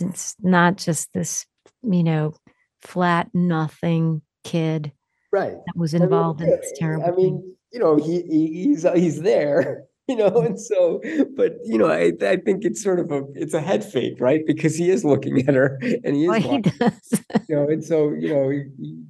it's 0.00 0.34
not 0.40 0.76
just 0.76 1.12
this, 1.12 1.46
you 1.82 2.02
know, 2.02 2.34
flat 2.80 3.28
nothing 3.34 4.22
kid 4.44 4.92
right 5.32 5.54
that 5.66 5.76
was 5.76 5.94
involved 5.94 6.40
I 6.42 6.44
mean, 6.44 6.54
in 6.54 6.60
this 6.60 6.72
terrible. 6.76 7.04
I 7.06 7.10
mean, 7.10 7.40
thing. 7.40 7.54
you 7.72 7.80
know, 7.80 7.96
he, 7.96 8.22
he 8.22 8.64
he's 8.64 8.86
he's 8.94 9.22
there, 9.22 9.84
you 10.08 10.16
know, 10.16 10.42
and 10.42 10.60
so, 10.60 11.00
but 11.36 11.54
you 11.64 11.78
know, 11.78 11.88
I 11.88 12.12
I 12.20 12.36
think 12.36 12.64
it's 12.64 12.82
sort 12.82 13.00
of 13.00 13.10
a 13.10 13.22
it's 13.34 13.54
a 13.54 13.60
head 13.60 13.84
fake, 13.84 14.20
right? 14.20 14.42
Because 14.46 14.76
he 14.76 14.90
is 14.90 15.04
looking 15.04 15.46
at 15.48 15.54
her, 15.54 15.78
and 16.04 16.14
he 16.14 16.24
is, 16.24 16.28
well, 16.28 16.40
he 16.40 16.58
does. 16.58 17.24
you 17.48 17.56
know, 17.56 17.68
and 17.68 17.84
so 17.84 18.10
you 18.10 18.32
know, 18.32 18.52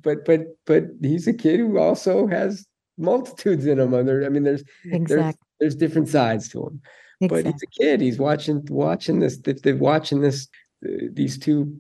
but 0.03 0.25
but 0.25 0.41
but 0.67 0.85
he's 1.01 1.27
a 1.27 1.35
kid 1.35 1.61
who 1.61 1.79
also 1.79 2.27
has 2.27 2.67
multitudes 2.99 3.67
in 3.67 3.81
him. 3.81 3.95
Other, 3.95 4.25
I 4.25 4.29
mean, 4.29 4.45
there's 4.45 4.65
exactly. 4.85 5.17
there's 5.17 5.35
there's 5.61 5.75
different 5.75 6.09
sides 6.09 6.49
to 6.51 6.67
him. 6.67 6.81
Exactly. 7.21 7.43
But 7.43 7.53
he's 7.53 7.63
a 7.63 7.83
kid. 7.83 8.01
He's 8.01 8.19
watching 8.19 8.67
watching 8.69 9.21
this. 9.21 9.39
They're 9.39 9.77
watching 9.77 10.21
this 10.21 10.49
uh, 10.85 11.07
these 11.13 11.39
two 11.39 11.77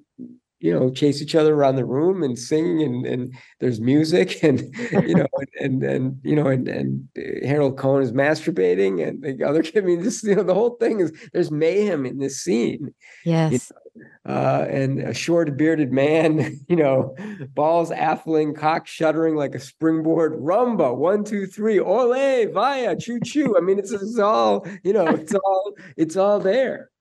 you 0.62 0.72
know 0.72 0.90
chase 0.90 1.20
each 1.20 1.34
other 1.34 1.54
around 1.54 1.76
the 1.76 1.84
room 1.84 2.22
and 2.22 2.38
sing 2.38 2.82
and 2.82 3.04
and 3.04 3.34
there's 3.60 3.80
music 3.80 4.42
and 4.42 4.60
you 4.92 5.14
know 5.14 5.26
and, 5.38 5.50
and 5.60 5.82
and 5.82 6.20
you 6.22 6.36
know 6.36 6.46
and 6.46 6.68
and 6.68 7.08
Harold 7.44 7.76
Cohn 7.76 8.02
is 8.02 8.12
masturbating 8.12 9.06
and 9.06 9.22
the 9.22 9.44
other 9.44 9.62
kid 9.62 9.78
I 9.82 9.86
mean 9.86 10.02
this 10.02 10.22
you 10.22 10.36
know 10.36 10.44
the 10.44 10.54
whole 10.54 10.76
thing 10.76 11.00
is 11.00 11.12
there's 11.32 11.50
mayhem 11.50 12.06
in 12.06 12.18
this 12.18 12.42
scene 12.42 12.94
yes 13.24 13.52
you 13.52 13.58
know? 13.58 13.78
uh, 14.24 14.66
and 14.70 15.00
a 15.00 15.12
short 15.12 15.56
bearded 15.56 15.92
man 15.92 16.58
you 16.68 16.76
know 16.76 17.14
balls 17.54 17.90
affling 17.90 18.56
cock 18.56 18.86
shuddering 18.86 19.34
like 19.34 19.54
a 19.54 19.60
springboard 19.60 20.34
rumba 20.34 20.96
one 20.96 21.24
two 21.24 21.46
three 21.46 21.80
ole 21.80 22.46
via 22.52 22.96
choo 22.96 23.18
choo. 23.20 23.56
I 23.58 23.60
mean 23.60 23.80
it's, 23.80 23.90
it's 23.90 24.18
all 24.18 24.66
you 24.84 24.92
know 24.92 25.08
it's 25.08 25.34
all 25.34 25.74
it's 25.96 26.16
all 26.16 26.38
there 26.38 26.91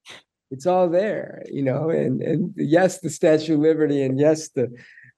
it's 0.51 0.67
all 0.67 0.89
there, 0.89 1.43
you 1.49 1.63
know. 1.63 1.89
And 1.89 2.21
and 2.21 2.53
yes, 2.55 2.99
the 2.99 3.09
Statue 3.09 3.55
of 3.55 3.61
Liberty, 3.61 4.03
and 4.03 4.19
yes, 4.19 4.49
the 4.49 4.69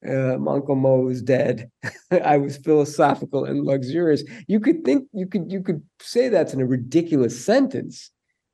uh, 0.08 0.36
Uncle 0.48 0.76
Mo 0.76 1.08
is 1.10 1.22
dead. 1.22 1.70
I 2.12 2.38
was 2.38 2.58
philosophical 2.58 3.46
and 3.46 3.66
luxurious. 3.66 4.24
You 4.48 4.60
could 4.60 4.86
think 4.86 5.08
you 5.12 5.28
could 5.28 5.52
you 5.52 5.62
could 5.62 5.82
say 6.02 6.30
that's 6.30 6.54
in 6.54 6.62
a 6.62 6.66
ridiculous 6.66 7.44
sentence, 7.44 8.12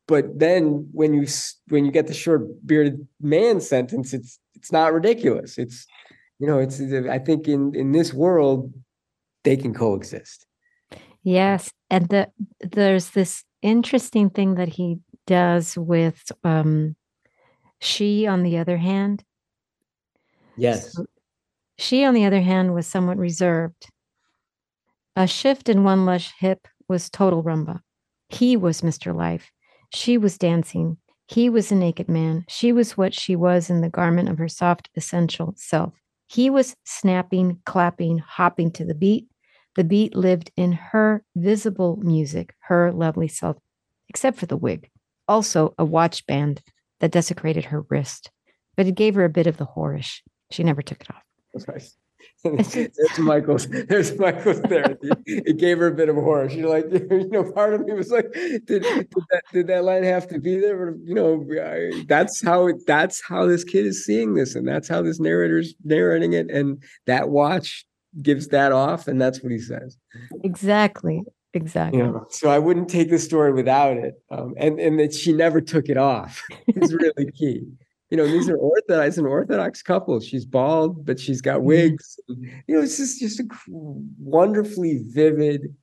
but 0.08 0.40
then 0.40 0.88
when 0.92 1.14
you 1.14 1.28
when 1.68 1.86
you 1.86 1.92
get 1.92 2.08
the 2.08 2.14
short 2.14 2.44
bearded 2.66 3.06
man 3.22 3.60
sentence, 3.60 4.14
it's 4.14 4.40
it's 4.56 4.72
not 4.72 4.94
ridiculous. 4.94 5.58
It's 5.58 5.86
you 6.40 6.48
know 6.48 6.60
it's 6.60 6.82
I 6.82 7.20
think 7.20 7.48
in 7.48 7.76
in 7.76 7.92
this 7.92 8.14
world 8.14 8.74
they 9.44 9.58
can 9.58 9.74
coexist. 9.74 10.46
Yes, 11.24 11.72
and 11.90 12.08
the 12.08 12.30
there's 12.62 13.12
this 13.12 13.44
interesting 13.62 14.30
thing 14.30 14.56
that 14.56 14.70
he 14.70 15.00
does 15.30 15.78
with 15.78 16.32
um, 16.44 16.96
she, 17.80 18.26
on 18.26 18.42
the 18.42 18.58
other 18.58 18.78
hand. 18.78 19.24
Yes. 20.58 20.92
So 20.94 21.06
she, 21.78 22.04
on 22.04 22.16
the 22.16 22.26
other 22.26 22.42
hand, 22.42 22.74
was 22.74 22.88
somewhat 22.88 23.18
reserved. 23.18 23.90
A 25.16 25.28
shift 25.28 25.70
in 25.70 25.84
one 25.84 26.08
lush 26.08 26.34
hip 26.40 26.68
was 26.88 27.12
total 27.12 27.44
rumba. 27.44 27.82
He 28.30 28.58
was 28.58 28.82
Mr. 28.82 29.16
Life. 29.16 29.52
She 29.94 30.18
was 30.18 30.40
dancing. 30.40 30.98
He 31.28 31.48
was 31.48 31.72
a 31.72 31.76
naked 31.76 32.10
man. 32.10 32.46
She 32.50 32.74
was 32.74 32.98
what 32.98 33.14
she 33.14 33.36
was 33.36 33.70
in 33.70 33.82
the 33.82 33.90
garment 33.90 34.30
of 34.30 34.40
her 34.40 34.50
soft, 34.50 34.90
essential 34.96 35.54
self. 35.58 35.94
He 36.28 36.50
was 36.50 36.76
snapping, 36.86 37.60
clapping, 37.68 38.18
hopping 38.18 38.72
to 38.72 38.84
the 38.84 38.96
beat. 38.96 39.28
The 39.76 39.84
beat 39.84 40.16
lived 40.16 40.52
in 40.58 40.72
her 40.72 41.24
visible 41.36 41.98
music, 41.98 42.56
her 42.62 42.92
lovely 42.92 43.28
self, 43.28 43.58
except 44.10 44.40
for 44.40 44.48
the 44.48 44.58
wig. 44.58 44.90
Also, 45.30 45.74
a 45.78 45.86
watch 45.86 46.26
band 46.26 46.62
that 47.00 47.12
desecrated 47.12 47.66
her 47.66 47.84
wrist, 47.84 48.32
but 48.76 48.88
it 48.88 48.96
gave 48.96 49.16
her 49.16 49.24
a 49.24 49.30
bit 49.30 49.48
of 49.48 49.58
the 49.58 49.66
whorish. 49.66 50.22
She 50.52 50.64
never 50.64 50.82
took 50.82 51.02
it 51.02 51.10
off. 51.12 51.24
That's 51.54 51.68
right. 51.68 51.84
There's 52.44 53.20
Michaels. 53.20 53.68
There's 53.68 54.18
Michaels 54.18 54.62
there. 54.64 54.98
It 55.26 55.58
gave 55.58 55.78
her 55.78 55.88
a 55.88 55.94
bit 55.94 56.10
of 56.10 56.18
a 56.18 56.22
horror. 56.22 56.50
She's 56.50 56.64
like, 56.64 56.86
you 56.92 57.30
know, 57.30 57.52
part 57.52 57.74
of 57.74 57.86
me 57.86 57.94
was 57.94 58.12
like, 58.12 58.32
did, 58.34 58.66
did 58.66 58.84
that 58.84 59.44
did 59.54 59.68
that 59.68 59.84
line 59.84 60.04
have 60.04 60.28
to 60.30 60.40
be 60.40 60.60
there? 60.60 60.92
But 60.92 61.00
you 61.06 61.14
know, 61.14 61.46
I, 61.62 62.04
that's 62.08 62.42
how 62.42 62.70
that's 62.88 63.22
how 63.22 63.46
this 63.46 63.64
kid 63.64 63.86
is 63.86 64.06
seeing 64.06 64.36
this, 64.36 64.56
and 64.56 64.68
that's 64.68 64.88
how 64.88 65.02
this 65.02 65.20
narrator's 65.20 65.76
narrating 65.84 66.34
it, 66.34 66.50
and 66.50 66.82
that 67.06 67.30
watch 67.30 67.86
gives 68.22 68.48
that 68.50 68.72
off, 68.72 69.08
and 69.08 69.22
that's 69.22 69.44
what 69.44 69.52
he 69.52 69.60
says. 69.60 69.98
Exactly. 70.44 71.24
Exactly. 71.54 72.00
You 72.00 72.06
know, 72.06 72.26
so 72.30 72.50
I 72.50 72.60
wouldn't 72.60 72.90
take 72.90 73.10
the 73.10 73.20
story 73.20 73.52
without 73.54 73.98
it, 73.98 74.22
um, 74.30 74.54
and 74.58 74.80
and 74.80 75.00
that 75.00 75.14
she 75.14 75.34
never 75.34 75.62
took 75.62 75.90
it 75.90 75.98
off 75.98 76.44
is 76.68 76.94
really 76.94 77.32
key 77.38 77.66
you 78.10 78.18
know, 78.18 78.26
these 78.26 78.50
are 78.50 78.58
orthodox, 78.58 79.18
an 79.18 79.26
orthodox 79.26 79.82
couple. 79.84 80.20
She's 80.20 80.46
bald, 80.46 81.06
but 81.06 81.20
she's 81.20 81.42
got 81.42 81.62
wigs. 81.62 82.20
You 82.28 82.76
know, 82.76 82.82
it's 82.82 82.98
just 82.98 83.20
just 83.20 83.40
a 83.40 83.46
wonderfully 83.68 85.04
vivid 85.06 85.76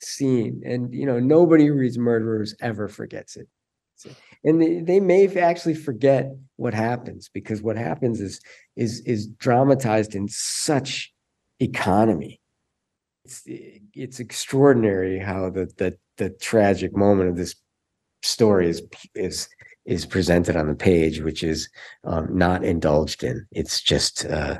scene, 0.00 0.62
and 0.64 0.92
you 0.92 1.04
know, 1.04 1.20
nobody 1.20 1.66
who 1.66 1.74
reads 1.74 1.98
Murderers 1.98 2.54
ever 2.60 2.88
forgets 2.88 3.36
it. 3.36 3.48
And 4.42 4.62
they, 4.62 4.80
they 4.80 5.00
may 5.00 5.28
actually 5.38 5.74
forget 5.74 6.30
what 6.56 6.72
happens 6.72 7.28
because 7.28 7.60
what 7.60 7.76
happens 7.76 8.20
is 8.20 8.40
is 8.74 9.00
is 9.00 9.26
dramatized 9.26 10.14
in 10.14 10.28
such 10.28 11.12
economy. 11.60 12.39
It's 13.30 13.42
it's 13.94 14.18
extraordinary 14.18 15.20
how 15.20 15.50
the 15.50 15.70
the 15.76 15.96
the 16.16 16.30
tragic 16.30 16.96
moment 16.96 17.30
of 17.30 17.36
this 17.36 17.54
story 18.22 18.68
is 18.68 18.82
is 19.14 19.48
is 19.86 20.04
presented 20.04 20.56
on 20.56 20.66
the 20.66 20.74
page, 20.74 21.20
which 21.20 21.44
is 21.44 21.68
um, 22.04 22.36
not 22.36 22.64
indulged 22.64 23.22
in. 23.24 23.46
It's 23.52 23.80
just, 23.80 24.26
uh, 24.26 24.58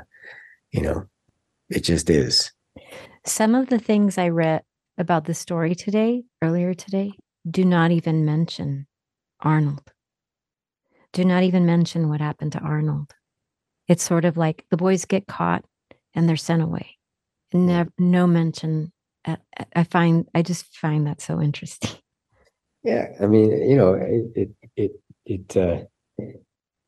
you 0.71 0.81
know, 0.81 1.05
it 1.69 1.81
just 1.81 2.09
is. 2.09 2.51
Some 3.25 3.55
of 3.55 3.69
the 3.69 3.79
things 3.79 4.17
I 4.17 4.29
read 4.29 4.63
about 4.97 5.25
the 5.25 5.33
story 5.33 5.75
today, 5.75 6.23
earlier 6.41 6.73
today, 6.73 7.11
do 7.49 7.63
not 7.65 7.91
even 7.91 8.25
mention 8.25 8.87
Arnold. 9.41 9.91
Do 11.13 11.25
not 11.25 11.43
even 11.43 11.65
mention 11.65 12.09
what 12.09 12.21
happened 12.21 12.53
to 12.53 12.59
Arnold. 12.59 13.13
It's 13.87 14.03
sort 14.03 14.25
of 14.25 14.37
like 14.37 14.65
the 14.71 14.77
boys 14.77 15.05
get 15.05 15.27
caught 15.27 15.65
and 16.13 16.27
they're 16.27 16.37
sent 16.37 16.61
away. 16.61 16.97
Never, 17.53 17.91
no 17.97 18.27
mention. 18.27 18.91
I 19.75 19.83
find 19.83 20.27
I 20.33 20.41
just 20.41 20.65
find 20.75 21.05
that 21.07 21.21
so 21.21 21.41
interesting. 21.41 21.91
Yeah, 22.83 23.09
I 23.21 23.27
mean, 23.27 23.51
you 23.69 23.77
know, 23.77 23.93
it 23.93 24.49
it 24.75 24.91
it, 25.27 25.55
uh, 25.55 25.81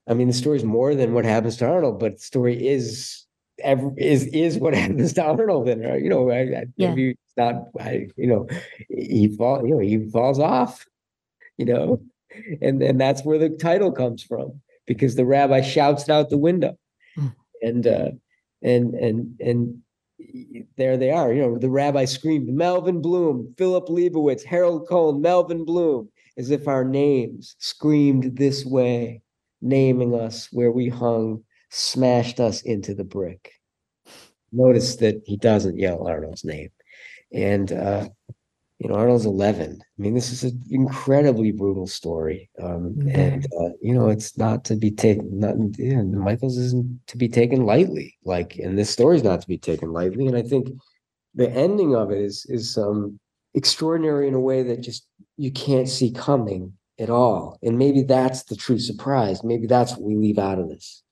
I 0.09 0.15
mean, 0.15 0.27
the 0.27 0.33
story 0.33 0.57
is 0.57 0.63
more 0.63 0.95
than 0.95 1.13
what 1.13 1.23
happens 1.23 1.57
to 1.57 1.67
Arnold, 1.67 1.99
but 1.99 2.13
the 2.13 2.23
story 2.23 2.67
is 2.67 3.27
every, 3.63 3.91
is 3.97 4.25
is 4.27 4.57
what 4.57 4.73
happens 4.83 5.13
to 5.13 5.23
Arnold. 5.23 5.69
And 5.69 5.85
uh, 5.85 5.93
you 5.93 6.09
know, 6.09 6.31
I, 6.31 6.39
I, 6.39 6.65
yeah. 6.77 6.95
it's 6.97 7.37
not. 7.37 7.65
I 7.79 8.07
you 8.17 8.25
know, 8.25 8.47
he 8.89 9.35
fall 9.37 9.63
you 9.63 9.75
know 9.75 9.79
he 9.79 10.09
falls 10.09 10.39
off. 10.39 10.83
You 11.57 11.65
know, 11.65 12.01
and 12.59 12.81
and 12.81 12.99
that's 12.99 13.23
where 13.23 13.37
the 13.37 13.49
title 13.49 13.91
comes 13.91 14.23
from 14.23 14.61
because 14.87 15.15
the 15.15 15.25
rabbi 15.25 15.61
shouts 15.61 16.03
it 16.03 16.09
out 16.09 16.31
the 16.31 16.39
window, 16.39 16.75
mm. 17.15 17.35
and 17.61 17.85
uh, 17.85 18.09
and 18.63 18.95
and 18.95 19.39
and 19.39 19.82
there 20.77 20.97
they 20.97 21.11
are. 21.11 21.33
You 21.33 21.43
know, 21.43 21.57
the 21.57 21.69
rabbi 21.69 22.05
screamed, 22.05 22.47
Melvin 22.49 23.01
Bloom, 23.01 23.53
Philip 23.57 23.87
Leibowitz, 23.87 24.43
Harold 24.43 24.87
Cohn, 24.87 25.21
Melvin 25.21 25.65
Bloom, 25.65 26.09
as 26.37 26.51
if 26.51 26.67
our 26.67 26.83
names 26.83 27.55
screamed 27.59 28.37
this 28.37 28.65
way, 28.65 29.21
naming 29.61 30.13
us 30.13 30.49
where 30.51 30.71
we 30.71 30.89
hung, 30.89 31.43
smashed 31.69 32.39
us 32.39 32.61
into 32.63 32.93
the 32.93 33.03
brick. 33.03 33.51
Notice 34.51 34.97
that 34.97 35.21
he 35.25 35.37
doesn't 35.37 35.77
yell 35.77 36.07
Arnold's 36.07 36.43
name. 36.43 36.69
And 37.31 37.71
uh, 37.71 38.09
you 38.83 38.89
know, 38.89 38.95
Arnold's 38.95 39.25
11. 39.25 39.79
I 39.81 40.01
mean, 40.01 40.13
this 40.13 40.29
is 40.29 40.43
an 40.43 40.61
incredibly 40.69 41.53
brutal 41.53 41.87
story. 41.87 42.49
Um, 42.61 42.97
and, 43.09 43.45
uh, 43.57 43.69
you 43.81 43.93
know, 43.93 44.09
it's 44.09 44.37
not 44.37 44.65
to 44.65 44.75
be 44.75 44.91
taken, 44.91 45.39
not, 45.39 45.55
yeah, 45.77 46.01
Michaels 46.01 46.57
isn't 46.57 47.07
to 47.07 47.17
be 47.17 47.29
taken 47.29 47.65
lightly. 47.65 48.17
Like, 48.25 48.57
and 48.57 48.77
this 48.77 48.89
story's 48.89 49.23
not 49.23 49.39
to 49.39 49.47
be 49.47 49.57
taken 49.57 49.93
lightly. 49.93 50.27
And 50.27 50.35
I 50.35 50.41
think 50.41 50.67
the 51.33 51.49
ending 51.49 51.95
of 51.95 52.11
it 52.11 52.17
is, 52.17 52.45
is 52.49 52.77
um, 52.77 53.17
extraordinary 53.53 54.27
in 54.27 54.33
a 54.33 54.39
way 54.39 54.63
that 54.63 54.81
just 54.81 55.07
you 55.37 55.49
can't 55.49 55.87
see 55.87 56.11
coming 56.11 56.73
at 56.99 57.09
all. 57.09 57.57
And 57.63 57.77
maybe 57.77 58.03
that's 58.03 58.43
the 58.43 58.57
true 58.57 58.79
surprise. 58.79 59.45
Maybe 59.45 59.65
that's 59.65 59.93
what 59.93 60.01
we 60.01 60.17
leave 60.17 60.39
out 60.39 60.59
of 60.59 60.67
this. 60.67 61.03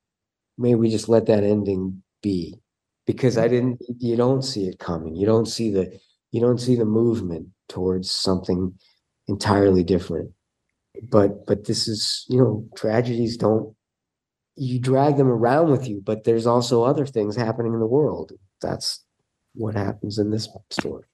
Maybe 0.57 0.75
we 0.75 0.89
just 0.89 1.07
let 1.07 1.27
that 1.27 1.45
ending 1.45 2.03
be 2.21 2.59
because 3.07 3.37
I 3.37 3.47
didn't, 3.47 3.81
you 3.97 4.17
don't 4.17 4.41
see 4.41 4.67
it 4.67 4.77
coming. 4.77 5.15
You 5.15 5.25
don't 5.25 5.47
see 5.47 5.71
the, 5.71 5.97
you 6.31 6.41
don't 6.41 6.59
see 6.59 6.75
the 6.75 6.85
movement 6.85 7.47
towards 7.71 8.11
something 8.11 8.73
entirely 9.27 9.83
different. 9.83 10.31
But 11.09 11.47
but 11.47 11.65
this 11.65 11.87
is 11.87 12.25
you 12.29 12.37
know 12.37 12.65
tragedies 12.75 13.37
don't 13.37 13.73
you 14.55 14.79
drag 14.79 15.15
them 15.15 15.29
around 15.29 15.71
with 15.71 15.87
you 15.87 16.01
but 16.03 16.25
there's 16.25 16.45
also 16.45 16.83
other 16.83 17.05
things 17.05 17.35
happening 17.35 17.73
in 17.73 17.79
the 17.79 17.85
world. 17.87 18.33
That's 18.61 19.03
what 19.55 19.75
happens 19.75 20.19
in 20.19 20.29
this 20.29 20.47
story. 20.69 21.05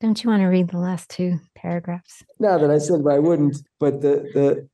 Don't 0.00 0.22
you 0.22 0.30
want 0.30 0.42
to 0.42 0.46
read 0.46 0.70
the 0.70 0.78
last 0.78 1.10
two 1.10 1.40
paragraphs? 1.54 2.22
No 2.38 2.58
that 2.58 2.70
i 2.70 2.78
said 2.78 3.00
i 3.10 3.18
wouldn't 3.18 3.56
but 3.80 4.00
the 4.00 4.30
the 4.34 4.68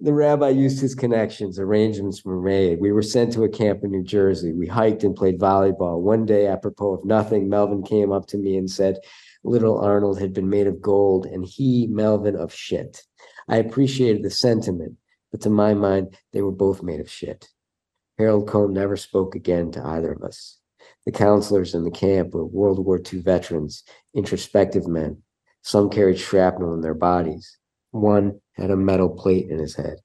the 0.00 0.12
rabbi 0.12 0.50
used 0.50 0.80
his 0.80 0.94
connections 0.94 1.58
arrangements 1.58 2.24
were 2.24 2.40
made. 2.40 2.80
We 2.80 2.92
were 2.92 3.02
sent 3.02 3.32
to 3.32 3.44
a 3.44 3.48
camp 3.48 3.82
in 3.82 3.90
new 3.90 4.04
jersey. 4.04 4.52
We 4.52 4.66
hiked 4.66 5.02
and 5.02 5.16
played 5.16 5.40
volleyball. 5.40 6.00
One 6.00 6.26
day 6.26 6.46
apropos 6.46 6.94
of 6.94 7.04
nothing 7.04 7.48
melvin 7.48 7.82
came 7.82 8.12
up 8.12 8.26
to 8.28 8.38
me 8.38 8.56
and 8.56 8.70
said 8.70 8.98
little 9.44 9.78
Arnold 9.78 10.20
had 10.20 10.32
been 10.32 10.48
made 10.48 10.66
of 10.66 10.80
gold 10.80 11.26
and 11.26 11.44
he, 11.44 11.86
Melvin, 11.86 12.36
of 12.36 12.52
shit. 12.52 13.02
I 13.48 13.56
appreciated 13.56 14.22
the 14.22 14.30
sentiment, 14.30 14.96
but 15.30 15.40
to 15.42 15.50
my 15.50 15.74
mind, 15.74 16.16
they 16.32 16.42
were 16.42 16.52
both 16.52 16.82
made 16.82 17.00
of 17.00 17.10
shit. 17.10 17.48
Harold 18.18 18.48
Cohn 18.48 18.72
never 18.72 18.96
spoke 18.96 19.34
again 19.34 19.72
to 19.72 19.84
either 19.84 20.12
of 20.12 20.22
us. 20.22 20.58
The 21.04 21.12
counselors 21.12 21.74
in 21.74 21.84
the 21.84 21.90
camp 21.90 22.34
were 22.34 22.44
World 22.44 22.84
War 22.84 23.00
II 23.00 23.20
veterans, 23.20 23.82
introspective 24.14 24.86
men. 24.86 25.22
Some 25.62 25.90
carried 25.90 26.18
shrapnel 26.18 26.74
in 26.74 26.80
their 26.80 26.94
bodies. 26.94 27.58
One 27.90 28.40
had 28.52 28.70
a 28.70 28.76
metal 28.76 29.08
plate 29.08 29.48
in 29.48 29.58
his 29.58 29.76
head. 29.76 29.96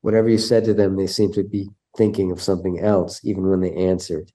Whatever 0.00 0.28
you 0.28 0.38
said 0.38 0.64
to 0.64 0.74
them, 0.74 0.96
they 0.96 1.06
seemed 1.06 1.34
to 1.34 1.44
be 1.44 1.70
thinking 1.96 2.30
of 2.30 2.42
something 2.42 2.80
else, 2.80 3.20
even 3.24 3.48
when 3.48 3.60
they 3.60 3.72
answered 3.72 4.32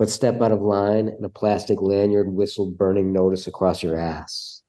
but 0.00 0.08
step 0.08 0.40
out 0.40 0.50
of 0.50 0.62
line 0.62 1.08
and 1.08 1.22
a 1.26 1.28
plastic 1.28 1.82
lanyard 1.82 2.32
whistled 2.32 2.78
burning 2.78 3.12
notice 3.12 3.46
across 3.46 3.82
your 3.82 3.98
ass. 3.98 4.62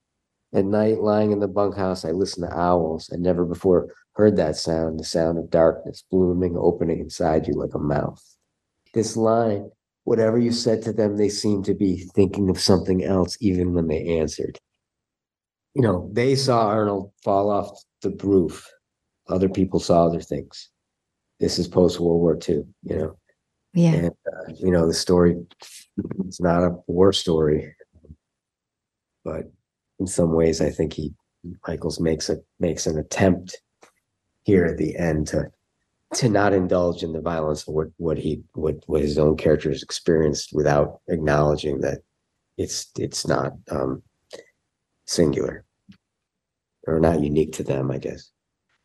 At 0.54 0.66
night, 0.66 1.00
lying 1.00 1.32
in 1.32 1.40
the 1.40 1.48
bunkhouse, 1.48 2.04
I 2.04 2.12
listened 2.12 2.50
to 2.50 2.54
owls. 2.54 3.10
I 3.14 3.16
never 3.16 3.46
before 3.46 3.94
heard 4.16 4.36
that 4.36 4.58
sound, 4.58 5.00
the 5.00 5.06
sound 5.06 5.38
of 5.38 5.50
darkness 5.50 6.04
blooming, 6.12 6.58
opening 6.58 7.00
inside 7.00 7.48
you 7.48 7.54
like 7.54 7.74
a 7.74 7.80
mouth. 7.80 8.22
This 8.94 9.16
line, 9.16 9.72
whatever 10.04 10.38
you 10.38 10.52
said 10.52 10.82
to 10.82 10.92
them, 10.92 11.16
they 11.16 11.30
seemed 11.30 11.64
to 11.64 11.76
be 11.76 12.10
thinking 12.14 12.50
of 12.50 12.60
something 12.60 13.02
else 13.02 13.38
even 13.40 13.74
when 13.74 13.88
they 13.88 14.20
answered. 14.20 14.60
You 15.76 15.84
know, 15.84 16.10
they 16.12 16.36
saw 16.36 16.68
Arnold 16.68 17.14
fall 17.24 17.50
off 17.50 17.70
the 18.02 18.10
roof. 18.22 18.70
Other 19.30 19.48
people 19.48 19.80
saw 19.80 20.08
other 20.08 20.20
things. 20.20 20.72
This 21.40 21.58
is 21.58 21.70
post 21.70 22.02
World 22.02 22.20
War 22.20 22.38
II, 22.38 22.66
you 22.84 22.98
know. 22.98 23.18
Yeah. 23.74 23.94
And, 23.94 24.08
uh, 24.10 24.54
you 24.56 24.72
know, 24.72 24.86
the 24.88 24.94
story, 24.94 25.38
it's 26.26 26.42
not 26.42 26.64
a 26.64 26.76
war 26.88 27.14
story, 27.14 27.74
but 29.24 29.52
in 30.00 30.08
some 30.08 30.34
ways, 30.34 30.62
I 30.62 30.70
think 30.70 30.94
he, 30.94 31.14
Michaels 31.68 32.00
makes 32.00 32.30
a, 32.30 32.38
makes 32.60 32.86
an 32.86 32.98
attempt 32.98 33.62
here 34.44 34.66
at 34.66 34.78
the 34.78 34.96
end 34.98 35.28
to, 35.28 35.52
to 36.16 36.30
not 36.30 36.54
indulge 36.54 37.04
in 37.04 37.14
the 37.14 37.22
violence 37.22 37.68
of 37.68 37.74
what, 37.74 37.88
what 37.98 38.18
he, 38.18 38.42
what, 38.54 38.76
what 38.88 39.02
his 39.02 39.18
own 39.18 39.38
characters 39.38 39.84
experienced 39.84 40.52
without 40.54 41.00
acknowledging 41.08 41.80
that 41.82 42.00
it's, 42.58 42.92
it's 42.98 43.26
not, 43.26 43.54
um, 43.70 44.04
singular. 45.06 45.66
or 46.88 47.00
not 47.00 47.22
unique 47.22 47.54
to 47.54 47.64
them, 47.64 47.92
I 47.92 47.98
guess. 47.98 48.32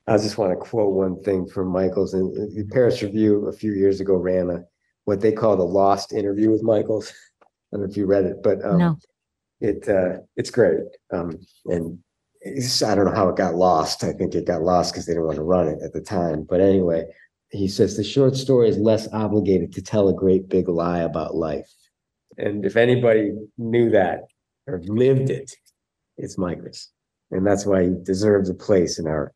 I 0.06 0.16
just 0.18 0.38
want 0.38 0.52
to 0.52 0.56
quote 0.56 0.92
one 0.92 1.22
thing 1.22 1.46
from 1.46 1.68
Michaels 1.68 2.14
and 2.14 2.32
the 2.54 2.64
Paris 2.70 3.02
Review 3.02 3.46
a 3.46 3.52
few 3.52 3.72
years 3.72 4.00
ago 4.00 4.14
ran 4.14 4.50
a 4.50 4.64
what 5.06 5.20
they 5.20 5.32
call 5.32 5.56
the 5.56 5.64
lost 5.64 6.12
interview 6.12 6.50
with 6.50 6.62
Michaels. 6.62 7.10
I 7.42 7.46
don't 7.72 7.80
know 7.82 7.90
if 7.90 7.96
you 7.96 8.06
read 8.06 8.26
it, 8.26 8.42
but 8.42 8.62
um, 8.64 8.78
No. 8.78 8.98
it 9.60 9.88
uh, 9.88 10.18
it's 10.36 10.50
great. 10.50 10.80
Um, 11.12 11.38
and 11.66 11.98
it's, 12.42 12.82
I 12.82 12.94
don't 12.94 13.06
know 13.06 13.14
how 13.14 13.28
it 13.28 13.36
got 13.36 13.54
lost. 13.54 14.04
I 14.04 14.12
think 14.12 14.34
it 14.34 14.46
got 14.46 14.62
lost 14.62 14.92
because 14.92 15.06
they 15.06 15.14
didn't 15.14 15.26
want 15.26 15.36
to 15.36 15.42
run 15.42 15.68
it 15.68 15.78
at 15.82 15.92
the 15.92 16.00
time. 16.00 16.44
But 16.48 16.60
anyway, 16.60 17.04
he 17.50 17.66
says 17.68 17.96
the 17.96 18.04
short 18.04 18.36
story 18.36 18.68
is 18.68 18.78
less 18.78 19.08
obligated 19.12 19.72
to 19.72 19.82
tell 19.82 20.08
a 20.08 20.14
great 20.14 20.48
big 20.48 20.68
lie 20.68 21.00
about 21.00 21.34
life. 21.34 21.72
And 22.38 22.64
if 22.66 22.76
anybody 22.76 23.32
knew 23.56 23.90
that 23.90 24.24
or 24.66 24.80
lived 24.84 25.30
it, 25.30 25.50
it's 26.18 26.36
Michaels. 26.36 26.90
And 27.30 27.46
that's 27.46 27.64
why 27.66 27.84
he 27.84 27.94
deserves 28.02 28.48
a 28.50 28.54
place 28.54 28.98
in 28.98 29.06
our 29.06 29.32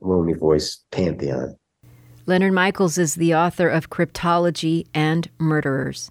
Lonely 0.00 0.34
Voice 0.34 0.84
pantheon. 0.90 1.56
Leonard 2.26 2.54
Michaels 2.54 2.96
is 2.96 3.16
the 3.16 3.34
author 3.34 3.68
of 3.68 3.90
Cryptology 3.90 4.86
and 4.94 5.28
Murderers. 5.38 6.10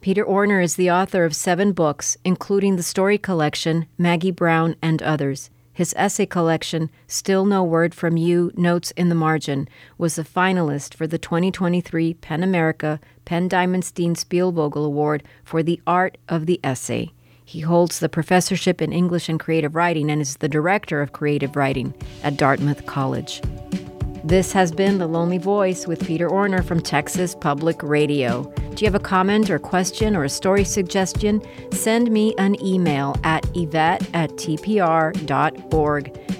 Peter 0.00 0.24
Orner 0.24 0.64
is 0.64 0.76
the 0.76 0.90
author 0.90 1.26
of 1.26 1.36
seven 1.36 1.72
books, 1.72 2.16
including 2.24 2.76
the 2.76 2.82
story 2.82 3.18
collection 3.18 3.86
Maggie 3.98 4.30
Brown 4.30 4.76
and 4.80 5.02
Others. 5.02 5.50
His 5.70 5.92
essay 5.94 6.24
collection, 6.24 6.90
Still 7.06 7.44
No 7.44 7.62
Word 7.62 7.94
from 7.94 8.16
You 8.16 8.50
Notes 8.54 8.92
in 8.92 9.10
the 9.10 9.14
Margin, 9.14 9.68
was 9.98 10.18
a 10.18 10.24
finalist 10.24 10.94
for 10.94 11.06
the 11.06 11.18
2023 11.18 12.14
PEN 12.14 12.42
America 12.42 12.98
PEN 13.26 13.50
Diamonstein 13.50 14.14
Spielvogel 14.14 14.86
Award 14.86 15.22
for 15.44 15.62
the 15.62 15.82
Art 15.86 16.16
of 16.30 16.46
the 16.46 16.60
Essay. 16.64 17.12
He 17.44 17.60
holds 17.60 17.98
the 17.98 18.08
professorship 18.08 18.80
in 18.80 18.90
English 18.90 19.28
and 19.28 19.38
Creative 19.38 19.74
Writing 19.74 20.10
and 20.10 20.22
is 20.22 20.38
the 20.38 20.48
director 20.48 21.02
of 21.02 21.12
creative 21.12 21.56
writing 21.56 21.92
at 22.22 22.38
Dartmouth 22.38 22.86
College. 22.86 23.42
This 24.24 24.52
has 24.52 24.70
been 24.70 24.98
The 24.98 25.08
Lonely 25.08 25.38
Voice 25.38 25.88
with 25.88 26.06
Peter 26.06 26.28
Orner 26.28 26.64
from 26.64 26.80
Texas 26.80 27.34
Public 27.34 27.82
Radio. 27.82 28.44
Do 28.44 28.84
you 28.84 28.86
have 28.86 28.94
a 28.94 29.00
comment 29.00 29.50
or 29.50 29.58
question 29.58 30.14
or 30.14 30.22
a 30.22 30.28
story 30.28 30.62
suggestion? 30.62 31.42
Send 31.72 32.08
me 32.08 32.32
an 32.38 32.54
email 32.64 33.16
at 33.24 33.44
yvette 33.56 34.08
at 34.14 34.30
tpr.org. 34.30 35.24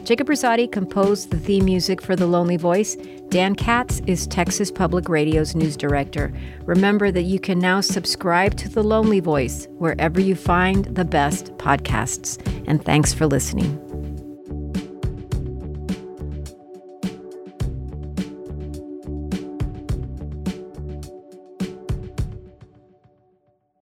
Jacob 0.04 0.28
Rosati 0.28 0.70
composed 0.70 1.30
the 1.30 1.38
theme 1.38 1.64
music 1.64 2.00
for 2.00 2.14
The 2.14 2.26
Lonely 2.26 2.56
Voice. 2.56 2.96
Dan 3.30 3.56
Katz 3.56 4.00
is 4.06 4.28
Texas 4.28 4.70
Public 4.70 5.08
Radio's 5.08 5.56
news 5.56 5.76
director. 5.76 6.32
Remember 6.64 7.10
that 7.10 7.22
you 7.22 7.40
can 7.40 7.58
now 7.58 7.80
subscribe 7.80 8.56
to 8.58 8.68
The 8.68 8.84
Lonely 8.84 9.20
Voice 9.20 9.66
wherever 9.78 10.20
you 10.20 10.36
find 10.36 10.84
the 10.84 11.04
best 11.04 11.46
podcasts. 11.56 12.40
And 12.68 12.84
thanks 12.84 13.12
for 13.12 13.26
listening. 13.26 13.91